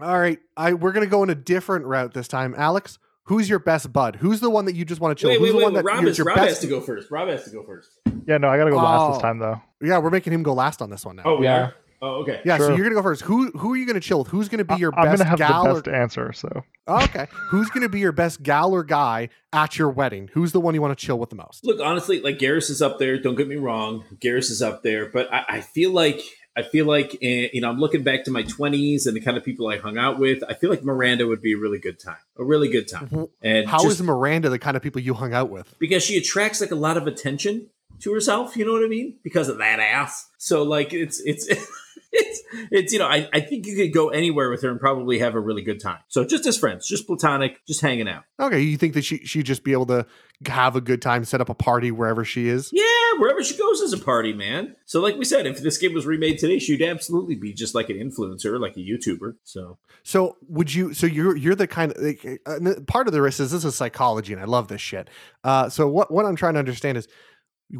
All 0.00 0.18
right, 0.18 0.38
I 0.56 0.74
we're 0.74 0.92
gonna 0.92 1.06
go 1.06 1.22
in 1.22 1.30
a 1.30 1.34
different 1.34 1.84
route 1.86 2.12
this 2.12 2.28
time. 2.28 2.54
Alex, 2.58 2.98
who's 3.32 3.48
your 3.48 3.58
best 3.58 3.92
bud? 3.92 4.16
Who's 4.16 4.40
the 4.40 4.50
one 4.50 4.66
that 4.66 4.74
you 4.74 4.84
just 4.84 5.00
want 5.00 5.16
to 5.16 5.20
chill? 5.20 5.30
wait, 5.30 5.38
who's 5.38 5.46
wait, 5.46 5.50
the 5.52 5.56
wait. 5.58 5.64
one 5.64 5.72
that 5.74 5.84
Rob, 5.84 6.00
you're 6.02 6.10
is, 6.10 6.18
your 6.18 6.26
Rob 6.26 6.36
best? 6.36 6.48
has 6.48 6.58
to 6.60 6.66
go 6.66 6.80
first. 6.80 7.10
Rob 7.10 7.28
has 7.28 7.44
to 7.44 7.50
go 7.50 7.64
first. 7.64 7.90
Yeah, 8.26 8.38
no, 8.38 8.48
I 8.48 8.58
gotta 8.58 8.70
go 8.70 8.76
last 8.76 9.00
Oh. 9.02 9.12
this 9.14 9.22
time 9.22 9.38
though. 9.38 9.60
Yeah, 9.80 9.98
we're 9.98 10.10
making 10.10 10.32
him 10.32 10.42
go 10.42 10.52
last 10.52 10.82
on 10.82 10.90
this 10.90 11.04
one 11.06 11.16
now. 11.16 11.22
Oh, 11.24 11.36
we 11.38 11.46
Yeah. 11.46 11.56
are? 11.62 11.74
Oh, 12.04 12.22
okay. 12.22 12.40
yeah, 12.44 12.58
so 12.58 12.74
you're 12.74 12.82
gonna 12.84 12.96
go 12.96 13.02
first. 13.02 13.22
Who 13.22 13.50
who 13.52 13.72
are 13.74 13.76
you 13.76 13.86
gonna 13.86 14.00
chill 14.00 14.18
with? 14.18 14.26
Who's 14.28 14.48
gonna 14.48 14.64
be 14.64 14.74
I- 14.74 14.78
your 14.78 14.92
I'm 14.96 15.04
best 15.06 15.18
gonna 15.18 15.30
have 15.30 15.38
gal 15.38 15.62
the 15.64 15.70
or 15.70 15.74
best 15.82 15.88
answer. 15.88 16.32
So 16.32 16.48
Oh, 16.88 17.04
okay? 17.04 17.28
Who's 17.50 17.70
gonna 17.70 17.88
be 17.88 18.00
your 18.00 18.10
best 18.10 18.42
gal 18.42 18.72
or 18.74 18.82
guy 18.82 19.28
at 19.52 19.78
your 19.78 19.88
wedding? 19.88 20.28
Who's 20.34 20.50
the 20.50 20.60
one 20.60 20.74
you 20.74 20.82
want 20.82 20.98
to 20.98 21.06
chill 21.06 21.16
with 21.18 21.30
the 21.30 21.36
most? 21.36 21.64
Look, 21.64 21.78
honestly, 21.80 22.20
like 22.20 22.38
Garrus 22.38 22.70
is 22.70 22.82
up 22.82 22.98
there. 22.98 23.18
Don't 23.18 23.36
get 23.36 23.46
me 23.46 23.54
wrong, 23.56 24.02
Garrus 24.20 24.50
is 24.50 24.60
up 24.62 24.82
there. 24.82 25.06
But 25.10 25.32
I, 25.32 25.44
I 25.48 25.60
feel 25.60 25.92
like 25.92 26.20
I 26.56 26.62
feel 26.62 26.86
like 26.86 27.16
eh, 27.22 27.48
you 27.52 27.60
know 27.60 27.70
I'm 27.70 27.78
looking 27.78 28.02
back 28.02 28.24
to 28.24 28.30
my 28.30 28.42
20s 28.42 29.06
and 29.06 29.16
the 29.16 29.20
kind 29.20 29.36
of 29.36 29.44
people 29.44 29.68
I 29.68 29.78
hung 29.78 29.98
out 29.98 30.18
with. 30.18 30.42
I 30.48 30.54
feel 30.54 30.70
like 30.70 30.84
Miranda 30.84 31.26
would 31.26 31.40
be 31.42 31.52
a 31.54 31.58
really 31.58 31.78
good 31.78 31.98
time, 31.98 32.16
a 32.38 32.44
really 32.44 32.68
good 32.68 32.88
time. 32.88 33.28
And 33.40 33.68
How 33.68 33.78
is 33.78 33.96
just 33.96 34.02
Miranda 34.02 34.48
the 34.50 34.58
kind 34.58 34.76
of 34.76 34.82
people 34.82 35.00
you 35.00 35.14
hung 35.14 35.32
out 35.32 35.50
with? 35.50 35.74
because 35.78 36.02
she 36.02 36.16
attracts 36.16 36.60
like 36.60 36.70
a 36.70 36.76
lot 36.76 36.96
of 36.96 37.06
attention 37.06 37.68
to 38.00 38.12
herself. 38.12 38.56
You 38.56 38.64
know 38.66 38.72
what 38.72 38.84
I 38.84 38.88
mean? 38.88 39.16
Because 39.22 39.48
of 39.48 39.58
that 39.58 39.80
ass. 39.80 40.28
So 40.38 40.62
like 40.62 40.92
it's 40.92 41.20
it's. 41.20 41.48
It's, 42.14 42.42
it's 42.70 42.92
you 42.92 42.98
know 42.98 43.06
I, 43.06 43.28
I 43.32 43.40
think 43.40 43.66
you 43.66 43.74
could 43.74 43.92
go 43.92 44.10
anywhere 44.10 44.50
with 44.50 44.62
her 44.62 44.70
and 44.70 44.78
probably 44.78 45.18
have 45.20 45.34
a 45.34 45.40
really 45.40 45.62
good 45.62 45.80
time. 45.80 46.00
So 46.08 46.24
just 46.24 46.46
as 46.46 46.58
friends, 46.58 46.86
just 46.86 47.06
platonic, 47.06 47.64
just 47.66 47.80
hanging 47.80 48.08
out. 48.08 48.24
Okay, 48.38 48.60
you 48.60 48.76
think 48.76 48.94
that 48.94 49.04
she 49.04 49.18
she'd 49.18 49.46
just 49.46 49.64
be 49.64 49.72
able 49.72 49.86
to 49.86 50.06
have 50.46 50.76
a 50.76 50.80
good 50.80 51.00
time, 51.00 51.24
set 51.24 51.40
up 51.40 51.48
a 51.48 51.54
party 51.54 51.90
wherever 51.90 52.24
she 52.24 52.48
is? 52.48 52.70
Yeah, 52.72 52.84
wherever 53.18 53.42
she 53.42 53.56
goes 53.56 53.80
is 53.80 53.92
a 53.92 53.98
party, 53.98 54.32
man. 54.32 54.76
So, 54.86 55.00
like 55.00 55.16
we 55.16 55.24
said, 55.24 55.46
if 55.46 55.60
this 55.62 55.78
game 55.78 55.94
was 55.94 56.06
remade 56.06 56.38
today, 56.38 56.58
she'd 56.58 56.82
absolutely 56.82 57.36
be 57.36 57.52
just 57.52 57.74
like 57.74 57.88
an 57.88 57.96
influencer, 57.96 58.60
like 58.60 58.76
a 58.76 58.80
YouTuber. 58.80 59.36
So, 59.44 59.78
So 60.02 60.36
would 60.48 60.74
you? 60.74 60.94
So 60.94 61.06
you're 61.06 61.36
you're 61.36 61.54
the 61.54 61.66
kind 61.66 61.92
of 61.92 62.02
like, 62.02 62.40
uh, 62.46 62.58
part 62.86 63.06
of 63.06 63.12
the 63.12 63.22
risk 63.22 63.40
is 63.40 63.50
this 63.52 63.64
is 63.64 63.74
psychology, 63.74 64.32
and 64.32 64.42
I 64.42 64.46
love 64.46 64.68
this 64.68 64.80
shit. 64.80 65.08
Uh, 65.44 65.68
so 65.68 65.88
what 65.88 66.10
what 66.10 66.26
I'm 66.26 66.36
trying 66.36 66.54
to 66.54 66.58
understand 66.58 66.98
is 66.98 67.08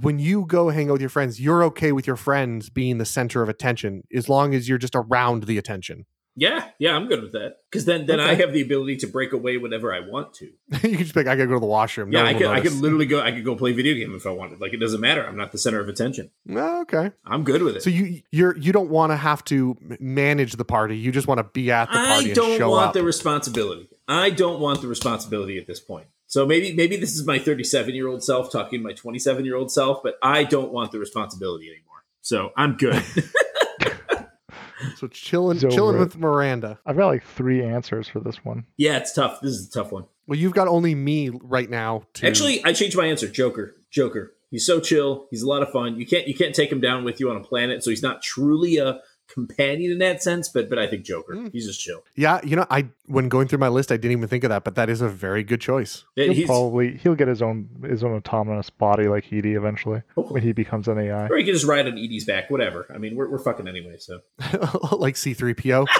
when 0.00 0.18
you 0.18 0.46
go 0.46 0.70
hang 0.70 0.88
out 0.88 0.92
with 0.92 1.00
your 1.00 1.10
friends, 1.10 1.40
you're 1.40 1.62
okay 1.64 1.92
with 1.92 2.06
your 2.06 2.16
friends 2.16 2.70
being 2.70 2.98
the 2.98 3.04
center 3.04 3.42
of 3.42 3.48
attention 3.48 4.04
as 4.14 4.28
long 4.28 4.54
as 4.54 4.68
you're 4.68 4.78
just 4.78 4.94
around 4.94 5.44
the 5.44 5.58
attention. 5.58 6.06
yeah, 6.34 6.68
yeah, 6.78 6.96
I'm 6.96 7.08
good 7.08 7.22
with 7.22 7.32
that 7.32 7.56
because 7.70 7.84
then 7.84 8.06
then 8.06 8.18
I 8.18 8.34
have 8.34 8.54
the 8.54 8.62
ability 8.62 8.96
to 8.98 9.06
break 9.06 9.34
away 9.34 9.58
whenever 9.58 9.92
I 9.94 10.00
want 10.00 10.32
to. 10.34 10.46
you 10.70 10.78
can 10.78 10.98
just 10.98 11.14
like, 11.14 11.26
I 11.26 11.36
gotta 11.36 11.46
go 11.48 11.54
to 11.54 11.60
the 11.60 11.66
washroom. 11.66 12.08
No 12.08 12.22
yeah, 12.22 12.30
I 12.30 12.34
could 12.34 12.46
I 12.46 12.60
could 12.62 12.72
literally 12.72 13.04
go. 13.04 13.20
I 13.20 13.32
could 13.32 13.44
go 13.44 13.54
play 13.54 13.72
video 13.72 13.94
game 13.94 14.14
if 14.14 14.26
I 14.26 14.30
wanted. 14.30 14.58
Like 14.60 14.72
it 14.72 14.78
doesn't 14.78 15.00
matter. 15.00 15.26
I'm 15.26 15.36
not 15.36 15.52
the 15.52 15.58
center 15.58 15.80
of 15.80 15.88
attention. 15.88 16.30
Oh, 16.48 16.80
okay. 16.82 17.10
I'm 17.26 17.44
good 17.44 17.62
with 17.62 17.76
it. 17.76 17.82
So 17.82 17.90
you 17.90 18.22
you're 18.30 18.56
you 18.56 18.72
don't 18.72 18.88
want 18.88 19.12
to 19.12 19.16
have 19.16 19.44
to 19.46 19.76
manage 20.00 20.54
the 20.54 20.64
party. 20.64 20.96
You 20.96 21.12
just 21.12 21.26
want 21.26 21.38
to 21.38 21.44
be 21.44 21.70
at 21.70 21.90
the 21.92 21.98
party 21.98 22.30
I 22.30 22.34
don't 22.34 22.70
want 22.70 22.88
up. 22.88 22.92
the 22.94 23.02
responsibility. 23.02 23.90
I 24.08 24.30
don't 24.30 24.58
want 24.58 24.80
the 24.80 24.88
responsibility 24.88 25.58
at 25.58 25.66
this 25.66 25.80
point. 25.80 26.06
So 26.32 26.46
maybe 26.46 26.72
maybe 26.72 26.96
this 26.96 27.14
is 27.14 27.26
my 27.26 27.38
37 27.38 27.94
year 27.94 28.08
old 28.08 28.24
self 28.24 28.50
talking 28.50 28.80
to 28.80 28.82
my 28.82 28.94
27 28.94 29.44
year 29.44 29.54
old 29.54 29.70
self, 29.70 30.02
but 30.02 30.14
I 30.22 30.44
don't 30.44 30.72
want 30.72 30.90
the 30.90 30.98
responsibility 30.98 31.68
anymore. 31.68 32.04
So 32.22 32.52
I'm 32.56 32.78
good. 32.78 33.04
so 34.96 35.08
chilling 35.08 35.58
It's 35.58 35.74
chilling 35.74 35.98
with 35.98 36.16
Miranda. 36.16 36.78
I've 36.86 36.96
got 36.96 37.08
like 37.08 37.22
three 37.22 37.62
answers 37.62 38.08
for 38.08 38.20
this 38.20 38.42
one. 38.46 38.64
yeah, 38.78 38.96
it's 38.96 39.12
tough. 39.12 39.42
This 39.42 39.52
is 39.52 39.68
a 39.68 39.70
tough 39.70 39.92
one. 39.92 40.06
Well, 40.26 40.38
you've 40.38 40.54
got 40.54 40.68
only 40.68 40.94
me 40.94 41.28
right 41.28 41.68
now. 41.68 42.04
To 42.14 42.26
Actually, 42.26 42.64
I 42.64 42.72
changed 42.72 42.96
my 42.96 43.04
answer. 43.04 43.28
Joker. 43.28 43.76
Joker. 43.90 44.32
He's 44.50 44.64
so 44.64 44.80
chill. 44.80 45.26
He's 45.30 45.42
a 45.42 45.46
lot 45.46 45.62
of 45.62 45.68
fun. 45.68 46.00
You 46.00 46.06
can't 46.06 46.26
you 46.26 46.34
can't 46.34 46.54
take 46.54 46.72
him 46.72 46.80
down 46.80 47.04
with 47.04 47.20
you 47.20 47.28
on 47.28 47.36
a 47.36 47.44
planet, 47.44 47.84
so 47.84 47.90
he's 47.90 48.02
not 48.02 48.22
truly 48.22 48.78
a 48.78 49.00
companion 49.32 49.92
in 49.92 49.98
that 49.98 50.22
sense. 50.22 50.48
But 50.48 50.68
but 50.68 50.78
I 50.78 50.86
think 50.86 51.04
Joker. 51.04 51.34
Mm. 51.34 51.52
He's 51.52 51.66
just 51.66 51.80
chill. 51.80 52.02
yeah, 52.14 52.40
you 52.44 52.56
know, 52.56 52.66
I 52.70 52.88
when 53.06 53.28
going 53.28 53.48
through 53.48 53.58
my 53.58 53.68
list, 53.68 53.90
I 53.92 53.96
didn't 53.96 54.12
even 54.12 54.28
think 54.28 54.44
of 54.44 54.50
that, 54.50 54.64
but 54.64 54.74
that 54.74 54.88
is 54.90 55.00
a 55.00 55.08
very 55.08 55.42
good 55.42 55.60
choice. 55.60 56.04
Yeah, 56.16 56.24
He'll 56.26 56.34
he's, 56.34 56.46
probably 56.46 56.96
he'll 56.98 57.14
get 57.14 57.28
his 57.28 57.42
own 57.42 57.68
his 57.88 58.02
own 58.04 58.12
autonomous 58.12 58.70
body 58.70 59.08
like 59.08 59.32
EDI 59.32 59.54
eventually 59.54 60.02
hopefully. 60.14 60.34
when 60.34 60.42
he 60.42 60.52
becomes 60.52 60.88
an 60.88 60.98
AI. 60.98 61.26
or 61.28 61.36
he 61.36 61.44
can 61.44 61.54
just 61.54 61.66
ride 61.66 61.86
on 61.86 61.98
EDI's 61.98 62.24
back. 62.24 62.50
Whatever. 62.50 62.86
I 62.94 62.98
mean, 62.98 63.16
we're 63.16 63.30
we're 63.30 63.38
fucking 63.42 63.66
anyway. 63.68 63.96
So 63.98 64.20
like 64.92 65.14
C3PO. 65.14 65.86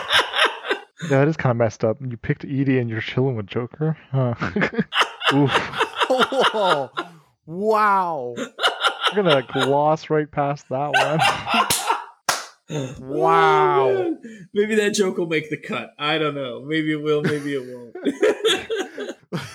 Yeah, 1.10 1.22
it 1.22 1.26
is 1.28 1.36
kind 1.36 1.50
of 1.50 1.56
messed 1.56 1.82
up. 1.82 1.96
You 2.00 2.16
picked 2.16 2.44
EDI 2.44 2.78
and 2.78 2.88
you're 2.88 3.00
chilling 3.00 3.34
with 3.34 3.48
Joker. 3.48 3.98
Huh. 4.12 4.34
Oof. 5.34 5.50
Whoa. 6.08 6.90
Wow. 7.44 8.34
We're 8.36 9.22
gonna 9.22 9.42
gloss 9.52 10.10
right 10.10 10.30
past 10.30 10.68
that 10.68 10.92
one. 10.92 11.18
Wow. 12.70 13.88
Oh. 13.88 14.18
Maybe 14.54 14.74
that 14.76 14.94
joke 14.94 15.18
will 15.18 15.26
make 15.26 15.50
the 15.50 15.56
cut. 15.56 15.92
I 15.98 16.18
don't 16.18 16.34
know. 16.34 16.62
Maybe 16.64 16.92
it 16.92 17.02
will. 17.02 17.22
Maybe 17.22 17.54
it 17.54 17.64
won't. 17.66 17.96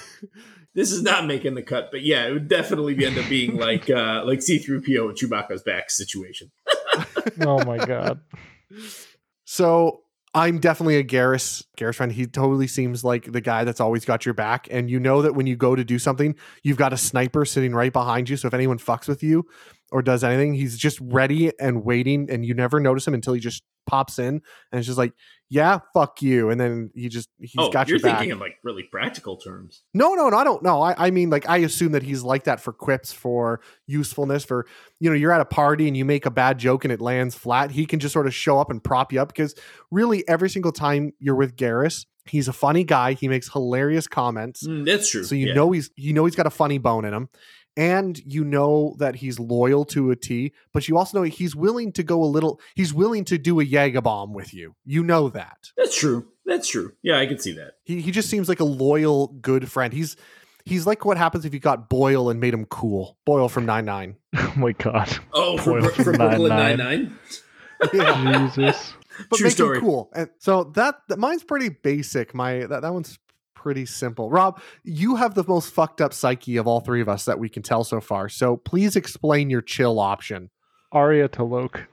this 0.76 0.91
is 0.91 1.01
not 1.03 1.26
making 1.26 1.55
the 1.55 1.64
cut, 1.64 1.89
but 1.91 2.03
yeah, 2.03 2.28
it 2.28 2.34
would 2.34 2.47
definitely 2.47 3.03
end 3.05 3.18
up 3.18 3.30
being 3.30 3.58
like 3.58 3.89
uh 3.89 4.24
like 4.26 4.41
C-3PO 4.41 5.10
and 5.10 5.18
Chewbacca's 5.18 5.64
back 5.64 5.89
situation. 5.89 6.51
oh 7.41 7.64
my 7.66 7.78
god. 7.78 8.20
So 9.45 10.01
I'm 10.34 10.60
definitely 10.60 10.97
a 10.97 11.03
Garrus 11.03 11.64
Garrus 11.78 11.95
friend. 11.95 12.12
He 12.12 12.28
totally 12.28 12.68
seems 12.68 13.03
like 13.03 13.32
the 13.32 13.41
guy 13.41 13.64
that's 13.64 13.80
always 13.80 14.05
got 14.05 14.26
your 14.26 14.34
back. 14.34 14.68
And 14.70 14.89
you 14.89 14.99
know 14.99 15.22
that 15.22 15.34
when 15.34 15.47
you 15.47 15.55
go 15.55 15.76
to 15.76 15.84
do 15.84 15.97
something, 15.97 16.36
you've 16.64 16.78
got 16.78 16.93
a 16.93 16.97
sniper 16.97 17.45
sitting 17.45 17.74
right 17.74 17.93
behind 17.93 18.30
you. 18.30 18.38
So 18.38 18.47
if 18.47 18.53
anyone 18.53 18.78
fucks 18.78 19.08
with 19.08 19.24
you 19.24 19.47
or 19.91 20.01
does 20.01 20.23
anything, 20.23 20.53
he's 20.53 20.77
just 20.77 20.99
ready 21.01 21.51
and 21.59 21.83
waiting, 21.83 22.29
and 22.29 22.45
you 22.45 22.53
never 22.53 22.79
notice 22.79 23.07
him 23.07 23.13
until 23.13 23.33
he 23.33 23.39
just 23.39 23.63
pops 23.88 24.19
in 24.19 24.41
and 24.71 24.79
it's 24.79 24.85
just 24.85 24.97
like, 24.97 25.13
yeah, 25.49 25.79
fuck 25.93 26.21
you. 26.21 26.49
And 26.49 26.59
then 26.59 26.91
he 26.93 27.07
just 27.07 27.29
he's 27.39 27.53
oh, 27.57 27.71
got 27.71 27.88
you're 27.88 27.97
your 27.97 28.03
back. 28.03 28.19
thinking 28.19 28.33
in 28.33 28.39
like 28.39 28.57
really 28.63 28.83
practical 28.83 29.38
terms. 29.38 29.81
No, 29.93 30.13
no, 30.13 30.29
no, 30.29 30.38
I 30.38 30.43
don't 30.43 30.61
know. 30.61 30.81
I, 30.81 31.07
I 31.07 31.09
mean, 31.09 31.29
like, 31.29 31.49
I 31.49 31.57
assume 31.57 31.93
that 31.93 32.03
he's 32.03 32.21
like 32.21 32.43
that 32.43 32.59
for 32.59 32.73
quips, 32.73 33.13
for 33.13 33.61
usefulness, 33.88 34.43
for, 34.43 34.67
you 34.99 35.09
know, 35.09 35.15
you're 35.15 35.31
at 35.31 35.39
a 35.39 35.45
party 35.45 35.88
and 35.88 35.95
you 35.95 36.03
make 36.03 36.25
a 36.25 36.31
bad 36.31 36.57
joke 36.57 36.83
and 36.83 36.91
it 36.91 36.99
lands 36.99 37.33
flat. 37.33 37.71
He 37.71 37.85
can 37.85 37.99
just 37.99 38.11
sort 38.11 38.27
of 38.27 38.35
show 38.35 38.59
up 38.59 38.69
and 38.69 38.83
prop 38.83 39.13
you 39.13 39.21
up 39.21 39.29
because 39.29 39.55
really 39.89 40.27
every 40.27 40.49
single 40.49 40.73
time 40.73 41.13
you're 41.19 41.35
with 41.35 41.55
Garrus, 41.55 42.05
he's 42.25 42.49
a 42.49 42.53
funny 42.53 42.83
guy. 42.83 43.13
He 43.13 43.29
makes 43.29 43.49
hilarious 43.49 44.07
comments. 44.07 44.67
Mm, 44.67 44.85
that's 44.85 45.09
true. 45.09 45.23
So 45.23 45.35
you 45.35 45.47
yeah. 45.47 45.53
know 45.53 45.71
he's 45.71 45.89
you 45.95 46.13
know 46.13 46.25
he's 46.25 46.35
got 46.35 46.45
a 46.45 46.51
funny 46.51 46.77
bone 46.77 47.05
in 47.05 47.13
him. 47.13 47.29
And 47.78 48.19
you 48.25 48.43
know 48.43 48.95
that 48.97 49.15
he's 49.17 49.39
loyal 49.39 49.86
to 49.86 50.11
a 50.11 50.15
T, 50.15 50.51
but 50.73 50.88
you 50.88 50.97
also 50.97 51.19
know 51.19 51.23
he's 51.23 51.55
willing 51.55 51.91
to 51.93 52.03
go 52.03 52.23
a 52.23 52.25
little, 52.25 52.59
he's 52.75 52.93
willing 52.93 53.23
to 53.25 53.38
do 53.38 53.59
a 53.59 53.65
Jager 53.65 54.01
bomb 54.01 54.34
with 54.34 54.53
you. 54.53 54.75
You 54.84 55.03
know 55.03 55.30
that 55.30 55.71
that's 55.78 55.95
true. 55.97 56.28
That's 56.45 56.67
true. 56.67 56.93
Yeah, 57.03 57.19
I 57.19 57.28
can 57.28 57.38
see 57.39 57.53
that. 57.53 57.73
he 57.86 58.01
he 58.01 58.11
just 58.11 58.30
seems 58.30 58.49
like 58.49 58.59
a 58.59 58.65
loyal, 58.65 59.28
good 59.28 59.71
friend. 59.71 59.93
He's 59.93 60.17
He's 60.65 60.86
like 60.86 61.05
what 61.05 61.17
happens 61.17 61.45
if 61.45 61.53
you 61.53 61.61
got 61.61 61.88
Boyle 61.88 62.30
and 62.30 62.41
made 62.41 62.53
him 62.53 62.65
cool. 62.65 63.17
Boyle 63.25 63.47
from 63.47 63.65
Nine 63.65 63.86
Nine. 63.86 64.15
Oh 64.38 64.53
my 64.57 64.71
god. 64.73 65.15
Oh, 65.32 65.57
from, 65.57 65.73
Boyle 65.73 65.82
Bro- 65.84 65.91
from 65.91 66.03
from 66.03 66.15
Brooklyn 66.17 66.49
Nine 66.49 66.78
Nine. 66.78 67.19
Yeah. 67.93 68.47
Jesus. 68.57 68.93
but 69.30 69.38
True 69.38 69.45
make 69.45 69.53
story. 69.53 69.78
him 69.78 69.84
cool. 69.84 70.09
And 70.13 70.30
so 70.39 70.65
that, 70.75 70.95
that 71.09 71.19
mine's 71.19 71.43
pretty 71.43 71.69
basic. 71.69 72.34
My 72.34 72.65
that, 72.65 72.82
that 72.82 72.91
one's 72.93 73.17
pretty 73.68 73.86
simple. 73.86 74.30
Rob, 74.30 74.61
you 74.86 75.18
have 75.18 75.34
the 75.34 75.43
most 75.45 75.74
fucked 75.74 75.99
up 75.99 76.13
psyche 76.13 76.55
of 76.55 76.68
all 76.68 76.80
three 76.80 77.01
of 77.01 77.09
us 77.09 77.26
that 77.26 77.38
we 77.38 77.49
can 77.49 77.61
tell 77.61 77.84
so 77.84 77.99
far. 77.99 78.30
So 78.30 78.55
please 78.55 78.95
explain 78.95 79.49
your 79.49 79.61
chill 79.61 79.99
option. 79.99 80.51
Aria 80.93 81.28
T'Loak. 81.28 81.86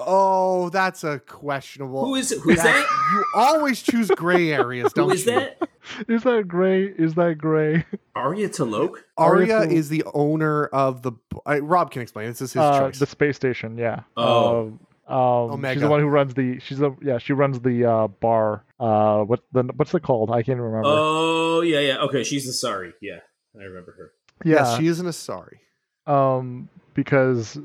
Oh, 0.00 0.68
that's 0.70 1.04
a 1.04 1.20
questionable. 1.20 2.04
Who 2.06 2.16
is 2.16 2.32
it? 2.32 2.40
who's 2.40 2.56
that? 2.60 2.86
You 3.12 3.24
always 3.36 3.82
choose 3.82 4.10
gray 4.10 4.52
areas, 4.52 4.92
don't 4.92 5.10
Who 5.10 5.14
is 5.14 5.26
you? 5.26 5.32
that? 5.32 5.68
Is 6.08 6.24
that 6.24 6.48
gray? 6.48 6.86
Is 6.86 7.14
that 7.14 7.38
gray? 7.38 7.84
Aria 8.16 8.48
T'Loak? 8.48 8.96
Aria 9.16 9.58
Aria 9.58 9.70
is 9.70 9.88
the 9.88 10.02
owner 10.12 10.66
of 10.66 11.02
the. 11.02 11.12
Uh, 11.48 11.62
Rob 11.62 11.92
can 11.92 12.02
explain. 12.02 12.26
This 12.26 12.42
is 12.42 12.52
his 12.52 12.60
Uh, 12.62 12.80
choice. 12.80 12.98
the 12.98 13.06
space 13.06 13.36
station, 13.36 13.78
yeah. 13.78 14.00
Oh. 14.16 14.76
Um, 15.06 15.64
um, 15.64 15.64
she's 15.72 15.80
the 15.80 15.88
one 15.88 16.00
who 16.00 16.06
runs 16.08 16.34
the. 16.34 16.58
She's 16.60 16.78
the 16.78 16.90
yeah. 17.00 17.18
She 17.18 17.32
runs 17.32 17.60
the 17.60 17.84
uh, 17.84 18.06
bar. 18.08 18.64
Uh, 18.80 19.22
what 19.22 19.40
the 19.52 19.62
what's 19.76 19.94
it 19.94 20.02
called? 20.02 20.30
I 20.30 20.42
can't 20.42 20.58
remember. 20.58 20.88
Oh 20.88 21.60
yeah, 21.60 21.80
yeah. 21.80 21.98
Okay, 21.98 22.24
she's 22.24 22.46
the 22.46 22.52
sorry. 22.52 22.92
Yeah, 23.00 23.20
I 23.58 23.62
remember 23.64 23.94
her. 23.98 24.12
yeah. 24.44 24.56
Yes, 24.56 24.78
she 24.78 24.86
isn't 24.88 25.06
a 25.06 25.12
sorry. 25.12 25.60
um, 26.06 26.68
because 26.94 27.58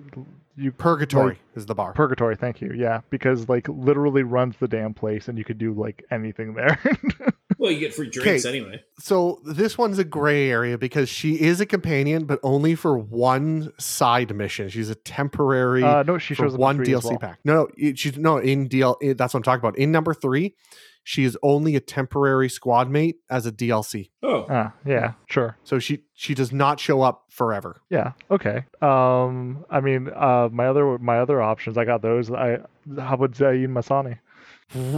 you 0.56 0.72
Purgatory 0.72 1.26
Like- 1.30 1.40
is 1.56 1.66
the 1.66 1.76
bar. 1.76 1.94
purgatory. 1.94 2.36
Thank 2.36 2.62
you. 2.62 2.72
Yeah, 2.76 3.02
because 3.10 3.48
like 3.50 3.68
literally 3.70 4.24
runs 4.24 4.56
the 4.60 4.68
damn 4.68 4.94
place, 4.94 5.28
and 5.28 5.38
you 5.38 5.44
could 5.44 5.58
do 5.58 5.74
like 5.74 6.04
anything 6.12 6.54
there. 6.54 6.80
Well, 7.58 7.70
you 7.70 7.80
get 7.80 7.94
free 7.94 8.10
drinks 8.10 8.44
Okay. 8.44 8.58
anyway. 8.58 8.84
so 8.98 9.40
this 9.46 9.78
one's 9.78 10.00
a 10.00 10.04
gray 10.04 10.50
area 10.50 10.80
because 10.80 11.10
she 11.10 11.40
is 11.40 11.62
a 11.62 11.66
companion, 11.68 12.26
but 12.26 12.40
only 12.42 12.74
for 12.74 12.98
one 12.98 13.72
side 13.78 14.36
mission. 14.36 14.68
She's 14.70 14.90
a 14.90 14.96
temporary 14.96 15.84
uh, 15.84 16.02
no, 16.02 16.18
she 16.18 16.34
shows 16.34 16.54
up 16.54 16.58
in 16.58 16.62
one 16.62 16.78
three 16.78 16.92
as 16.96 17.02
DLC 17.04 17.10
well. 17.12 17.20
pack. 17.20 17.40
No, 17.46 17.68
no, 17.78 17.94
she's 17.94 18.18
no 18.18 18.38
in 18.40 18.68
DL. 18.68 19.16
that's 19.16 19.36
what 19.36 19.40
I'm 19.40 19.44
talking 19.44 19.60
about. 19.60 19.78
In 19.78 19.92
number 19.92 20.16
three, 20.16 20.56
she 21.04 21.24
is 21.24 21.38
only 21.42 21.76
a 21.76 21.80
temporary 21.80 22.50
squad 22.50 22.90
mate 22.90 23.18
as 23.30 23.46
a 23.46 23.52
DLC. 23.52 24.10
Oh, 24.24 24.46
Ah, 24.50 24.74
yeah, 24.86 25.14
sure. 25.28 25.58
So 25.64 25.80
she 25.80 26.04
she 26.14 26.34
does 26.34 26.52
not 26.52 26.80
show 26.80 27.02
up 27.02 27.24
forever. 27.30 27.82
Yeah. 27.90 28.14
Okay. 28.30 28.66
Um. 28.82 29.66
I 29.70 29.80
mean, 29.82 30.10
uh, 30.16 30.50
my 30.52 30.68
other 30.68 30.98
my 31.00 31.20
other 31.20 31.42
options. 31.42 31.78
I 31.78 31.86
got 31.86 32.02
those. 32.02 32.32
I 32.32 32.60
how 32.98 33.16
about 33.16 33.32
Zaeed 33.32 33.68
Massani? 33.70 34.20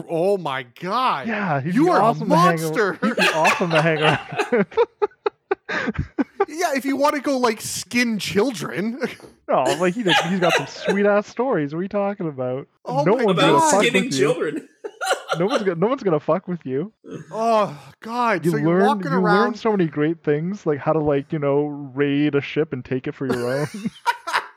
Oh 0.08 0.38
my 0.38 0.64
god! 0.80 1.28
Yeah, 1.28 1.60
he'd 1.62 1.74
You 1.74 1.86
be 1.86 1.90
are 1.92 2.00
a 2.00 2.04
awesome 2.04 2.30
to 2.30 2.36
hang 2.38 2.62
monster. 2.62 2.98
ar- 3.02 3.08
He'd 3.16 3.20
awesome 3.34 3.72
to 3.72 3.82
hang 3.82 4.02
around. 4.04 4.66
yeah. 6.48 6.74
If 6.76 6.86
you 6.86 6.96
want 6.98 7.16
to 7.16 7.22
go 7.22 7.38
like 7.38 7.62
skin 7.62 8.20
children, 8.20 9.00
no, 9.48 9.64
like 9.80 9.94
he 9.96 10.04
he's 10.04 10.40
got 10.40 10.54
some 10.54 10.68
sweet 10.68 11.06
ass 11.06 11.28
stories. 11.28 11.74
What 11.74 11.80
are 11.80 11.84
you 11.84 11.90
talking 11.90 12.28
about? 12.28 12.68
Oh 12.86 13.04
no 13.04 13.16
my 13.18 13.24
one's 13.26 13.40
gonna 13.40 13.54
about 13.56 13.72
fuck 13.72 13.82
skinning 13.84 14.06
with 14.06 14.14
you. 14.14 14.20
children. 14.20 14.70
No 15.40 15.46
one's 15.46 15.64
gonna 15.64 15.80
no 15.80 15.88
one's 15.88 16.04
gonna 16.04 16.20
fuck 16.20 16.48
with 16.48 16.66
you. 16.66 16.94
oh 17.32 17.94
god! 18.02 18.46
You 18.46 18.52
so 18.52 18.58
you're 18.58 18.80
learn 18.80 18.86
walking 18.86 19.12
you 19.12 19.22
learn 19.22 19.56
so 19.56 19.72
many 19.72 19.88
great 19.88 20.24
things, 20.24 20.66
like 20.66 20.80
how 20.80 20.94
to 20.94 21.00
like 21.00 21.32
you 21.32 21.40
know 21.40 21.66
raid 21.66 22.36
a 22.36 22.42
ship 22.42 22.74
and 22.74 22.84
take 22.84 23.08
it 23.08 23.16
for 23.16 23.26
your 23.26 23.50
own. 23.50 23.68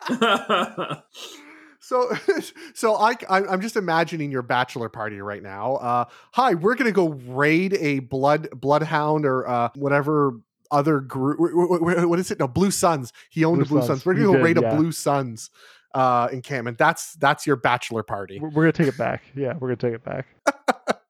So, 1.86 2.10
so 2.74 2.96
I, 2.96 3.12
I 3.30 3.44
I'm 3.46 3.60
just 3.60 3.76
imagining 3.76 4.32
your 4.32 4.42
bachelor 4.42 4.88
party 4.88 5.20
right 5.20 5.42
now. 5.42 5.76
Uh, 5.76 6.04
hi, 6.32 6.54
we're 6.54 6.74
gonna 6.74 6.90
go 6.90 7.10
raid 7.10 7.74
a 7.74 8.00
blood 8.00 8.48
bloodhound 8.50 9.24
or 9.24 9.48
uh, 9.48 9.68
whatever 9.76 10.32
other 10.72 10.98
group. 10.98 11.38
What 11.38 12.18
is 12.18 12.32
it? 12.32 12.40
No, 12.40 12.48
Blue 12.48 12.72
Suns. 12.72 13.12
He 13.30 13.44
owned 13.44 13.58
Blue 13.58 13.64
a 13.64 13.68
Blue 13.68 13.78
Suns. 13.80 13.88
Suns. 13.88 14.06
We're 14.06 14.14
gonna 14.14 14.26
go 14.26 14.32
did, 14.34 14.42
raid 14.42 14.60
yeah. 14.60 14.72
a 14.72 14.76
Blue 14.76 14.90
Suns 14.90 15.50
uh, 15.96 16.28
encampment. 16.30 16.76
That's 16.76 17.14
that's 17.14 17.46
your 17.46 17.56
bachelor 17.56 18.02
party. 18.02 18.38
we're, 18.38 18.50
gonna 18.50 18.72
take 18.72 18.88
it 18.88 18.98
back. 18.98 19.22
Yeah, 19.34 19.54
we're 19.58 19.74
gonna 19.74 19.76
take 19.76 19.94
it 19.94 20.04
back. 20.04 20.26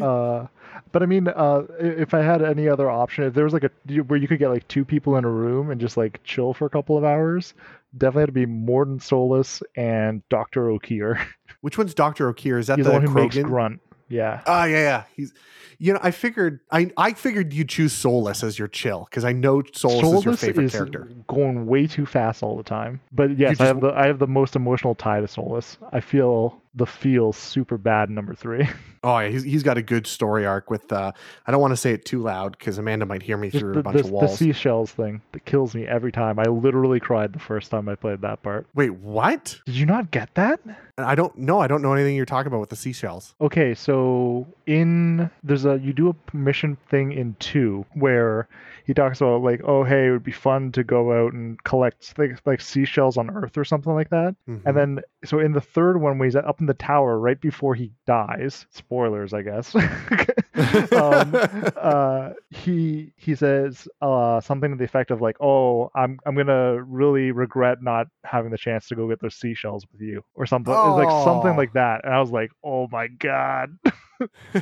Uh, 0.00 0.46
but 0.92 1.02
I 1.02 1.06
mean, 1.06 1.26
uh, 1.26 1.62
if 1.80 2.14
I 2.14 2.22
had 2.22 2.42
any 2.42 2.68
other 2.68 2.88
option, 2.88 3.24
if 3.24 3.34
there 3.34 3.42
was 3.42 3.52
like 3.52 3.64
a 3.64 3.70
where 4.02 4.16
you 4.16 4.28
could 4.28 4.38
get 4.38 4.50
like 4.50 4.68
two 4.68 4.84
people 4.84 5.16
in 5.16 5.24
a 5.24 5.28
room 5.28 5.72
and 5.72 5.80
just 5.80 5.96
like 5.96 6.20
chill 6.22 6.54
for 6.54 6.64
a 6.64 6.70
couple 6.70 6.96
of 6.96 7.02
hours, 7.02 7.54
definitely 7.96 8.20
had 8.20 8.26
to 8.26 8.32
be 8.32 8.46
Mordin 8.46 9.02
Solus 9.02 9.60
and 9.74 10.22
Doctor 10.28 10.66
Okeer. 10.68 11.20
Which 11.62 11.76
one's 11.76 11.92
Doctor 11.92 12.32
Okeer? 12.32 12.60
Is 12.60 12.68
that 12.68 12.78
He's 12.78 12.86
the, 12.86 12.92
the 12.92 12.98
one 13.00 13.04
who 13.04 13.12
makes 13.12 13.36
Grunt. 13.36 13.80
Yeah. 14.08 14.40
Ah, 14.46 14.64
yeah, 14.64 14.76
yeah. 14.78 15.02
He's, 15.14 15.32
you 15.78 15.92
know, 15.92 16.00
I 16.02 16.10
figured, 16.10 16.60
I, 16.72 16.90
I 16.96 17.12
figured 17.12 17.52
you'd 17.52 17.68
choose 17.68 17.92
Solus 17.92 18.42
as 18.42 18.58
your 18.58 18.68
chill 18.68 19.06
because 19.10 19.24
I 19.24 19.32
know 19.32 19.62
Solus, 19.72 20.18
is 20.18 20.24
your 20.24 20.36
favorite 20.36 20.72
character. 20.72 21.08
going 21.28 21.66
way 21.66 21.86
too 21.86 22.04
fast 22.06 22.42
all 22.42 22.56
the 22.56 22.62
time. 22.64 23.00
But 23.12 23.38
yes, 23.38 23.50
just- 23.52 23.60
I 23.60 23.66
have 23.66 23.80
the 23.80 23.88
I 23.92 24.06
have 24.06 24.18
the 24.18 24.26
most 24.26 24.56
emotional 24.56 24.94
tie 24.94 25.20
to 25.20 25.28
Solus. 25.28 25.78
I 25.92 26.00
feel 26.00 26.60
the 26.74 26.86
feel 26.86 27.32
super 27.32 27.78
bad 27.78 28.10
number 28.10 28.34
three. 28.34 28.68
Oh, 29.04 29.16
yeah, 29.20 29.28
he's, 29.28 29.44
he's 29.44 29.62
got 29.62 29.78
a 29.78 29.82
good 29.82 30.08
story 30.08 30.44
arc 30.44 30.70
with. 30.70 30.92
uh 30.92 31.12
I 31.46 31.52
don't 31.52 31.60
want 31.60 31.70
to 31.70 31.76
say 31.76 31.92
it 31.92 32.04
too 32.04 32.20
loud 32.20 32.58
because 32.58 32.78
Amanda 32.78 33.06
might 33.06 33.22
hear 33.22 33.36
me 33.36 33.48
through 33.48 33.74
the, 33.74 33.78
a 33.78 33.82
bunch 33.84 33.98
the, 33.98 34.02
of 34.02 34.10
walls. 34.10 34.32
the 34.32 34.36
seashells 34.36 34.90
thing 34.90 35.22
that 35.30 35.44
kills 35.44 35.72
me 35.72 35.86
every 35.86 36.10
time. 36.10 36.40
I 36.40 36.42
literally 36.42 36.98
cried 36.98 37.32
the 37.32 37.38
first 37.38 37.70
time 37.70 37.88
I 37.88 37.94
played 37.94 38.22
that 38.22 38.42
part. 38.42 38.66
Wait, 38.74 38.90
what? 38.90 39.56
Did 39.66 39.76
you 39.76 39.86
not 39.86 40.10
get 40.10 40.34
that? 40.34 40.58
I 40.98 41.14
don't 41.14 41.38
know. 41.38 41.60
I 41.60 41.68
don't 41.68 41.80
know 41.80 41.92
anything 41.92 42.16
you're 42.16 42.26
talking 42.26 42.48
about 42.48 42.58
with 42.58 42.70
the 42.70 42.76
seashells. 42.76 43.36
Okay, 43.40 43.72
so 43.72 44.48
in 44.66 45.30
there's 45.44 45.64
a 45.64 45.78
you 45.78 45.92
do 45.92 46.10
a 46.10 46.36
mission 46.36 46.76
thing 46.90 47.12
in 47.12 47.36
two 47.38 47.86
where 47.94 48.48
he 48.88 48.94
talks 48.94 49.20
about 49.20 49.42
like, 49.42 49.60
oh 49.64 49.84
hey, 49.84 50.06
it 50.06 50.10
would 50.12 50.24
be 50.24 50.32
fun 50.32 50.72
to 50.72 50.82
go 50.82 51.12
out 51.12 51.34
and 51.34 51.62
collect 51.62 52.02
things 52.06 52.38
like 52.46 52.58
seashells 52.62 53.18
on 53.18 53.28
Earth 53.28 53.58
or 53.58 53.64
something 53.64 53.92
like 53.92 54.08
that. 54.08 54.34
Mhm. 54.48 54.62
And 54.64 54.74
then 54.76 55.00
so 55.26 55.38
in 55.40 55.52
the 55.52 55.60
third 55.60 56.00
one, 56.00 56.18
when 56.18 56.26
he's 56.26 56.34
up 56.36 56.58
in 56.60 56.66
the 56.66 56.72
tower 56.72 57.18
right 57.18 57.38
before 57.38 57.74
he 57.74 57.92
dies, 58.06 58.64
spoilers, 58.70 59.34
I 59.34 59.42
guess. 59.42 59.74
um, 60.92 61.34
uh, 61.76 62.30
he 62.50 63.12
he 63.16 63.34
says 63.34 63.86
uh, 64.00 64.40
something 64.40 64.70
to 64.70 64.76
the 64.76 64.84
effect 64.84 65.10
of 65.10 65.20
like, 65.20 65.36
"Oh, 65.40 65.90
I'm 65.94 66.18
I'm 66.24 66.34
gonna 66.34 66.82
really 66.82 67.30
regret 67.32 67.82
not 67.82 68.06
having 68.24 68.50
the 68.50 68.58
chance 68.58 68.88
to 68.88 68.94
go 68.96 69.06
get 69.08 69.20
those 69.20 69.34
seashells 69.34 69.86
with 69.92 70.00
you," 70.00 70.24
or 70.34 70.46
something. 70.46 70.72
It 70.72 70.76
was 70.76 71.04
like 71.04 71.24
something 71.24 71.52
Oh. 71.52 71.56
like 71.56 71.74
that, 71.74 72.04
and 72.04 72.14
I 72.14 72.20
was 72.20 72.30
like, 72.30 72.50
"Oh 72.64 72.88
my 72.90 73.08
god!" 73.08 73.76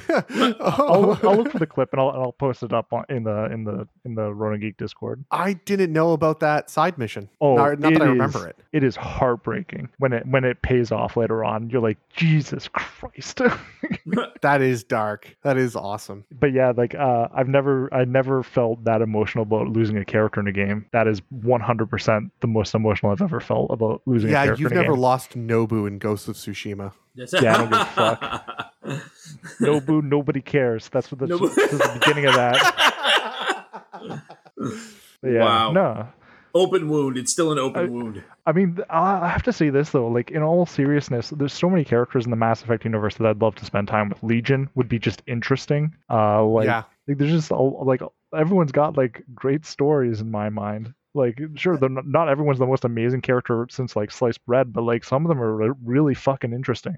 I'll, 0.60 1.18
I'll 1.22 1.36
look 1.36 1.50
for 1.52 1.58
the 1.58 1.66
clip 1.66 1.90
and 1.92 2.00
I'll, 2.00 2.10
and 2.10 2.18
I'll 2.22 2.32
post 2.32 2.62
it 2.62 2.72
up 2.72 2.92
on, 2.92 3.04
in 3.08 3.24
the 3.24 3.44
in 3.52 3.64
the 3.64 3.86
in 4.04 4.14
the 4.14 4.32
Ronan 4.32 4.60
Geek 4.60 4.76
Discord. 4.76 5.24
I 5.30 5.54
didn't 5.54 5.92
know 5.92 6.12
about 6.12 6.40
that 6.40 6.70
side 6.70 6.98
mission. 6.98 7.28
Oh, 7.40 7.56
not, 7.56 7.78
not 7.78 7.92
that 7.94 8.02
I 8.02 8.06
remember 8.06 8.38
is- 8.40 8.44
it. 8.46 8.56
It 8.72 8.84
is 8.84 8.96
heartbreaking 8.96 9.88
when 9.98 10.12
it 10.12 10.26
when 10.26 10.44
it 10.44 10.60
pays 10.62 10.92
off 10.92 11.16
later 11.16 11.44
on. 11.44 11.70
You're 11.70 11.80
like, 11.80 11.98
Jesus 12.14 12.68
Christ. 12.68 13.40
That 14.42 14.62
is 14.62 14.84
dark. 14.84 15.36
That 15.42 15.56
is 15.56 15.74
awesome. 15.74 16.24
but 16.30 16.52
yeah, 16.52 16.72
like 16.76 16.94
uh, 16.94 17.28
I've 17.34 17.48
never 17.48 17.92
I 17.92 18.04
never 18.04 18.42
felt 18.42 18.84
that 18.84 19.02
emotional 19.02 19.42
about 19.42 19.68
losing 19.68 19.96
a 19.98 20.04
character 20.04 20.40
in 20.40 20.46
a 20.46 20.52
game. 20.52 20.86
That 20.92 21.08
is 21.08 21.20
100% 21.34 22.30
the 22.40 22.46
most 22.46 22.74
emotional 22.74 23.12
I've 23.12 23.22
ever 23.22 23.40
felt 23.40 23.70
about 23.70 24.02
losing 24.06 24.30
a 24.30 24.32
Yeah, 24.32 24.44
character 24.44 24.62
you've 24.62 24.72
in 24.72 24.78
a 24.78 24.80
never 24.82 24.94
game. 24.94 25.00
lost 25.02 25.36
Nobu 25.36 25.88
in 25.88 25.98
Ghost 25.98 26.28
of 26.28 26.36
Tsushima. 26.36 26.92
Yeah, 27.14 27.24
I 27.34 27.56
don't 27.58 27.70
give 27.70 27.80
a 27.80 27.84
fuck. 27.86 28.72
Nobu, 29.60 30.02
nobody 30.02 30.40
cares. 30.40 30.88
That's 30.88 31.10
what 31.10 31.18
the, 31.20 31.26
Nobu- 31.26 31.54
this 31.54 31.72
is 31.72 31.78
the 31.78 31.98
beginning 32.00 32.26
of 32.26 32.34
that. 32.34 32.92
Yeah, 35.22 35.40
Wow. 35.44 35.72
no. 35.72 36.08
open 36.54 36.88
wound. 36.88 37.16
It's 37.18 37.32
still 37.32 37.52
an 37.52 37.58
open 37.58 37.82
I- 37.82 37.88
wound. 37.88 38.24
I 38.46 38.52
mean, 38.52 38.78
I 38.88 39.24
I 39.26 39.28
have 39.28 39.42
to 39.44 39.52
say 39.52 39.70
this 39.70 39.90
though. 39.90 40.06
Like 40.08 40.30
in 40.30 40.42
all 40.42 40.66
seriousness, 40.66 41.30
there's 41.30 41.52
so 41.52 41.68
many 41.68 41.84
characters 41.84 42.24
in 42.24 42.30
the 42.30 42.36
Mass 42.36 42.62
Effect 42.62 42.84
universe 42.84 43.16
that 43.16 43.26
I'd 43.26 43.40
love 43.42 43.56
to 43.56 43.64
spend 43.64 43.88
time 43.88 44.08
with. 44.08 44.22
Legion 44.22 44.68
would 44.76 44.88
be 44.88 44.98
just 44.98 45.22
interesting. 45.26 45.94
Uh, 46.08 46.44
like, 46.44 46.66
yeah. 46.66 46.84
like 47.08 47.18
there's 47.18 47.32
just 47.32 47.50
like 47.50 48.02
everyone's 48.36 48.72
got 48.72 48.96
like 48.96 49.24
great 49.34 49.66
stories 49.66 50.20
in 50.20 50.30
my 50.30 50.48
mind. 50.48 50.94
Like, 51.14 51.40
sure, 51.54 51.76
they're 51.78 51.88
not, 51.88 52.06
not 52.06 52.28
everyone's 52.28 52.58
the 52.58 52.66
most 52.66 52.84
amazing 52.84 53.22
character 53.22 53.66
since 53.70 53.96
like 53.96 54.10
sliced 54.10 54.44
bread, 54.44 54.72
but 54.72 54.82
like 54.82 55.02
some 55.02 55.24
of 55.24 55.28
them 55.30 55.40
are 55.42 55.56
re- 55.56 55.70
really 55.82 56.14
fucking 56.14 56.52
interesting. 56.52 56.96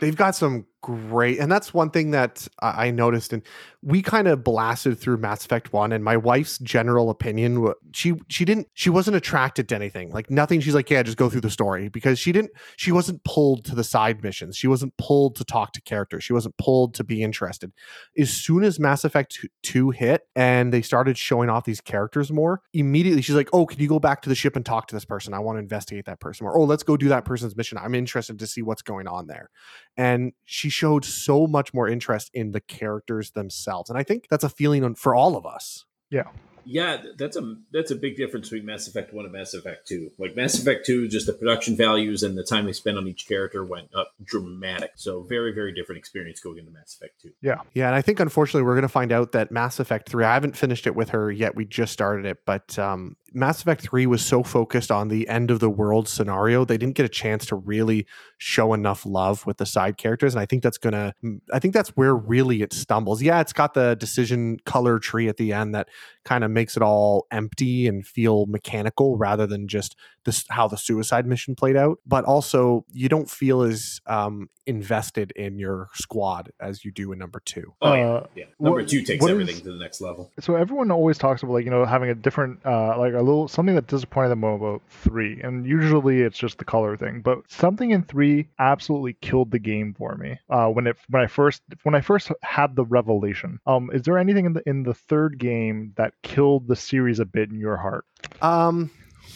They've 0.00 0.16
got 0.16 0.34
some 0.34 0.66
great 0.84 1.38
and 1.38 1.50
that's 1.50 1.72
one 1.72 1.88
thing 1.88 2.10
that 2.10 2.46
i 2.60 2.90
noticed 2.90 3.32
and 3.32 3.42
we 3.80 4.02
kind 4.02 4.28
of 4.28 4.44
blasted 4.44 4.98
through 4.98 5.16
mass 5.16 5.42
effect 5.42 5.72
1 5.72 5.92
and 5.92 6.04
my 6.04 6.14
wife's 6.14 6.58
general 6.58 7.08
opinion 7.08 7.72
she 7.94 8.12
she 8.28 8.44
didn't 8.44 8.68
she 8.74 8.90
wasn't 8.90 9.16
attracted 9.16 9.66
to 9.66 9.74
anything 9.74 10.10
like 10.10 10.30
nothing 10.30 10.60
she's 10.60 10.74
like 10.74 10.90
yeah 10.90 11.02
just 11.02 11.16
go 11.16 11.30
through 11.30 11.40
the 11.40 11.48
story 11.48 11.88
because 11.88 12.18
she 12.18 12.32
didn't 12.32 12.50
she 12.76 12.92
wasn't 12.92 13.22
pulled 13.24 13.64
to 13.64 13.74
the 13.74 13.82
side 13.82 14.22
missions 14.22 14.58
she 14.58 14.66
wasn't 14.66 14.94
pulled 14.98 15.34
to 15.34 15.42
talk 15.42 15.72
to 15.72 15.80
characters 15.80 16.22
she 16.22 16.34
wasn't 16.34 16.54
pulled 16.58 16.92
to 16.92 17.02
be 17.02 17.22
interested. 17.22 17.72
As 18.18 18.28
soon 18.28 18.62
as 18.62 18.78
mass 18.78 19.04
effect 19.04 19.38
2 19.62 19.88
hit 19.88 20.28
and 20.36 20.70
they 20.70 20.82
started 20.82 21.16
showing 21.16 21.48
off 21.48 21.64
these 21.64 21.80
characters 21.80 22.30
more 22.30 22.60
immediately 22.74 23.22
she's 23.22 23.36
like 23.36 23.48
oh 23.54 23.64
can 23.64 23.80
you 23.80 23.88
go 23.88 23.98
back 23.98 24.20
to 24.20 24.28
the 24.28 24.34
ship 24.34 24.54
and 24.54 24.66
talk 24.66 24.86
to 24.88 24.94
this 24.94 25.06
person? 25.06 25.32
I 25.32 25.38
want 25.38 25.56
to 25.56 25.60
investigate 25.60 26.04
that 26.04 26.20
person 26.20 26.46
or 26.46 26.58
oh 26.58 26.64
let's 26.64 26.82
go 26.82 26.98
do 26.98 27.08
that 27.08 27.24
person's 27.24 27.56
mission. 27.56 27.78
I'm 27.78 27.94
interested 27.94 28.38
to 28.38 28.46
see 28.46 28.60
what's 28.60 28.82
going 28.82 29.08
on 29.08 29.28
there 29.28 29.48
and 29.96 30.32
she 30.44 30.68
showed 30.68 31.04
so 31.04 31.46
much 31.46 31.72
more 31.74 31.88
interest 31.88 32.30
in 32.34 32.52
the 32.52 32.60
characters 32.60 33.30
themselves 33.32 33.88
and 33.90 33.98
i 33.98 34.02
think 34.02 34.26
that's 34.30 34.44
a 34.44 34.48
feeling 34.48 34.94
for 34.94 35.14
all 35.14 35.36
of 35.36 35.46
us 35.46 35.84
Yeah, 36.10 36.24
Yeah. 36.66 37.02
that's 37.18 37.36
a 37.36 37.56
that's 37.72 37.90
a 37.90 37.96
big 37.96 38.16
difference 38.16 38.48
between 38.48 38.66
Mass 38.66 38.86
Effect 38.88 39.12
One 39.12 39.24
and 39.24 39.32
Mass 39.34 39.52
Effect 39.54 39.86
Two. 39.88 40.10
Like 40.18 40.34
Mass 40.36 40.58
Effect 40.58 40.86
Two, 40.86 41.08
just 41.08 41.26
the 41.26 41.32
production 41.32 41.76
values 41.76 42.22
and 42.22 42.36
the 42.38 42.44
time 42.44 42.64
they 42.66 42.72
spent 42.72 42.96
on 42.98 43.06
each 43.08 43.26
character 43.28 43.64
went 43.64 43.88
up 43.94 44.12
dramatic. 44.22 44.92
So 44.96 45.22
very 45.22 45.52
very 45.52 45.72
different 45.74 45.98
experience 45.98 46.40
going 46.40 46.58
into 46.58 46.70
Mass 46.70 46.94
Effect 46.96 47.20
Two. 47.20 47.32
Yeah, 47.42 47.60
Yeah. 47.74 47.86
and 47.88 47.94
I 47.94 48.02
think 48.02 48.20
unfortunately 48.20 48.62
we're 48.66 48.74
going 48.74 48.82
to 48.82 48.88
find 49.00 49.12
out 49.12 49.32
that 49.32 49.50
Mass 49.50 49.78
Effect 49.80 50.08
Three. 50.08 50.24
I 50.24 50.34
haven't 50.34 50.56
finished 50.56 50.86
it 50.86 50.94
with 50.94 51.10
her 51.10 51.30
yet. 51.30 51.54
We 51.56 51.64
just 51.64 51.92
started 51.92 52.24
it, 52.26 52.38
but 52.46 52.78
um, 52.78 53.16
Mass 53.34 53.60
Effect 53.60 53.82
3 53.82 54.06
was 54.06 54.24
so 54.24 54.42
focused 54.42 54.90
on 54.92 55.08
the 55.08 55.28
end 55.28 55.50
of 55.50 55.58
the 55.58 55.68
world 55.68 56.08
scenario, 56.08 56.64
they 56.64 56.78
didn't 56.78 56.94
get 56.94 57.04
a 57.04 57.08
chance 57.08 57.44
to 57.46 57.56
really 57.56 58.06
show 58.38 58.72
enough 58.72 59.04
love 59.04 59.44
with 59.44 59.58
the 59.58 59.66
side 59.66 59.96
characters. 59.96 60.34
And 60.34 60.40
I 60.40 60.46
think 60.46 60.62
that's 60.62 60.78
going 60.78 60.92
to, 60.92 61.12
I 61.52 61.58
think 61.58 61.74
that's 61.74 61.90
where 61.90 62.14
really 62.14 62.62
it 62.62 62.72
stumbles. 62.72 63.20
Yeah, 63.20 63.40
it's 63.40 63.52
got 63.52 63.74
the 63.74 63.96
decision 63.96 64.58
color 64.64 64.98
tree 64.98 65.28
at 65.28 65.36
the 65.36 65.52
end 65.52 65.74
that 65.74 65.88
kind 66.24 66.44
of 66.44 66.50
makes 66.50 66.76
it 66.76 66.82
all 66.82 67.26
empty 67.32 67.88
and 67.88 68.06
feel 68.06 68.46
mechanical 68.46 69.16
rather 69.18 69.46
than 69.46 69.66
just 69.66 69.96
this 70.24 70.44
how 70.50 70.68
the 70.68 70.76
suicide 70.76 71.26
mission 71.26 71.54
played 71.54 71.76
out. 71.76 71.98
But 72.06 72.24
also, 72.24 72.84
you 72.92 73.08
don't 73.08 73.28
feel 73.30 73.62
as 73.62 74.00
um, 74.06 74.48
invested 74.66 75.30
in 75.36 75.58
your 75.58 75.88
squad 75.94 76.50
as 76.60 76.84
you 76.84 76.90
do 76.90 77.12
in 77.12 77.18
number 77.18 77.40
two. 77.44 77.74
Oh, 77.82 77.92
yeah. 77.94 78.06
Uh, 78.06 78.26
yeah. 78.34 78.44
Number 78.58 78.80
what- 78.80 78.88
two 78.88 79.02
takes 79.02 79.24
everything 79.26 79.56
is- 79.56 79.62
to 79.62 79.72
the 79.72 79.78
next 79.78 80.00
level. 80.00 80.30
So 80.40 80.56
everyone 80.56 80.90
always 80.90 81.18
talks 81.18 81.42
about 81.42 81.52
like 81.52 81.64
you 81.64 81.70
know 81.70 81.84
having 81.84 82.10
a 82.10 82.14
different 82.14 82.60
uh 82.64 82.98
like 82.98 83.14
a 83.14 83.18
little 83.22 83.48
something 83.48 83.74
that 83.74 83.86
disappointed 83.86 84.30
them 84.30 84.44
about 84.44 84.82
three, 84.90 85.40
and 85.42 85.66
usually 85.66 86.22
it's 86.22 86.38
just 86.38 86.58
the 86.58 86.64
color 86.64 86.96
thing. 86.96 87.20
But 87.22 87.38
something 87.50 87.90
in 87.90 88.02
three 88.04 88.48
absolutely 88.58 89.14
killed 89.20 89.50
the 89.50 89.58
game 89.58 89.94
for 89.96 90.16
me. 90.16 90.38
Uh, 90.48 90.68
when 90.68 90.86
it 90.86 90.96
when 91.10 91.22
I 91.22 91.26
first 91.26 91.62
when 91.82 91.94
I 91.94 92.00
first 92.00 92.30
had 92.42 92.76
the 92.76 92.84
revelation. 92.84 93.60
Um, 93.66 93.90
is 93.92 94.02
there 94.02 94.18
anything 94.18 94.46
in 94.46 94.52
the 94.54 94.62
in 94.66 94.82
the 94.82 94.94
third 94.94 95.38
game 95.38 95.92
that 95.96 96.14
killed 96.22 96.66
the 96.68 96.76
series 96.76 97.18
a 97.20 97.24
bit 97.24 97.50
in 97.50 97.58
your 97.58 97.76
heart? 97.76 98.04
Um, 98.42 98.90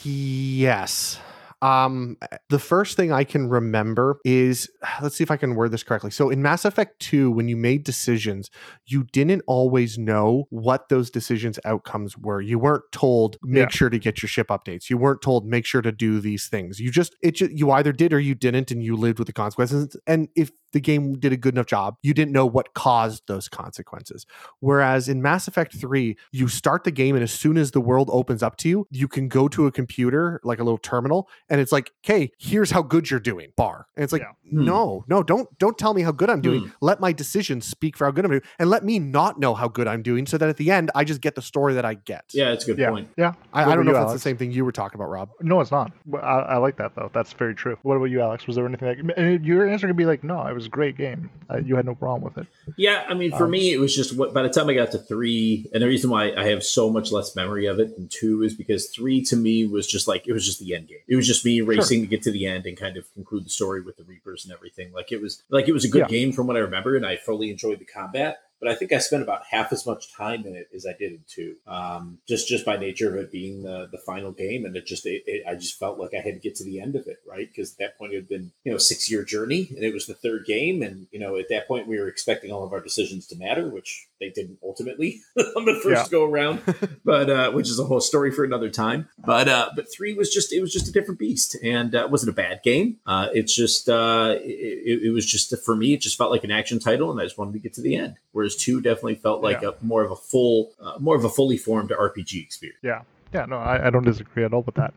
yes. 0.04 1.18
Um, 1.60 2.16
the 2.50 2.60
first 2.60 2.96
thing 2.96 3.10
I 3.10 3.24
can 3.24 3.48
remember 3.48 4.20
is 4.24 4.70
let's 5.02 5.16
see 5.16 5.24
if 5.24 5.30
I 5.30 5.36
can 5.36 5.56
word 5.56 5.72
this 5.72 5.82
correctly. 5.82 6.12
So 6.12 6.30
in 6.30 6.40
Mass 6.40 6.64
Effect 6.64 7.00
2, 7.00 7.32
when 7.32 7.48
you 7.48 7.56
made 7.56 7.82
decisions, 7.82 8.48
you 8.86 9.04
didn't 9.12 9.42
always 9.48 9.98
know 9.98 10.46
what 10.50 10.88
those 10.88 11.10
decisions 11.10 11.58
outcomes 11.64 12.16
were. 12.16 12.40
You 12.40 12.60
weren't 12.60 12.84
told 12.92 13.38
make 13.42 13.62
Yeah. 13.62 13.68
sure 13.70 13.90
to 13.90 13.98
get 13.98 14.22
your 14.22 14.28
ship 14.28 14.48
updates. 14.48 14.88
You 14.88 14.98
weren't 14.98 15.20
told 15.20 15.46
make 15.46 15.66
sure 15.66 15.82
to 15.82 15.90
do 15.90 16.20
these 16.20 16.46
things. 16.46 16.78
You 16.78 16.92
just 16.92 17.16
it 17.22 17.40
you 17.40 17.70
either 17.72 17.92
did 17.92 18.12
or 18.12 18.20
you 18.20 18.36
didn't 18.36 18.70
and 18.70 18.82
you 18.82 18.94
lived 18.96 19.18
with 19.18 19.26
the 19.26 19.32
consequences. 19.32 19.96
And 20.06 20.28
if 20.36 20.52
the 20.72 20.80
game 20.80 21.14
did 21.18 21.32
a 21.32 21.36
good 21.36 21.54
enough 21.54 21.66
job, 21.66 21.96
you 22.02 22.12
didn't 22.14 22.32
know 22.32 22.46
what 22.46 22.74
caused 22.74 23.22
those 23.26 23.48
consequences. 23.48 24.26
Whereas 24.60 25.08
in 25.08 25.22
Mass 25.22 25.48
Effect 25.48 25.74
3, 25.76 26.16
you 26.32 26.48
start 26.48 26.84
the 26.84 26.90
game 26.90 27.14
and 27.14 27.22
as 27.22 27.32
soon 27.32 27.56
as 27.56 27.70
the 27.70 27.80
world 27.80 28.08
opens 28.12 28.42
up 28.42 28.56
to 28.58 28.68
you, 28.68 28.86
you 28.90 29.08
can 29.08 29.28
go 29.28 29.48
to 29.48 29.66
a 29.66 29.72
computer, 29.72 30.40
like 30.44 30.58
a 30.58 30.64
little 30.64 30.78
terminal, 30.78 31.28
and 31.48 31.60
it's 31.60 31.72
like, 31.72 31.92
"Okay, 32.04 32.30
here's 32.38 32.70
how 32.70 32.82
good 32.82 33.10
you're 33.10 33.20
doing." 33.20 33.52
Bar. 33.56 33.86
And 33.96 34.04
it's 34.04 34.12
like, 34.12 34.22
Yeah. 34.22 34.32
Hmm. 34.50 34.64
"No, 34.64 35.04
no, 35.08 35.22
don't 35.22 35.48
don't 35.58 35.76
tell 35.78 35.94
me 35.94 36.02
how 36.02 36.12
good 36.12 36.30
I'm 36.30 36.40
doing. 36.40 36.62
Hmm. 36.62 36.68
Let 36.80 37.00
my 37.00 37.12
decisions 37.12 37.66
speak 37.66 37.96
for 37.96 38.04
how 38.06 38.10
good 38.10 38.24
I'm 38.24 38.30
doing 38.30 38.42
and 38.58 38.70
let 38.70 38.84
me 38.84 38.98
not 38.98 39.38
know 39.38 39.54
how 39.54 39.68
good 39.68 39.86
I'm 39.86 40.02
doing 40.02 40.26
so 40.26 40.38
that 40.38 40.48
at 40.48 40.56
the 40.56 40.70
end 40.70 40.90
I 40.94 41.04
just 41.04 41.20
get 41.20 41.34
the 41.34 41.42
story 41.42 41.74
that 41.74 41.84
I 41.84 41.94
get." 41.94 42.24
Yeah, 42.32 42.50
it's 42.52 42.64
a 42.64 42.68
good 42.68 42.78
Yeah, 42.78 42.90
point. 42.90 43.08
yeah. 43.16 43.34
I, 43.52 43.64
I 43.64 43.74
don't 43.74 43.84
know 43.84 43.90
about 43.90 43.92
if 43.92 43.92
you, 43.92 43.92
that's 43.92 43.98
Alex? 44.10 44.12
the 44.14 44.28
same 44.28 44.36
thing 44.36 44.52
you 44.52 44.64
were 44.64 44.72
talking 44.72 45.00
about, 45.00 45.10
Rob. 45.10 45.30
No, 45.40 45.60
it's 45.60 45.70
not. 45.70 45.92
I, 46.14 46.16
I 46.54 46.56
like 46.58 46.76
that 46.76 46.94
though. 46.94 47.10
That's 47.12 47.32
very 47.32 47.54
true. 47.54 47.76
What 47.82 47.96
about 47.96 48.06
you, 48.06 48.20
Alex? 48.20 48.46
Was 48.46 48.56
there 48.56 48.66
anything 48.66 48.88
like 48.88 49.16
and 49.16 49.44
your 49.44 49.68
answer 49.68 49.86
could 49.86 49.96
be 49.96 50.06
like, 50.06 50.24
no, 50.24 50.46
it 50.46 50.52
was 50.58 50.66
a 50.66 50.70
great 50.70 50.96
game. 50.96 51.30
Uh, 51.50 51.58
you 51.58 51.76
had 51.76 51.86
no 51.86 51.94
problem 51.94 52.22
with 52.22 52.38
it. 52.44 52.46
Yeah, 52.76 53.04
I 53.08 53.14
mean, 53.14 53.30
for 53.30 53.44
Um, 53.44 53.50
me, 53.52 53.72
it 53.72 53.78
was 53.80 53.94
just 53.94 54.16
what. 54.16 54.34
By 54.34 54.42
the 54.42 54.48
time 54.50 54.68
I 54.68 54.74
got 54.74 54.90
to 54.92 54.98
three, 54.98 55.68
and 55.72 55.82
the 55.82 55.86
reason 55.86 56.10
why 56.10 56.32
I 56.36 56.46
have 56.48 56.62
so 56.62 56.90
much 56.90 57.10
less 57.12 57.34
memory 57.34 57.66
of 57.66 57.78
it 57.80 57.96
than 57.96 58.08
two 58.08 58.42
is 58.42 58.54
because 58.54 58.88
three 58.90 59.22
to 59.24 59.36
me 59.36 59.66
was 59.66 59.86
just 59.86 60.06
like 60.08 60.26
it 60.28 60.32
was 60.32 60.44
just 60.44 60.60
the 60.60 60.74
end 60.74 60.88
game. 60.88 60.98
It 61.08 61.16
was 61.16 61.26
just 61.26 61.44
me 61.44 61.60
racing 61.60 62.00
to 62.02 62.06
get 62.06 62.22
to 62.22 62.30
the 62.30 62.46
end 62.46 62.66
and 62.66 62.76
kind 62.76 62.96
of 62.96 63.12
conclude 63.14 63.44
the 63.46 63.50
story 63.50 63.80
with 63.80 63.96
the 63.96 64.04
Reapers 64.04 64.44
and 64.44 64.52
everything. 64.52 64.92
Like 64.92 65.10
it 65.12 65.22
was 65.22 65.42
like 65.48 65.68
it 65.68 65.72
was 65.72 65.84
a 65.84 65.88
good 65.88 66.00
Yeah. 66.02 66.08
game 66.08 66.32
from 66.32 66.46
what 66.46 66.56
I 66.56 66.60
remember, 66.60 66.96
and 66.96 67.06
I 67.06 67.16
fully 67.16 67.50
enjoyed 67.50 67.78
the 67.78 67.84
combat. 67.86 68.38
But 68.60 68.68
I 68.70 68.74
think 68.74 68.92
I 68.92 68.98
spent 68.98 69.22
about 69.22 69.42
half 69.50 69.72
as 69.72 69.86
much 69.86 70.12
time 70.12 70.44
in 70.46 70.56
it 70.56 70.68
as 70.74 70.84
I 70.86 70.92
did 70.92 71.12
in 71.12 71.20
two, 71.28 71.56
um, 71.66 72.18
just 72.28 72.48
just 72.48 72.64
by 72.64 72.76
nature 72.76 73.08
of 73.08 73.16
it 73.16 73.30
being 73.30 73.62
the 73.62 73.88
the 73.90 73.98
final 73.98 74.32
game, 74.32 74.64
and 74.64 74.76
it 74.76 74.86
just 74.86 75.06
it, 75.06 75.22
it, 75.26 75.44
I 75.48 75.54
just 75.54 75.78
felt 75.78 75.98
like 75.98 76.12
I 76.14 76.18
had 76.20 76.34
to 76.34 76.40
get 76.40 76.56
to 76.56 76.64
the 76.64 76.80
end 76.80 76.96
of 76.96 77.06
it, 77.06 77.18
right? 77.26 77.48
Because 77.48 77.72
at 77.72 77.78
that 77.78 77.98
point 77.98 78.12
it 78.12 78.16
had 78.16 78.28
been 78.28 78.52
you 78.64 78.72
know 78.72 78.76
a 78.76 78.80
six 78.80 79.10
year 79.10 79.24
journey, 79.24 79.68
and 79.70 79.84
it 79.84 79.94
was 79.94 80.06
the 80.06 80.14
third 80.14 80.44
game, 80.46 80.82
and 80.82 81.06
you 81.12 81.18
know 81.20 81.36
at 81.36 81.48
that 81.50 81.68
point 81.68 81.86
we 81.86 81.98
were 81.98 82.08
expecting 82.08 82.50
all 82.50 82.64
of 82.64 82.72
our 82.72 82.80
decisions 82.80 83.26
to 83.28 83.36
matter, 83.36 83.68
which 83.68 84.08
they 84.20 84.30
didn't 84.30 84.58
ultimately 84.62 85.20
on 85.56 85.64
the 85.64 85.78
first 85.82 86.06
Yeah. 86.06 86.08
go 86.10 86.24
around, 86.24 86.60
but 87.04 87.30
uh, 87.30 87.50
which 87.52 87.68
is 87.68 87.78
a 87.78 87.84
whole 87.84 88.00
story 88.00 88.32
for 88.32 88.44
another 88.44 88.70
time. 88.70 89.08
But 89.18 89.48
uh, 89.48 89.70
but 89.76 89.86
three 89.94 90.14
was 90.14 90.32
just 90.32 90.52
it 90.52 90.60
was 90.60 90.72
just 90.72 90.88
a 90.88 90.92
different 90.92 91.20
beast, 91.20 91.56
and 91.62 91.94
uh, 91.94 92.00
it 92.00 92.10
wasn't 92.10 92.30
a 92.30 92.34
bad 92.34 92.62
game. 92.64 92.96
Uh, 93.06 93.28
it's 93.32 93.54
just 93.54 93.88
uh, 93.88 94.34
it, 94.40 94.42
it, 94.48 95.02
it 95.08 95.10
was 95.12 95.24
just 95.26 95.54
for 95.64 95.76
me, 95.76 95.94
it 95.94 96.00
just 96.00 96.18
felt 96.18 96.30
like 96.30 96.44
an 96.44 96.50
action 96.50 96.78
title, 96.80 97.10
and 97.12 97.20
I 97.20 97.24
just 97.24 97.38
wanted 97.38 97.52
to 97.52 97.58
get 97.60 97.74
to 97.74 97.80
the 97.82 97.94
end. 97.96 98.16
Whereas 98.32 98.47
two 98.56 98.80
definitely 98.80 99.16
felt 99.16 99.42
like 99.42 99.62
Yeah. 99.62 99.70
a 99.80 99.84
more 99.84 100.02
of 100.04 100.10
a 100.10 100.16
full, 100.16 100.72
uh, 100.80 100.94
more 100.98 101.16
of 101.16 101.24
a 101.24 101.28
fully 101.28 101.56
formed 101.56 101.90
RPG 101.90 102.42
experience. 102.42 102.78
Yeah, 102.82 103.02
yeah, 103.32 103.44
no, 103.46 103.56
I, 103.56 103.86
I 103.86 103.90
don't 103.90 104.04
disagree 104.04 104.44
at 104.44 104.52
all 104.52 104.62
with 104.62 104.76
that. 104.76 104.94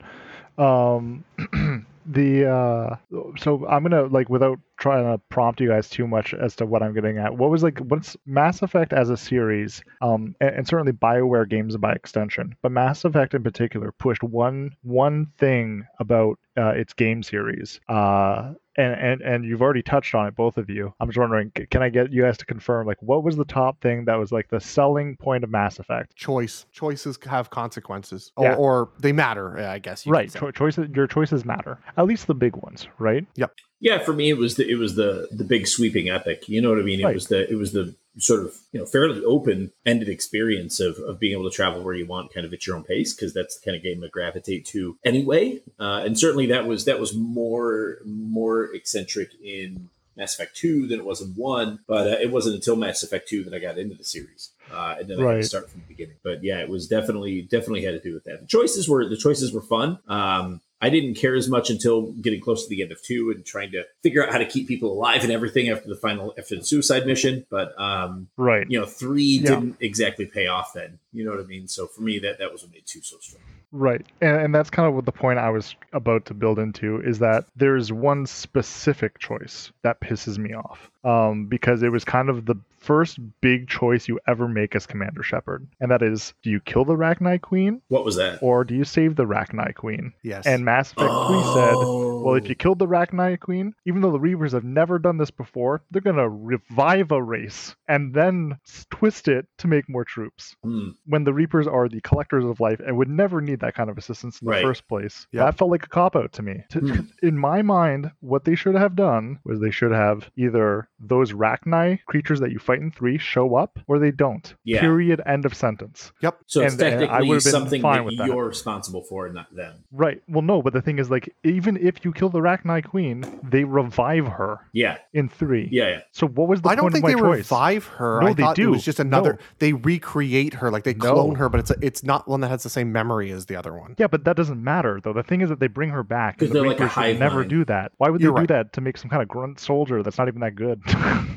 Um, 0.57 1.23
the 2.05 2.45
uh, 2.49 2.95
so 3.37 3.65
I'm 3.67 3.83
gonna 3.83 4.03
like 4.03 4.29
without 4.29 4.59
trying 4.77 5.03
to 5.05 5.19
prompt 5.29 5.61
you 5.61 5.69
guys 5.69 5.87
too 5.89 6.07
much 6.07 6.33
as 6.33 6.55
to 6.57 6.65
what 6.65 6.81
I'm 6.83 6.93
getting 6.93 7.17
at. 7.19 7.37
What 7.37 7.49
was 7.49 7.63
like 7.63 7.77
what's 7.79 8.17
Mass 8.25 8.61
Effect 8.61 8.91
as 8.91 9.09
a 9.09 9.17
series, 9.17 9.83
um, 10.01 10.35
and, 10.41 10.55
and 10.55 10.67
certainly 10.67 10.91
Bioware 10.93 11.47
games 11.47 11.77
by 11.77 11.93
extension, 11.93 12.55
but 12.61 12.71
Mass 12.71 13.05
Effect 13.05 13.33
in 13.33 13.43
particular 13.43 13.91
pushed 13.91 14.23
one 14.23 14.71
one 14.81 15.27
thing 15.37 15.85
about 15.99 16.37
uh, 16.57 16.69
its 16.69 16.93
game 16.93 17.23
series. 17.23 17.79
Uh, 17.87 18.53
and, 18.77 18.93
and 18.93 19.21
and 19.21 19.45
you've 19.45 19.61
already 19.61 19.81
touched 19.81 20.15
on 20.15 20.27
it, 20.27 20.35
both 20.35 20.57
of 20.57 20.69
you. 20.69 20.93
I'm 20.99 21.07
just 21.09 21.17
wondering, 21.19 21.51
can 21.69 21.81
I 21.83 21.89
get 21.89 22.11
you 22.11 22.21
guys 22.23 22.37
to 22.37 22.45
confirm, 22.45 22.87
like, 22.87 23.01
what 23.01 23.23
was 23.23 23.35
the 23.35 23.45
top 23.45 23.81
thing 23.81 24.05
that 24.05 24.15
was 24.15 24.31
like 24.31 24.49
the 24.49 24.59
selling 24.61 25.17
point 25.17 25.43
of 25.43 25.49
Mass 25.49 25.79
Effect? 25.79 26.15
Choice. 26.15 26.65
Choices 26.71 27.17
have 27.29 27.49
consequences. 27.49 28.31
Or, 28.37 28.45
Yeah. 28.45 28.55
or 28.55 28.89
they 28.99 29.11
matter, 29.11 29.57
eh, 29.57 29.71
I 29.71 29.79
guess. 29.79 30.05
you 30.05 30.11
right 30.11 30.31
cho- 30.31 30.51
choices 30.51 30.89
your 30.95 31.07
choices 31.07 31.43
matter 31.45 31.79
at 31.97 32.05
least 32.05 32.27
the 32.27 32.33
big 32.35 32.55
ones 32.55 32.87
right 32.99 33.25
Yeah, 33.35 33.47
Yeah. 33.79 33.99
for 33.99 34.13
me 34.13 34.29
it 34.29 34.37
was 34.37 34.55
the 34.55 34.67
it 34.69 34.75
was 34.75 34.95
the 34.95 35.27
the 35.31 35.43
big 35.43 35.67
sweeping 35.67 36.09
epic. 36.09 36.47
You 36.47 36.61
know 36.61 36.69
what 36.69 36.79
I 36.79 36.83
mean? 36.83 36.99
It 37.01 37.05
Right. 37.05 37.13
was 37.15 37.27
the 37.27 37.49
it 37.51 37.55
was 37.55 37.71
the 37.73 37.95
sort 38.17 38.41
of 38.41 38.55
you 38.71 38.79
know 38.79 38.85
fairly 38.85 39.23
open 39.23 39.71
ended 39.85 40.09
experience 40.09 40.79
of 40.79 40.97
of 40.97 41.19
being 41.19 41.33
able 41.33 41.49
to 41.49 41.55
travel 41.55 41.81
where 41.83 41.95
you 41.95 42.05
want, 42.05 42.33
kind 42.33 42.45
of 42.45 42.53
at 42.53 42.67
your 42.67 42.75
own 42.75 42.83
pace, 42.83 43.13
because 43.13 43.33
that's 43.33 43.59
the 43.59 43.65
kind 43.65 43.77
of 43.77 43.83
game 43.83 44.03
I 44.03 44.07
gravitate 44.07 44.65
to 44.67 44.97
anyway. 45.05 45.61
Uh, 45.79 46.01
and 46.05 46.17
certainly 46.17 46.45
that 46.47 46.65
was 46.65 46.85
that 46.85 46.99
was 46.99 47.15
more 47.15 47.99
more 48.05 48.73
eccentric 48.73 49.31
in 49.43 49.89
Mass 50.17 50.33
Effect 50.33 50.55
Two 50.55 50.87
than 50.87 50.99
it 50.99 51.05
was 51.05 51.21
in 51.21 51.29
One. 51.29 51.79
But 51.87 52.07
uh, 52.07 52.17
it 52.21 52.31
wasn't 52.31 52.55
until 52.55 52.75
Mass 52.75 53.03
Effect 53.03 53.29
Two 53.29 53.43
that 53.45 53.53
I 53.53 53.59
got 53.59 53.77
into 53.77 53.95
the 53.95 54.03
series. 54.03 54.51
Uh, 54.71 54.95
and 54.99 55.09
then 55.09 55.21
I 55.25 55.31
had 55.31 55.41
to 55.41 55.43
start 55.43 55.69
from 55.69 55.81
the 55.81 55.87
beginning. 55.87 56.17
But 56.23 56.43
yeah, 56.43 56.59
it 56.59 56.69
was 56.69 56.87
definitely 56.87 57.43
definitely 57.43 57.83
had 57.83 57.91
to 57.91 57.99
do 57.99 58.13
with 58.13 58.23
that. 58.25 58.41
The 58.41 58.47
choices 58.47 58.87
were 58.89 59.07
the 59.07 59.17
choices 59.17 59.53
were 59.53 59.61
fun. 59.61 59.99
Um, 60.07 60.61
I 60.81 60.89
didn't 60.89 61.13
care 61.15 61.35
as 61.35 61.47
much 61.47 61.69
until 61.69 62.11
getting 62.13 62.41
close 62.41 62.63
to 62.63 62.69
the 62.69 62.81
end 62.81 62.91
of 62.91 63.01
two 63.03 63.31
and 63.33 63.45
trying 63.45 63.71
to 63.71 63.83
figure 64.01 64.23
out 64.25 64.31
how 64.31 64.39
to 64.39 64.45
keep 64.45 64.67
people 64.67 64.91
alive 64.91 65.23
and 65.23 65.31
everything 65.31 65.69
after 65.69 65.87
the 65.87 65.95
final 65.95 66.33
after 66.37 66.55
the 66.55 66.63
suicide 66.63 67.05
mission. 67.05 67.45
But 67.49 67.79
um, 67.79 68.27
right 68.37 68.65
you 68.69 68.79
know, 68.79 68.85
three 68.85 69.23
Yeah. 69.43 69.51
didn't 69.51 69.77
exactly 69.79 70.25
pay 70.25 70.47
off 70.47 70.73
then. 70.73 70.99
You 71.13 71.23
know 71.25 71.31
what 71.31 71.39
I 71.39 71.43
mean? 71.43 71.67
So 71.67 71.87
for 71.87 72.01
me, 72.01 72.19
that 72.19 72.39
that 72.39 72.51
was 72.51 72.63
what 72.63 72.71
made 72.71 72.83
two 72.85 73.01
so 73.01 73.17
strong. 73.19 73.43
right 73.73 74.05
and, 74.19 74.35
and 74.41 74.55
that's 74.55 74.69
kind 74.69 74.85
of 74.87 74.93
what 74.93 75.05
the 75.05 75.11
point 75.13 75.39
i 75.39 75.49
was 75.49 75.75
about 75.93 76.25
to 76.25 76.33
build 76.33 76.59
into 76.59 76.99
is 77.01 77.19
that 77.19 77.45
there's 77.55 77.89
one 77.89 78.25
specific 78.25 79.17
choice 79.17 79.71
that 79.83 80.01
pisses 80.01 80.37
me 80.37 80.53
off 80.53 80.91
um, 81.03 81.45
because 81.47 81.83
it 81.83 81.91
was 81.91 82.03
kind 82.05 82.29
of 82.29 82.45
the 82.45 82.55
first 82.79 83.19
big 83.41 83.67
choice 83.67 84.07
you 84.07 84.19
ever 84.27 84.47
make 84.47 84.75
as 84.75 84.87
commander 84.87 85.21
shepard 85.21 85.67
and 85.79 85.91
that 85.91 86.01
is 86.01 86.33
do 86.41 86.49
you 86.49 86.59
kill 86.61 86.83
the 86.83 86.95
rachni 86.95 87.39
queen 87.39 87.79
What 87.89 88.03
was 88.03 88.15
that? 88.15 88.39
or 88.41 88.63
do 88.63 88.73
you 88.73 88.83
save 88.83 89.15
the 89.15 89.25
rachni 89.25 89.75
queen 89.75 90.13
Yes. 90.23 90.47
and 90.47 90.65
mass 90.65 90.91
effect 90.91 91.11
3 91.27 91.43
said 91.53 91.75
Well, 91.75 92.33
Oh. 92.33 92.33
if 92.35 92.47
you 92.47 92.53
killed 92.55 92.77
the 92.77 92.85
Rachni 92.87 93.39
Queen, 93.39 93.73
even 93.87 94.01
though 94.01 94.11
the 94.11 94.19
Reapers 94.19 94.51
have 94.51 94.63
never 94.63 94.99
done 94.99 95.17
this 95.17 95.31
before, 95.31 95.81
they're 95.89 96.03
gonna 96.03 96.29
revive 96.29 97.11
a 97.11 97.21
race 97.21 97.75
and 97.87 98.13
then 98.13 98.57
twist 98.91 99.27
it 99.27 99.47
to 99.57 99.67
make 99.67 99.89
more 99.89 100.05
troops. 100.05 100.55
Hmm. 100.63 100.89
When 101.07 101.23
the 101.23 101.33
Reapers 101.33 101.65
are 101.65 101.89
the 101.89 101.99
collectors 102.01 102.45
of 102.45 102.59
life 102.59 102.79
and 102.79 102.95
would 102.97 103.09
never 103.09 103.41
need 103.41 103.59
that 103.61 103.73
kind 103.73 103.89
of 103.89 103.97
assistance 103.97 104.39
in 104.39 104.45
the 104.45 104.51
Right. 104.51 104.61
first 104.63 104.87
place, 104.87 105.25
Yep. 105.31 105.43
that 105.45 105.57
felt 105.57 105.71
like 105.71 105.85
a 105.85 105.89
cop 105.89 106.15
out 106.15 106.31
to 106.33 106.43
me. 106.43 106.63
To- 106.69 106.79
Hmm. 106.79 106.99
In 107.23 107.37
my 107.39 107.63
mind, 107.63 108.11
what 108.19 108.43
they 108.45 108.53
should 108.55 108.75
have 108.75 108.95
done 108.95 109.39
was 109.43 109.59
they 109.59 109.71
should 109.71 109.91
have 109.91 110.29
either 110.35 110.87
those 111.03 111.33
Rachni 111.33 111.99
creatures 112.05 112.39
that 112.39 112.51
you 112.51 112.59
fight 112.59 112.79
in 112.79 112.91
three 112.91 113.17
show 113.17 113.55
up 113.55 113.79
or 113.87 113.99
they 113.99 114.11
don't. 114.11 114.53
Yeah. 114.63 114.81
Period. 114.81 115.21
End 115.25 115.45
of 115.45 115.53
sentence. 115.53 116.11
Yep. 116.21 116.37
So 116.47 116.61
it's 116.61 116.73
And- 116.73 116.81
and 116.81 116.87
I 116.95 116.99
technically 117.01 117.27
would've 117.29 117.43
been 117.43 117.51
something 117.51 117.81
fine 117.81 117.95
that, 117.97 118.05
with 118.05 118.17
that. 118.17 118.27
you're 118.27 118.45
responsible 118.47 119.03
for, 119.03 119.25
and 119.25 119.35
not 119.35 119.53
them. 119.55 119.75
Right. 119.91 120.21
Well, 120.27 120.41
no, 120.41 120.61
but 120.61 120.73
the 120.73 120.81
thing 120.81 120.99
is, 120.99 121.09
like, 121.09 121.33
even 121.43 121.77
if 121.77 122.03
you 122.05 122.11
kill 122.11 122.29
the 122.29 122.39
Rachni 122.39 122.83
queen, 122.83 123.23
they 123.43 123.63
revive 123.63 124.27
her 124.27 124.59
Yeah, 124.73 124.97
in 125.13 125.29
three. 125.29 125.67
yeah, 125.71 125.87
yeah. 125.89 125.99
So 126.11 126.27
what 126.27 126.47
was 126.47 126.61
the 126.61 126.69
point 126.69 126.79
of 126.79 126.83
their 126.83 126.91
choice? 126.91 126.91
I 126.91 126.91
don't 126.91 126.91
think 126.91 127.03
of 127.03 127.09
they 127.21 127.27
choice? 127.37 127.37
revive 127.51 127.85
her. 127.87 128.21
No, 128.21 128.27
I 128.27 128.33
they 128.33 128.43
thought 128.43 128.59
it 128.59 128.61
do. 128.63 128.69
was 128.71 128.83
just 128.85 128.99
another. 128.99 129.33
No. 129.33 129.37
They 129.59 129.73
recreate 129.73 130.53
her, 130.55 130.69
like 130.71 130.83
they 130.83 130.93
No. 130.93 131.13
clone 131.13 131.35
her, 131.35 131.49
but 131.49 131.59
it's 131.61 131.71
a, 131.71 131.75
it's 131.81 132.03
not 132.03 132.27
one 132.27 132.41
that 132.41 132.49
has 132.49 132.63
the 132.63 132.69
same 132.69 132.91
memory 132.91 133.31
as 133.31 133.45
the 133.47 133.55
other 133.55 133.73
one. 133.73 133.95
Yeah, 133.97 134.07
but 134.07 134.23
that 134.25 134.35
doesn't 134.35 134.63
matter 134.63 134.99
though. 135.03 135.13
The 135.13 135.23
thing 135.23 135.41
is 135.41 135.49
that 135.49 135.59
they 135.59 135.67
bring 135.67 135.89
her 135.89 136.03
back. 136.03 136.37
'Cause 136.37 136.47
and 136.49 136.55
the 136.55 136.59
they're 136.61 136.67
like 136.69 136.79
a 136.79 136.83
Reapers 136.83 136.93
hive 136.95 137.19
never 137.19 137.37
mind. 137.39 137.49
do 137.49 137.65
that. 137.65 137.91
Why 137.97 138.09
would 138.09 138.19
they 138.21 138.23
You're 138.23 138.33
do 138.33 138.37
right. 138.39 138.47
that 138.49 138.73
to 138.73 138.81
make 138.81 138.97
some 138.97 139.09
kind 139.09 139.21
of 139.21 139.27
grunt 139.27 139.59
soldier 139.59 140.03
that's 140.03 140.17
not 140.17 140.27
even 140.27 140.41
that 140.41 140.55
good? 140.55 140.81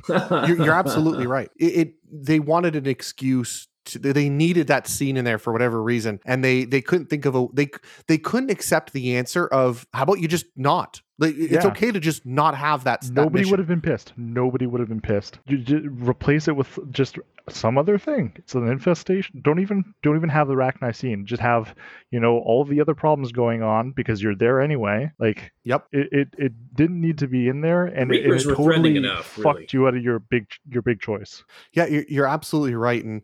You're, 0.09 0.64
you're 0.64 0.74
absolutely 0.74 1.26
right. 1.26 1.50
It, 1.57 1.64
it 1.64 1.94
they 2.11 2.40
wanted 2.40 2.76
an 2.76 2.86
excuse. 2.86 3.68
To, 3.86 3.98
they 3.98 4.30
needed 4.30 4.68
that 4.68 4.86
scene 4.86 5.16
in 5.16 5.24
there 5.24 5.38
for 5.38 5.52
whatever 5.52 5.82
reason, 5.82 6.20
and 6.24 6.42
they 6.42 6.64
they 6.64 6.80
couldn't 6.80 7.07
think 7.11 7.26
of 7.26 7.34
a 7.34 7.46
they 7.52 7.68
they 8.09 8.18
couldn't 8.18 8.50
accept 8.50 8.92
the 8.92 9.16
answer 9.16 9.46
of 9.46 9.86
how 9.92 10.05
about 10.05 10.20
you 10.20 10.28
just 10.28 10.46
not. 10.57 11.02
Like, 11.16 11.34
it's 11.36 11.64
okay 11.64 11.92
to 11.92 12.00
just 12.00 12.26
not 12.26 12.56
have 12.56 12.84
that. 12.84 13.02
that 13.02 13.12
Nobody 13.12 13.42
mission. 13.42 13.50
would 13.52 13.58
have 13.60 13.68
been 13.68 13.80
pissed. 13.80 14.12
Nobody 14.16 14.66
would 14.66 14.80
have 14.80 14.88
been 14.88 15.00
pissed. 15.00 15.38
You, 15.46 15.58
ju- 15.58 15.88
replace 16.00 16.48
it 16.48 16.56
with 16.56 16.76
just 16.90 17.18
some 17.48 17.78
other 17.78 17.98
thing. 17.98 18.32
It's 18.36 18.54
an 18.56 18.66
infestation. 18.66 19.40
Don't 19.44 19.60
even 19.60 19.94
don't 20.02 20.16
even 20.16 20.28
have 20.30 20.48
the 20.48 20.54
Rachni 20.54 20.94
scene. 20.96 21.24
Just 21.24 21.40
have 21.42 21.72
you 22.10 22.18
know 22.18 22.38
all 22.38 22.64
the 22.64 22.80
other 22.80 22.94
problems 22.94 23.30
going 23.30 23.62
on 23.62 23.92
because 23.92 24.20
you're 24.22 24.34
there 24.34 24.60
anyway. 24.60 25.12
Like 25.20 25.52
Yep. 25.62 25.86
it 25.92 26.08
it, 26.10 26.28
it 26.36 26.74
didn't 26.74 27.00
need 27.00 27.18
to 27.18 27.28
be 27.28 27.46
in 27.48 27.60
there, 27.60 27.84
and 27.84 28.12
it, 28.12 28.26
it 28.26 28.42
totally 28.42 28.96
enough, 28.96 29.26
fucked 29.26 29.72
you 29.72 29.86
out 29.86 29.94
of 29.96 30.02
your 30.02 30.18
big 30.18 30.46
your 30.68 30.82
big 30.82 31.00
choice. 31.00 31.44
Yeah, 31.74 31.86
you're, 31.86 32.04
you're 32.08 32.26
absolutely 32.26 32.74
right. 32.74 33.04
And 33.04 33.22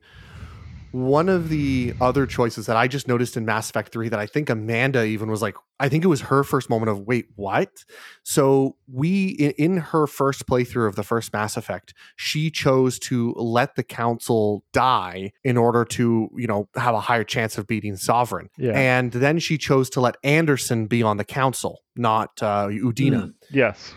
one 0.92 1.28
of 1.28 1.48
the 1.48 1.94
other 2.00 2.26
choices 2.26 2.66
that 2.66 2.76
I 2.76 2.88
just 2.88 3.06
noticed 3.06 3.36
in 3.36 3.44
Mass 3.44 3.70
Effect 3.70 3.92
3 3.92 4.08
that 4.08 4.18
I 4.18 4.26
think 4.26 4.50
Amanda 4.50 5.04
even 5.04 5.30
was 5.30 5.40
like, 5.40 5.54
I 5.78 5.88
think 5.88 6.04
it 6.04 6.08
was 6.08 6.22
her 6.22 6.42
first 6.42 6.68
moment 6.68 6.90
of, 6.90 7.00
wait, 7.00 7.26
what? 7.36 7.84
So 8.22 8.76
we, 8.92 9.28
in, 9.28 9.50
in 9.52 9.76
her 9.78 10.06
first 10.06 10.46
playthrough 10.46 10.88
of 10.88 10.96
the 10.96 11.02
first 11.02 11.32
Mass 11.32 11.56
Effect, 11.56 11.94
she 12.16 12.50
chose 12.50 12.98
to 13.00 13.32
let 13.36 13.76
the 13.76 13.82
council 13.82 14.64
die 14.72 15.32
in 15.44 15.56
order 15.56 15.84
to, 15.84 16.28
you 16.36 16.46
know, 16.46 16.68
have 16.74 16.94
a 16.94 17.00
higher 17.00 17.24
chance 17.24 17.56
of 17.56 17.66
beating 17.66 17.96
Sovereign. 17.96 18.48
Yeah. 18.58 18.72
And 18.72 19.12
then 19.12 19.38
she 19.38 19.58
chose 19.58 19.90
to 19.90 20.00
let 20.00 20.16
Anderson 20.24 20.86
be 20.86 21.02
on 21.02 21.16
the 21.16 21.24
council, 21.24 21.82
not 21.96 22.30
uh, 22.42 22.66
Udina. 22.66 23.26
Mm. 23.26 23.34
Yes. 23.50 23.94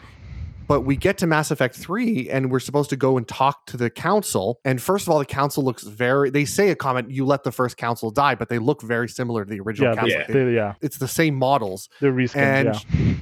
But 0.67 0.81
we 0.81 0.95
get 0.95 1.17
to 1.19 1.27
Mass 1.27 1.51
Effect 1.51 1.75
3 1.75 2.29
and 2.29 2.49
we're 2.51 2.59
supposed 2.59 2.89
to 2.91 2.95
go 2.95 3.17
and 3.17 3.27
talk 3.27 3.65
to 3.67 3.77
the 3.77 3.89
council. 3.89 4.59
And 4.63 4.81
first 4.81 5.05
of 5.07 5.11
all, 5.11 5.19
the 5.19 5.25
council 5.25 5.63
looks 5.63 5.83
very, 5.83 6.29
they 6.29 6.45
say 6.45 6.69
a 6.69 6.75
comment, 6.75 7.11
you 7.11 7.25
let 7.25 7.43
the 7.43 7.51
first 7.51 7.77
council 7.77 8.11
die, 8.11 8.35
but 8.35 8.49
they 8.49 8.59
look 8.59 8.81
very 8.81 9.09
similar 9.09 9.43
to 9.43 9.49
the 9.49 9.59
original 9.59 9.89
Yeah. 9.93 9.95
council. 10.01 10.33
They, 10.33 10.53
yeah. 10.55 10.75
it's 10.81 10.97
the 10.97 11.07
same 11.07 11.35
models 11.35 11.89
They're 11.99 12.13
reskinned. 12.13 12.35
and 12.35 12.85
yeah. 12.93 13.13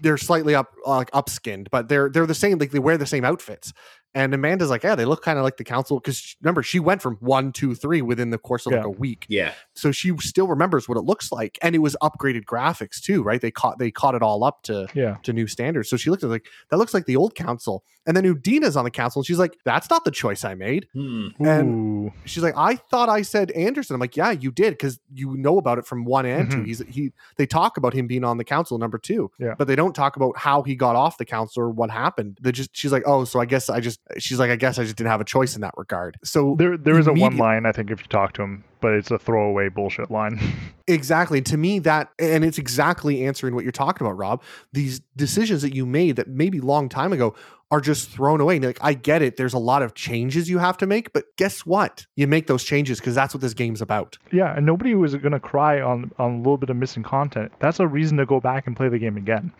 they're 0.00 0.16
slightly 0.16 0.54
up, 0.54 0.72
uh, 0.86 0.96
like 0.96 1.10
upskinned, 1.10 1.68
but 1.70 1.88
they're, 1.88 2.08
they're 2.08 2.26
the 2.26 2.34
same, 2.34 2.58
like 2.58 2.70
they 2.70 2.78
wear 2.78 2.96
the 2.98 3.06
same 3.06 3.24
outfits. 3.24 3.72
And 4.16 4.32
Amanda's 4.34 4.70
like, 4.70 4.82
yeah, 4.82 4.94
they 4.94 5.04
look 5.04 5.22
kind 5.22 5.38
of 5.38 5.44
like 5.44 5.58
the 5.58 5.64
council. 5.64 6.00
Cause 6.00 6.36
remember, 6.40 6.62
she 6.62 6.80
went 6.80 7.02
from 7.02 7.16
one, 7.20 7.52
two, 7.52 7.74
three 7.74 8.00
within 8.02 8.30
the 8.30 8.38
course 8.38 8.64
of 8.66 8.72
like 8.72 8.84
a 8.84 8.90
week. 8.90 9.26
Yeah, 9.28 9.52
So 9.74 9.92
she 9.92 10.16
still 10.18 10.48
remembers 10.48 10.88
what 10.88 10.96
it 10.96 11.02
looks 11.02 11.30
like. 11.30 11.58
And 11.62 11.74
it 11.74 11.80
was 11.80 11.94
upgraded 12.02 12.44
graphics 12.46 13.00
too, 13.00 13.22
right? 13.22 13.40
They 13.40 13.50
caught, 13.50 13.78
they 13.78 13.90
caught 13.90 14.14
it 14.14 14.22
all 14.22 14.42
up 14.42 14.62
to, 14.64 14.88
Yeah. 14.94 15.18
to 15.24 15.32
new 15.34 15.46
standards. 15.46 15.88
So 15.90 15.96
she 15.98 16.08
looked 16.10 16.24
at 16.24 16.28
it 16.28 16.30
like 16.30 16.46
that 16.70 16.78
looks 16.78 16.94
like 16.94 17.04
the 17.06 17.16
old 17.16 17.34
council. 17.34 17.84
And 18.06 18.16
then 18.16 18.24
Udina's 18.24 18.76
on 18.76 18.84
the 18.84 18.90
council 18.90 19.20
and 19.20 19.26
she's 19.26 19.38
like, 19.38 19.56
That's 19.64 19.90
not 19.90 20.04
the 20.04 20.10
choice 20.12 20.44
I 20.44 20.54
made. 20.54 20.86
Hmm. 20.94 21.28
And- 21.40 22.06
Ooh. 22.06 22.12
She's 22.24 22.42
like, 22.42 22.54
I 22.56 22.76
thought 22.76 23.08
I 23.08 23.22
said 23.22 23.50
Anderson. 23.50 23.94
I'm 23.94 24.00
like, 24.00 24.16
Yeah, 24.16 24.30
you 24.30 24.50
did, 24.50 24.70
because 24.74 24.98
you 25.12 25.36
know 25.36 25.58
about 25.58 25.76
it 25.78 25.86
from 25.86 26.04
one 26.06 26.24
and 26.24 26.50
two. 26.50 26.56
Mhm. 26.58 26.66
He's 26.66 26.78
he 26.88 27.12
they 27.36 27.46
talk 27.46 27.76
about 27.76 27.92
him 27.92 28.06
being 28.06 28.24
on 28.24 28.38
the 28.38 28.44
council 28.44 28.78
number 28.78 28.96
two. 28.96 29.30
Yeah. 29.38 29.54
But 29.58 29.66
they 29.66 29.76
don't 29.76 29.94
talk 29.94 30.16
about 30.16 30.38
how 30.38 30.62
he 30.62 30.74
got 30.76 30.96
off 30.96 31.18
the 31.18 31.24
council 31.26 31.64
or 31.64 31.70
what 31.70 31.90
happened. 31.90 32.38
They 32.40 32.52
just 32.52 32.74
she's 32.76 32.92
like, 32.92 33.02
Oh, 33.06 33.24
so 33.24 33.40
I 33.40 33.44
guess 33.44 33.68
I 33.68 33.80
just 33.80 34.00
she's 34.18 34.38
like, 34.38 34.50
I 34.50 34.56
guess 34.56 34.78
I 34.78 34.84
just 34.84 34.96
didn't 34.96 35.10
have 35.10 35.20
a 35.20 35.24
choice 35.24 35.54
in 35.54 35.62
that 35.62 35.74
regard. 35.76 36.18
So 36.24 36.54
There, 36.58 36.76
there 36.76 36.98
is 36.98 37.06
a 37.06 37.12
one 37.12 37.36
line 37.36 37.66
I 37.66 37.72
think 37.72 37.90
if 37.90 38.00
you 38.00 38.06
talk 38.06 38.32
to 38.34 38.42
him, 38.42 38.64
but 38.80 38.92
it's 38.92 39.10
a 39.10 39.18
throwaway 39.18 39.68
bullshit 39.68 40.10
line. 40.10 40.40
Exactly. 40.88 41.42
To 41.42 41.56
me, 41.56 41.80
that 41.80 42.12
and 42.16 42.44
it's 42.44 42.58
exactly 42.58 43.26
answering 43.26 43.56
what 43.56 43.64
you're 43.64 43.72
talking 43.72 44.06
about, 44.06 44.16
Rob. 44.16 44.40
These 44.72 45.00
decisions 45.16 45.62
that 45.62 45.74
you 45.74 45.84
made 45.84 46.14
that 46.14 46.28
maybe 46.28 46.60
long 46.60 46.88
time 46.88 47.12
ago 47.12 47.34
are 47.72 47.80
just 47.80 48.08
thrown 48.08 48.40
away. 48.40 48.54
And 48.54 48.64
like, 48.64 48.78
I 48.80 48.94
get 48.94 49.20
it. 49.20 49.36
There's 49.36 49.52
a 49.52 49.58
lot 49.58 49.82
of 49.82 49.94
changes 49.94 50.48
you 50.48 50.58
have 50.58 50.76
to 50.78 50.86
make, 50.86 51.12
but 51.12 51.24
guess 51.36 51.66
what? 51.66 52.06
You 52.14 52.28
make 52.28 52.46
those 52.46 52.62
changes 52.62 53.00
because 53.00 53.16
that's 53.16 53.34
what 53.34 53.40
this 53.40 53.52
game's 53.52 53.82
about. 53.82 54.16
yeah, 54.30 54.56
and 54.56 54.64
nobody 54.64 54.94
was 54.94 55.16
gonna 55.16 55.40
cry 55.40 55.80
on 55.80 56.12
on 56.20 56.34
a 56.34 56.36
little 56.36 56.56
bit 56.56 56.70
of 56.70 56.76
missing 56.76 57.02
content. 57.02 57.50
That's 57.58 57.80
a 57.80 57.86
reason 57.88 58.16
to 58.18 58.24
go 58.26 58.38
back 58.38 58.68
and 58.68 58.76
play 58.76 58.88
the 58.88 59.00
game 59.00 59.16
again. 59.16 59.52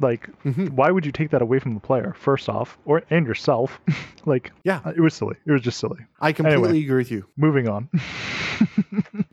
Like, 0.00 0.28
Mhm. 0.44 0.70
why 0.70 0.90
would 0.90 1.04
you 1.06 1.12
take 1.12 1.30
that 1.30 1.42
away 1.42 1.58
from 1.58 1.74
the 1.74 1.80
player? 1.80 2.14
First 2.18 2.48
off, 2.48 2.78
or 2.84 3.02
and 3.10 3.26
yourself. 3.26 3.80
like, 4.26 4.50
Yeah. 4.64 4.80
it 4.96 5.00
was 5.00 5.14
silly. 5.14 5.36
It 5.46 5.52
was 5.52 5.62
just 5.62 5.78
silly. 5.78 6.00
I 6.20 6.32
completely 6.32 6.68
Anyway. 6.68 6.84
agree 6.84 6.96
with 6.98 7.10
you. 7.10 7.26
Moving 7.36 7.68
on. 7.68 7.88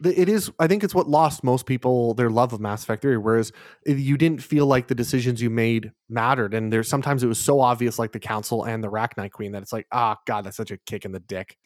It 0.04 0.30
is. 0.30 0.50
I 0.60 0.68
think 0.68 0.84
it's 0.86 0.96
what 0.96 1.10
lost 1.10 1.44
most 1.44 1.66
people 1.66 2.14
their 2.14 2.30
love 2.30 2.54
of 2.54 2.62
Mass 2.62 2.84
Effect 2.84 3.02
3. 3.02 3.18
Whereas 3.18 3.52
you 3.86 4.16
didn't 4.18 4.42
feel 4.42 4.66
like 4.66 4.88
the 4.88 4.96
decisions 4.96 5.42
you 5.42 5.50
made 5.50 5.92
mattered, 6.08 6.54
and 6.54 6.72
there's 6.72 6.88
sometimes 6.88 7.24
it 7.24 7.28
was 7.28 7.40
so 7.40 7.60
obvious, 7.60 8.00
like 8.00 8.14
the 8.14 8.20
Council 8.20 8.64
and 8.64 8.82
the 8.84 8.88
Rachni 8.90 9.30
Queen, 9.32 9.52
that 9.52 9.62
it's 9.64 9.74
like, 9.74 9.86
ah, 9.92 10.16
God, 10.26 10.46
that's 10.46 10.56
such 10.56 10.72
a 10.72 10.78
kick 10.78 11.04
in 11.04 11.12
the 11.12 11.20
dick. 11.20 11.58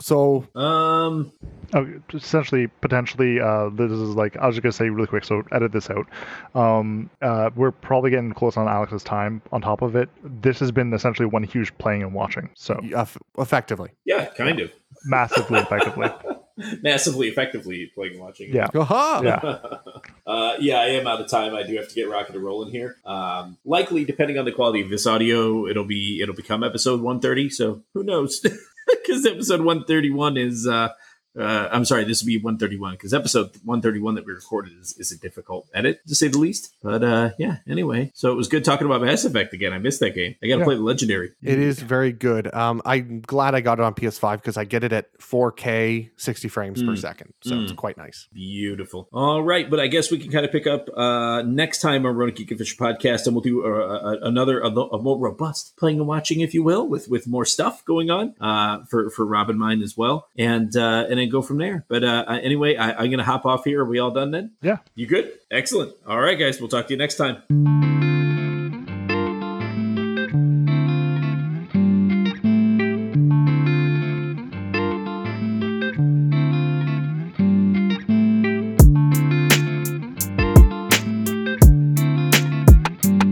So 0.00 0.46
Um, 0.54 1.32
Oh, 1.72 1.86
essentially, 2.12 2.66
potentially, 2.66 3.38
uh, 3.40 3.68
this 3.72 3.92
is 3.92 4.16
like 4.16 4.36
I 4.36 4.46
was 4.48 4.56
just 4.56 4.62
gonna 4.64 4.72
say 4.72 4.88
really 4.90 5.06
quick. 5.06 5.24
So 5.24 5.42
edit 5.52 5.70
this 5.70 5.88
out. 5.88 6.06
Um, 6.54 7.10
uh, 7.22 7.50
we're 7.54 7.70
probably 7.70 8.10
getting 8.10 8.32
close 8.32 8.56
on 8.56 8.66
Alex's 8.66 9.04
time. 9.04 9.40
On 9.52 9.60
top 9.60 9.80
of 9.82 9.94
it, 9.94 10.08
this 10.42 10.58
has 10.58 10.72
been 10.72 10.92
essentially 10.92 11.26
one 11.26 11.44
huge 11.44 11.76
playing 11.78 12.02
and 12.02 12.12
watching. 12.12 12.50
So 12.56 12.80
eff- 12.96 13.18
effectively, 13.38 13.90
yeah, 14.04 14.24
kind 14.36 14.58
of. 14.58 14.72
massively 15.04 15.60
effectively. 15.60 16.08
Massively 16.82 17.28
effectively 17.28 17.90
playing 17.94 18.14
and 18.14 18.20
watching. 18.20 18.50
it. 18.50 18.54
Yeah. 18.54 18.68
Aha! 18.74 19.20
Yeah. 19.24 19.58
uh, 20.26 20.56
yeah, 20.60 20.78
I 20.80 20.86
am 20.88 21.06
out 21.06 21.18
of 21.18 21.26
time. 21.30 21.54
I 21.54 21.62
do 21.62 21.74
have 21.76 21.88
to 21.88 21.94
get 21.94 22.06
rocking 22.10 22.34
and 22.36 22.44
rolling 22.44 22.70
here. 22.70 22.96
Um, 23.06 23.56
likely, 23.64 24.04
depending 24.04 24.36
on 24.36 24.44
the 24.44 24.52
quality 24.52 24.82
of 24.82 24.90
this 24.90 25.06
audio, 25.06 25.66
it'll 25.66 25.86
be 25.86 26.20
it'll 26.20 26.34
become 26.34 26.62
episode 26.62 27.00
130. 27.00 27.48
So 27.48 27.82
who 27.94 28.02
knows? 28.02 28.44
Because 29.06 29.26
episode 29.26 29.60
131 29.60 30.36
is. 30.36 30.66
Uh, 30.66 30.90
uh, 31.38 31.68
I'm 31.70 31.84
sorry, 31.84 32.04
this 32.04 32.22
would 32.22 32.26
be 32.26 32.36
131 32.38 32.92
because 32.94 33.14
episode 33.14 33.46
131 33.64 34.14
that 34.16 34.26
we 34.26 34.32
recorded 34.32 34.72
is, 34.80 34.96
is 34.98 35.12
a 35.12 35.18
difficult 35.18 35.68
edit 35.74 36.00
to 36.08 36.14
say 36.14 36.28
the 36.28 36.38
least. 36.38 36.74
But 36.82 37.02
uh, 37.04 37.30
yeah, 37.38 37.58
anyway, 37.68 38.10
so 38.14 38.30
it 38.32 38.34
was 38.34 38.48
good 38.48 38.64
talking 38.64 38.86
about 38.86 39.02
Mass 39.02 39.24
Effect 39.24 39.52
again. 39.54 39.72
I 39.72 39.78
missed 39.78 40.00
that 40.00 40.14
game. 40.14 40.34
I 40.42 40.46
got 40.48 40.54
to 40.54 40.58
Yeah. 40.60 40.64
play 40.64 40.74
the 40.76 40.82
Legendary. 40.82 41.30
It 41.42 41.58
is 41.58 41.80
very 41.80 42.12
good. 42.12 42.52
Um, 42.54 42.82
I'm 42.84 43.20
glad 43.20 43.54
I 43.54 43.60
got 43.60 43.78
it 43.78 43.82
on 43.82 43.94
PS5 43.94 44.38
because 44.38 44.56
I 44.56 44.64
get 44.64 44.82
it 44.84 44.92
at 44.92 45.06
4K, 45.18 46.10
60 46.16 46.48
frames 46.48 46.82
per 46.82 46.90
Mm. 46.92 46.98
second, 46.98 47.32
so 47.42 47.60
it's 47.60 47.72
Mm. 47.72 47.76
quite 47.76 47.96
nice. 47.96 48.26
Beautiful. 48.32 49.08
All 49.12 49.42
right, 49.42 49.68
but 49.70 49.78
I 49.80 49.86
guess 49.86 50.10
we 50.10 50.18
can 50.18 50.30
kind 50.32 50.44
of 50.44 50.50
pick 50.52 50.66
up 50.66 50.88
uh, 50.96 51.42
next 51.42 51.80
time 51.80 52.04
on 52.06 52.16
Rona 52.16 52.32
Geek 52.32 52.50
and 52.50 52.58
Fisher 52.58 52.76
podcast, 52.76 53.26
and 53.26 53.34
we'll 53.34 53.42
do 53.42 53.64
a, 53.64 53.70
a, 53.72 54.18
another 54.22 54.60
a, 54.60 54.66
a 54.68 54.98
more 55.00 55.18
robust 55.18 55.76
playing 55.76 55.98
and 55.98 56.06
watching, 56.08 56.40
if 56.40 56.54
you 56.54 56.62
will, 56.62 56.88
with 56.88 57.08
with 57.08 57.26
more 57.28 57.44
stuff 57.44 57.84
going 57.84 58.10
on 58.10 58.34
uh, 58.40 58.84
for 58.90 59.10
for 59.10 59.24
Rob 59.24 59.48
and 59.50 59.58
mine 59.58 59.82
as 59.82 59.96
well, 59.96 60.28
and 60.36 60.74
uh, 60.76 61.06
and 61.08 61.19
then 61.20 61.28
go 61.28 61.42
from 61.42 61.58
there. 61.58 61.84
But 61.88 62.02
uh, 62.04 62.24
anyway, 62.42 62.76
I, 62.76 62.92
I'm 62.92 63.10
gonna 63.10 63.24
hop 63.24 63.46
off 63.46 63.64
here. 63.64 63.82
Are 63.82 63.84
we 63.84 63.98
all 63.98 64.10
done 64.10 64.30
then? 64.30 64.52
Yeah. 64.62 64.78
You 64.94 65.06
good? 65.06 65.32
Excellent. 65.50 65.92
All 66.06 66.20
right, 66.20 66.38
guys. 66.38 66.60
We'll 66.60 66.68
talk 66.68 66.86
to 66.88 66.94
you 66.94 66.98
next 66.98 67.16
time. 67.16 67.42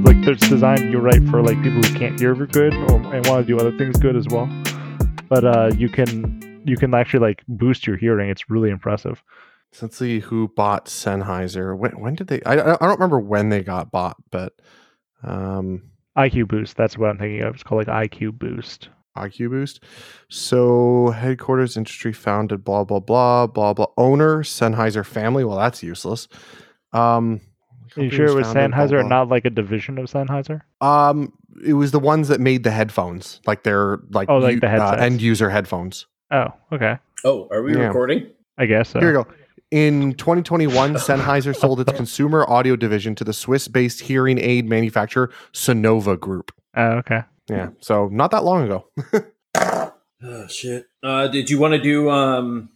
like 0.05 0.27
it's 0.27 0.49
designed. 0.49 0.91
You're 0.91 1.01
right 1.01 1.23
for 1.29 1.43
like 1.43 1.63
people 1.63 1.81
who 1.83 1.99
can't 1.99 2.19
hear 2.19 2.35
good 2.35 2.75
or 2.75 3.15
and 3.15 3.27
want 3.27 3.45
to 3.45 3.45
do 3.45 3.59
other 3.59 3.77
things 3.77 3.99
good 3.99 4.17
as 4.17 4.27
well. 4.29 4.49
But 5.29 5.45
uh, 5.45 5.71
you 5.77 5.89
can 5.89 6.38
you 6.69 6.77
can 6.77 6.95
actually 6.95 7.21
like 7.21 7.43
boost 7.49 7.87
your 7.87 7.97
hearing. 7.97 8.31
It's 8.31 8.49
really 8.51 8.71
impressive. 8.71 9.23
So 9.73 9.87
let's 9.87 9.99
see 9.99 10.21
who 10.21 10.49
bought 10.49 10.87
Sennheiser. 10.87 11.77
When, 11.77 11.93
when 12.01 12.15
did 12.15 12.29
they? 12.29 12.43
I, 12.45 12.53
I 12.53 12.57
don't 12.77 12.81
remember 12.93 13.19
when 13.21 13.49
they 13.51 13.63
got 13.63 13.91
bought, 13.91 14.17
but 14.31 14.55
um, 15.23 15.83
IQ 16.17 16.49
Boost. 16.49 16.77
That's 16.77 16.97
what 16.97 17.11
I'm 17.11 17.19
thinking 17.19 17.43
of. 17.43 17.55
It's 17.55 17.63
called 17.63 17.87
like 17.87 18.11
IQ 18.11 18.39
Boost. 18.39 18.89
IQ 19.17 19.51
Boost. 19.51 19.83
So 20.29 21.11
headquarters, 21.11 21.77
industry 21.77 22.13
founded, 22.13 22.65
blah 22.65 22.85
blah 22.85 23.01
blah 23.01 23.47
blah 23.47 23.75
blah. 23.75 23.87
Owner 23.97 24.43
Sennheiser 24.43 25.05
family. 25.05 25.45
Well, 25.45 25.59
that's 25.59 25.83
useless. 25.83 26.29
Um, 26.93 27.41
Are 27.97 28.05
you 28.05 28.11
sure 28.11 28.27
it 28.27 28.35
was 28.35 28.47
founded 28.47 28.71
blah, 28.71 28.79
Sennheiser 28.81 29.01
and 29.01 29.09
blah. 29.09 29.19
not 29.19 29.29
like 29.29 29.45
a 29.45 29.51
division 29.51 29.99
of 29.99 30.07
Sennheiser? 30.07 30.63
Um, 30.81 31.33
it 31.65 31.73
was 31.75 31.91
the 31.91 31.99
ones 31.99 32.29
that 32.29 32.41
made 32.41 32.63
the 32.65 32.71
headphones, 32.71 33.41
like 33.47 33.65
their 33.65 33.99
like, 34.11 34.29
Oh, 34.31 34.39
like 34.39 34.55
u- 34.55 34.61
the 34.61 34.69
uh, 34.69 34.97
end 34.99 35.21
user 35.21 35.51
headphones. 35.51 36.07
Oh, 36.31 36.49
okay. 36.73 36.99
Oh, 37.25 37.49
are 37.51 37.63
we 37.63 37.75
Yeah. 37.77 37.87
recording? 37.87 38.29
I 38.59 38.67
guess 38.67 38.91
so. 38.91 39.01
Here 39.01 39.09
we 39.09 39.15
go. 39.15 39.27
In 39.71 40.15
2021, 40.15 40.95
Sennheiser 40.95 41.55
sold 41.55 41.81
its 41.81 41.93
consumer 41.93 42.45
audio 42.49 42.77
division 42.77 43.15
to 43.17 43.25
the 43.25 43.33
Swiss-based 43.33 44.01
hearing 44.01 44.39
aid 44.39 44.67
manufacturer 44.69 45.31
Sonova 45.53 46.19
Group. 46.19 46.53
Oh, 46.77 46.99
okay. 46.99 47.23
Yeah, 47.51 47.71
so 47.81 48.09
not 48.09 48.31
that 48.33 48.45
long 48.45 48.65
ago. 48.65 48.85
Oh 50.23 50.47
shit. 50.49 50.87
Uh, 51.03 51.29
did 51.29 51.49
you 51.49 51.59
want 51.59 51.73
to 51.73 51.81
do 51.81 52.11
um? 52.11 52.69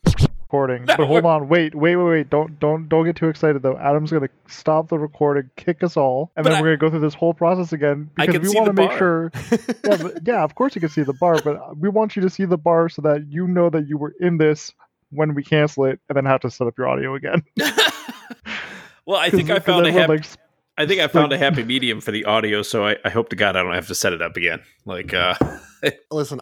Recording. 0.53 0.84
But 0.98 1.07
hold 1.07 1.24
on, 1.24 1.48
wait, 1.48 1.74
wait, 1.74 1.96
wait, 1.96 2.05
wait. 2.05 2.28
Don't 2.30 2.59
don't 2.61 2.86
don't 2.86 3.07
get 3.07 3.16
too 3.16 3.28
excited 3.30 3.62
though. 3.62 3.78
Adam's 3.78 4.11
gonna 4.12 4.28
stop 4.48 4.90
the 4.90 4.98
recording, 4.98 5.48
kick 5.57 5.82
us 5.82 5.96
all, 5.96 6.30
and 6.36 6.44
But 6.44 6.50
then 6.50 6.59
I- 6.59 6.61
we're 6.62 6.76
gonna 6.76 6.90
go 6.90 6.90
through 6.90 7.00
this 7.07 7.14
whole 7.14 7.32
process 7.32 7.72
again 7.72 8.11
because 8.16 8.38
we 8.38 8.55
want 8.55 8.66
to 8.66 8.72
make 8.74 8.92
sure 8.98 9.32
yeah, 9.50 9.96
but, 9.96 10.18
yeah, 10.26 10.42
of 10.44 10.55
course 10.55 10.74
you 10.74 10.82
can 10.82 10.90
see 10.90 11.03
the 11.05 11.14
bar, 11.14 11.40
but 11.42 11.78
we 11.78 11.88
want 11.88 12.16
you 12.16 12.22
to 12.22 12.28
see 12.28 12.44
the 12.44 12.59
bar 12.59 12.90
so 12.90 13.00
that 13.00 13.24
you 13.30 13.48
know 13.48 13.70
that 13.70 13.88
you 13.88 13.96
were 13.96 14.12
in 14.20 14.36
this 14.36 14.74
when 15.09 15.32
we 15.34 15.42
cancel 15.42 15.86
it 15.86 16.00
and 16.11 16.16
then 16.16 16.26
have 16.26 16.40
to 16.42 16.50
set 16.50 16.66
up 16.66 16.76
your 16.76 16.86
audio 16.86 17.14
again. 17.14 17.42
well, 19.07 19.18
I 19.18 19.30
think 19.30 19.48
I 19.50 19.55
'Cause 19.59 19.64
found 19.64 19.86
a 19.86 19.92
happy. 19.92 20.12
like, 20.18 20.26
I 20.76 20.84
think 20.86 21.00
I 21.00 21.09
found 21.09 21.32
a 21.32 21.38
happy 21.38 21.64
medium 21.64 22.03
for 22.03 22.11
the 22.12 22.26
audio, 22.26 22.61
so 22.62 22.86
I, 22.86 22.96
I 23.07 23.09
hope 23.11 23.30
to 23.30 23.36
God 23.36 23.57
I 23.57 23.62
don't 23.62 23.72
have 23.74 23.88
to 23.88 23.94
set 23.94 24.12
it 24.12 24.20
up 24.20 24.36
again. 24.36 24.61
Like, 24.84 25.14
uh, 25.14 25.34
Listen, 26.11 26.40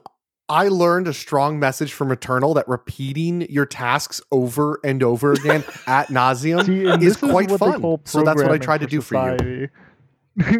I 0.50 0.66
learned 0.66 1.06
a 1.06 1.14
strong 1.14 1.60
message 1.60 1.92
from 1.92 2.10
Eternal 2.10 2.54
that 2.54 2.66
repeating 2.66 3.42
your 3.48 3.66
tasks 3.66 4.20
over 4.32 4.80
and 4.82 5.00
over 5.00 5.32
again 5.32 5.62
at 5.86 6.08
nauseum 6.08 6.66
See, 6.66 6.82
is 6.82 6.98
this 6.98 7.22
is 7.22 7.30
quite 7.30 7.50
fun. 7.52 8.00
So 8.04 8.22
that's 8.24 8.42
what 8.42 8.50
I 8.50 8.58
tried 8.58 8.80
to 8.80 8.88
do 8.88 9.00
for 9.00 9.36
you. 9.40 9.68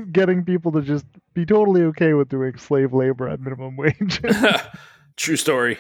Getting 0.13 0.45
people 0.45 0.71
to 0.73 0.83
just 0.83 1.07
be 1.35 1.45
totally 1.45 1.83
okay 1.83 2.15
with 2.15 2.29
doing 2.29 2.57
slave 2.57 2.93
labor 2.93 3.29
at 3.29 3.41
minimum 3.41 3.77
wage. 3.77 4.23
true 5.17 5.37
story. 5.37 5.79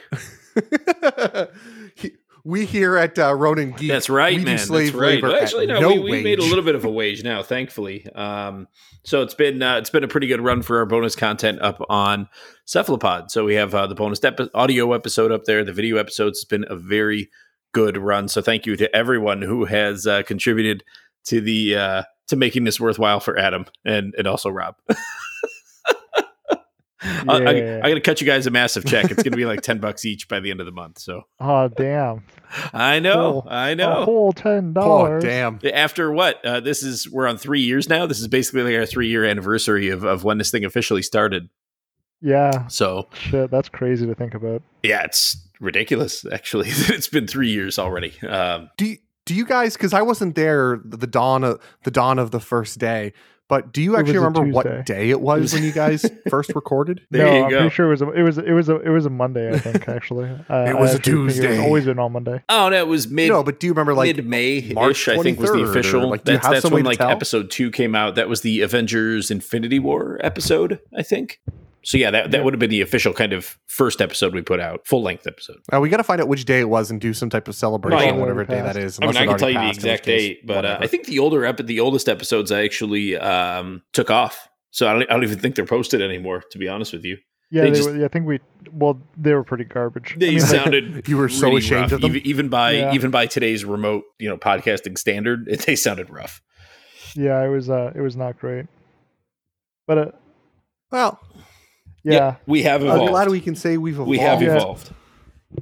We 2.44 2.64
here 2.64 2.96
at 2.96 3.18
uh, 3.18 3.34
Ronan 3.34 3.72
Geek. 3.72 3.88
That's 3.88 4.08
right, 4.08 4.36
we 4.36 4.44
do 4.44 4.50
man. 4.50 4.58
slave 4.58 4.92
That's 4.92 5.00
right. 5.00 5.22
labor 5.22 5.36
actually, 5.36 5.66
no, 5.66 5.80
no 5.80 5.88
we, 5.94 5.98
we 6.00 6.22
made 6.22 6.38
a 6.38 6.44
little 6.44 6.64
bit 6.64 6.74
of 6.74 6.84
a 6.84 6.90
wage 6.90 7.22
now, 7.22 7.42
thankfully. 7.42 8.06
Um, 8.14 8.68
so 9.04 9.22
it's 9.22 9.34
been 9.34 9.62
uh, 9.62 9.76
it's 9.76 9.90
been 9.90 10.04
a 10.04 10.08
pretty 10.08 10.26
good 10.26 10.40
run 10.40 10.62
for 10.62 10.78
our 10.78 10.86
bonus 10.86 11.16
content 11.16 11.60
up 11.60 11.80
on 11.88 12.28
Cephalopod. 12.66 13.30
So 13.30 13.44
we 13.44 13.54
have 13.54 13.74
uh, 13.74 13.86
the 13.86 13.94
bonus 13.94 14.22
epi- 14.24 14.50
audio 14.54 14.92
episode 14.92 15.32
up 15.32 15.44
there. 15.44 15.64
The 15.64 15.72
video 15.72 15.96
episodes 15.96 16.40
has 16.40 16.44
been 16.44 16.64
a 16.68 16.76
very 16.76 17.30
good 17.72 17.96
run. 17.96 18.28
So 18.28 18.42
thank 18.42 18.66
you 18.66 18.76
to 18.76 18.94
everyone 18.94 19.42
who 19.42 19.64
has 19.64 20.06
uh, 20.06 20.22
contributed 20.22 20.84
to 21.24 21.40
the 21.40 21.76
uh, 21.76 22.02
to 22.28 22.36
making 22.36 22.64
this 22.64 22.80
worthwhile 22.80 23.20
for 23.20 23.38
Adam 23.38 23.66
and 23.84 24.14
and 24.16 24.26
also 24.26 24.50
Rob. 24.50 24.76
I, 27.02 27.24
I, 27.28 27.50
Yeah. 27.52 27.80
I 27.82 27.88
got 27.88 27.94
to 27.94 28.00
cut 28.00 28.20
you 28.20 28.26
guys 28.26 28.46
a 28.46 28.50
massive 28.50 28.84
check. 28.84 29.06
It's 29.06 29.22
going 29.22 29.32
to 29.32 29.36
be 29.36 29.46
like 29.46 29.60
ten 29.62 29.78
bucks 29.78 30.04
each 30.04 30.28
by 30.28 30.40
the 30.40 30.50
end 30.50 30.60
of 30.60 30.66
the 30.66 30.72
month. 30.72 30.98
So 30.98 31.22
oh 31.40 31.68
damn! 31.68 32.24
I 32.72 32.98
know, 33.00 33.42
Cool. 33.42 33.46
I 33.50 33.70
A 33.70 33.76
know. 33.76 34.04
whole 34.04 34.32
ten 34.32 34.72
dollars. 34.72 35.24
Oh, 35.24 35.26
damn! 35.26 35.60
After 35.72 36.12
what? 36.12 36.44
Uh, 36.44 36.60
this 36.60 36.82
is 36.82 37.10
we're 37.10 37.26
on 37.26 37.38
three 37.38 37.60
years 37.62 37.88
now. 37.88 38.06
This 38.06 38.20
is 38.20 38.28
basically 38.28 38.62
like 38.62 38.74
our 38.76 38.86
three 38.86 39.08
year 39.08 39.24
anniversary 39.24 39.88
of, 39.88 40.04
of 40.04 40.24
when 40.24 40.38
this 40.38 40.50
thing 40.50 40.64
officially 40.64 41.02
started. 41.02 41.48
Yeah, 42.22 42.66
So 42.68 43.08
shit, 43.14 43.50
that's 43.50 43.70
crazy 43.70 44.06
to 44.06 44.14
think 44.14 44.34
about. 44.34 44.62
yeah, 44.82 45.04
it's 45.04 45.42
ridiculous. 45.58 46.26
Actually, 46.30 46.68
it's 46.70 47.08
been 47.08 47.26
three 47.26 47.48
years 47.48 47.78
already. 47.78 48.12
Um, 48.28 48.68
Do 48.76 48.84
you, 48.84 48.98
do 49.24 49.34
you 49.34 49.46
guys? 49.46 49.72
Because 49.74 49.94
I 49.94 50.02
wasn't 50.02 50.34
there 50.34 50.80
the 50.84 51.06
dawn 51.06 51.44
of 51.44 51.60
the 51.84 51.90
dawn 51.90 52.18
of 52.18 52.30
the 52.30 52.40
first 52.40 52.78
day. 52.78 53.14
But 53.50 53.72
do 53.72 53.82
you 53.82 53.96
actually 53.96 54.12
was 54.18 54.22
a 54.22 54.26
remember 54.28 54.52
what 54.54 54.86
day 54.86 55.10
it 55.10 55.20
was 55.20 55.52
when 55.52 55.62
you 55.64 55.72
guys 55.72 56.08
first 56.30 56.54
recorded? 56.54 57.02
There 57.10 57.26
no, 57.26 57.36
you 57.36 57.44
I'm 57.44 57.50
go. 57.50 57.58
pretty 57.62 57.74
sure 57.74 57.86
it 57.86 57.90
was 57.90 58.00
a, 58.02 58.10
it 58.12 58.22
was 58.22 58.38
it 58.38 58.52
was 58.52 58.68
a 58.70 58.76
it 58.76 58.88
was 58.88 59.04
a 59.06 59.10
Monday. 59.10 59.52
I 59.52 59.58
think 59.58 59.88
actually. 59.96 60.30
I, 60.48 60.70
It 60.70 60.78
was 60.78 60.90
I 60.90 60.92
a 60.92 60.96
actually 60.96 61.02
think 61.02 61.06
It 61.06 61.24
was 61.24 61.34
Tuesday. 61.34 61.58
always 61.62 61.84
been 61.84 61.98
on 61.98 62.12
Monday. 62.12 62.42
oh 62.48 62.68
no, 62.70 62.76
it 62.78 62.86
was 62.86 63.08
mid. 63.08 63.28
no, 63.28 63.42
but 63.42 63.60
do 63.60 63.66
you 63.66 63.72
remember 63.72 63.92
like 63.92 64.16
mid 64.16 64.24
May 64.26 64.72
March 64.72 65.08
ish, 65.08 65.08
I 65.08 65.18
think 65.22 65.40
was 65.40 65.50
the 65.50 65.56
23rd, 65.58 65.66
or, 65.66 65.70
official. 65.70 66.08
like, 66.08 66.24
that's 66.24 66.48
that's 66.48 66.70
when 66.70 66.84
like 66.84 66.98
tell? 66.98 67.10
episode 67.10 67.50
two 67.50 67.70
came 67.70 67.94
out. 67.94 68.14
That 68.14 68.28
was 68.28 68.40
the 68.42 68.60
Avengers 68.62 69.30
Infinity 69.30 69.80
War 69.80 70.18
episode, 70.22 70.78
I 70.96 71.02
think. 71.02 71.40
So 71.82 71.96
yeah, 71.98 72.10
that, 72.10 72.30
that 72.30 72.38
Yeah. 72.38 72.44
would 72.44 72.52
have 72.54 72.58
been 72.58 72.70
the 72.70 72.82
official 72.82 73.12
kind 73.14 73.32
of 73.32 73.58
first 73.66 74.00
episode 74.02 74.34
we 74.34 74.42
put 74.42 74.60
out, 74.60 74.86
full 74.86 75.02
length 75.02 75.26
episode. 75.26 75.56
Uh, 75.72 75.80
we 75.80 75.88
got 75.88 75.96
to 75.96 76.04
find 76.04 76.20
out 76.20 76.28
which 76.28 76.44
day 76.44 76.60
it 76.60 76.68
was 76.68 76.90
and 76.90 77.00
do 77.00 77.14
some 77.14 77.30
type 77.30 77.48
of 77.48 77.54
celebration, 77.54 78.14
yeah. 78.14 78.20
whatever 78.20 78.44
day 78.44 78.60
Passed. 78.60 78.74
that 78.74 78.82
is. 78.82 78.98
I 78.98 79.06
mean, 79.06 79.08
unless 79.10 79.20
I 79.20 79.24
it 79.24 79.28
can 79.28 79.38
tell 79.38 79.48
you 79.50 79.54
the 79.54 79.60
passed, 79.60 79.64
in 79.64 79.68
which 79.68 79.76
exact 79.92 80.04
case, 80.04 80.28
date, 80.28 80.46
but 80.46 80.64
uh. 80.66 80.78
I 80.80 80.86
think 80.86 81.06
the 81.06 81.18
older 81.18 81.44
ep- 81.44 81.56
the 81.66 81.80
oldest 81.80 82.08
episodes 82.08 82.52
I 82.52 82.64
actually 82.64 83.16
um, 83.16 83.82
took 83.92 84.10
off. 84.10 84.48
So 84.72 84.86
I 84.88 84.92
don't, 84.92 85.02
I 85.10 85.14
don't 85.14 85.24
even 85.24 85.38
think 85.38 85.54
they're 85.56 85.64
posted 85.66 86.00
anymore. 86.02 86.42
To 86.50 86.58
be 86.58 86.68
honest 86.68 86.92
with 86.92 87.04
you, 87.04 87.16
Yeah, 87.50 87.62
They 87.62 87.70
they 87.70 87.76
just- 87.76 87.88
were, 87.90 87.96
yeah, 87.96 88.04
I 88.04 88.08
think 88.08 88.26
we 88.26 88.40
well 88.72 89.00
they 89.16 89.32
were 89.32 89.42
pretty 89.44 89.64
garbage. 89.64 90.16
they 90.18 90.26
I 90.28 90.30
mean, 90.32 90.40
sounded 90.40 91.04
You 91.08 91.16
were 91.16 91.28
so 91.30 91.46
really 91.48 91.58
ashamed 91.60 91.80
rough. 91.80 91.92
of 91.92 92.00
them? 92.02 92.10
even, 92.14 92.26
even 92.26 92.48
by 92.50 92.72
Yeah. 92.72 92.92
even 92.94 93.10
by 93.10 93.24
today's 93.26 93.64
remote 93.64 94.04
you 94.18 94.28
know 94.28 94.36
podcasting 94.36 94.98
standard. 94.98 95.48
It, 95.48 95.60
they 95.66 95.76
sounded 95.76 96.10
rough. 96.10 96.42
yeah, 97.16 97.42
it 97.42 97.48
was 97.48 97.70
uh 97.70 97.90
it 97.94 98.00
was 98.02 98.16
not 98.16 98.38
great. 98.38 98.66
But 99.86 99.98
uh, 99.98 100.10
well, 100.92 101.18
yeah, 102.04 102.36
we 102.46 102.62
have 102.62 102.82
I'm 102.84 103.06
glad 103.06 103.28
we 103.28 103.40
can 103.40 103.54
say 103.54 103.76
we've 103.76 103.94
evolved. 103.94 104.10
we 104.10 104.18
have 104.18 104.40
Yeah. 104.42 104.56
evolved. 104.56 104.90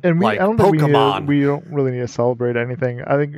and 0.03 0.19
we 0.19 0.25
like 0.25 0.41
I 0.41 0.45
don't 0.45 0.57
think 0.59 0.73
we, 0.73 0.93
uh, 0.95 1.19
need 1.21 1.29
we 1.29 1.43
don't 1.43 1.67
really 1.69 1.93
need 1.93 2.01
to 2.01 2.09
celebrate 2.09 2.57
anything. 2.57 3.03
I 3.03 3.17
think 3.17 3.37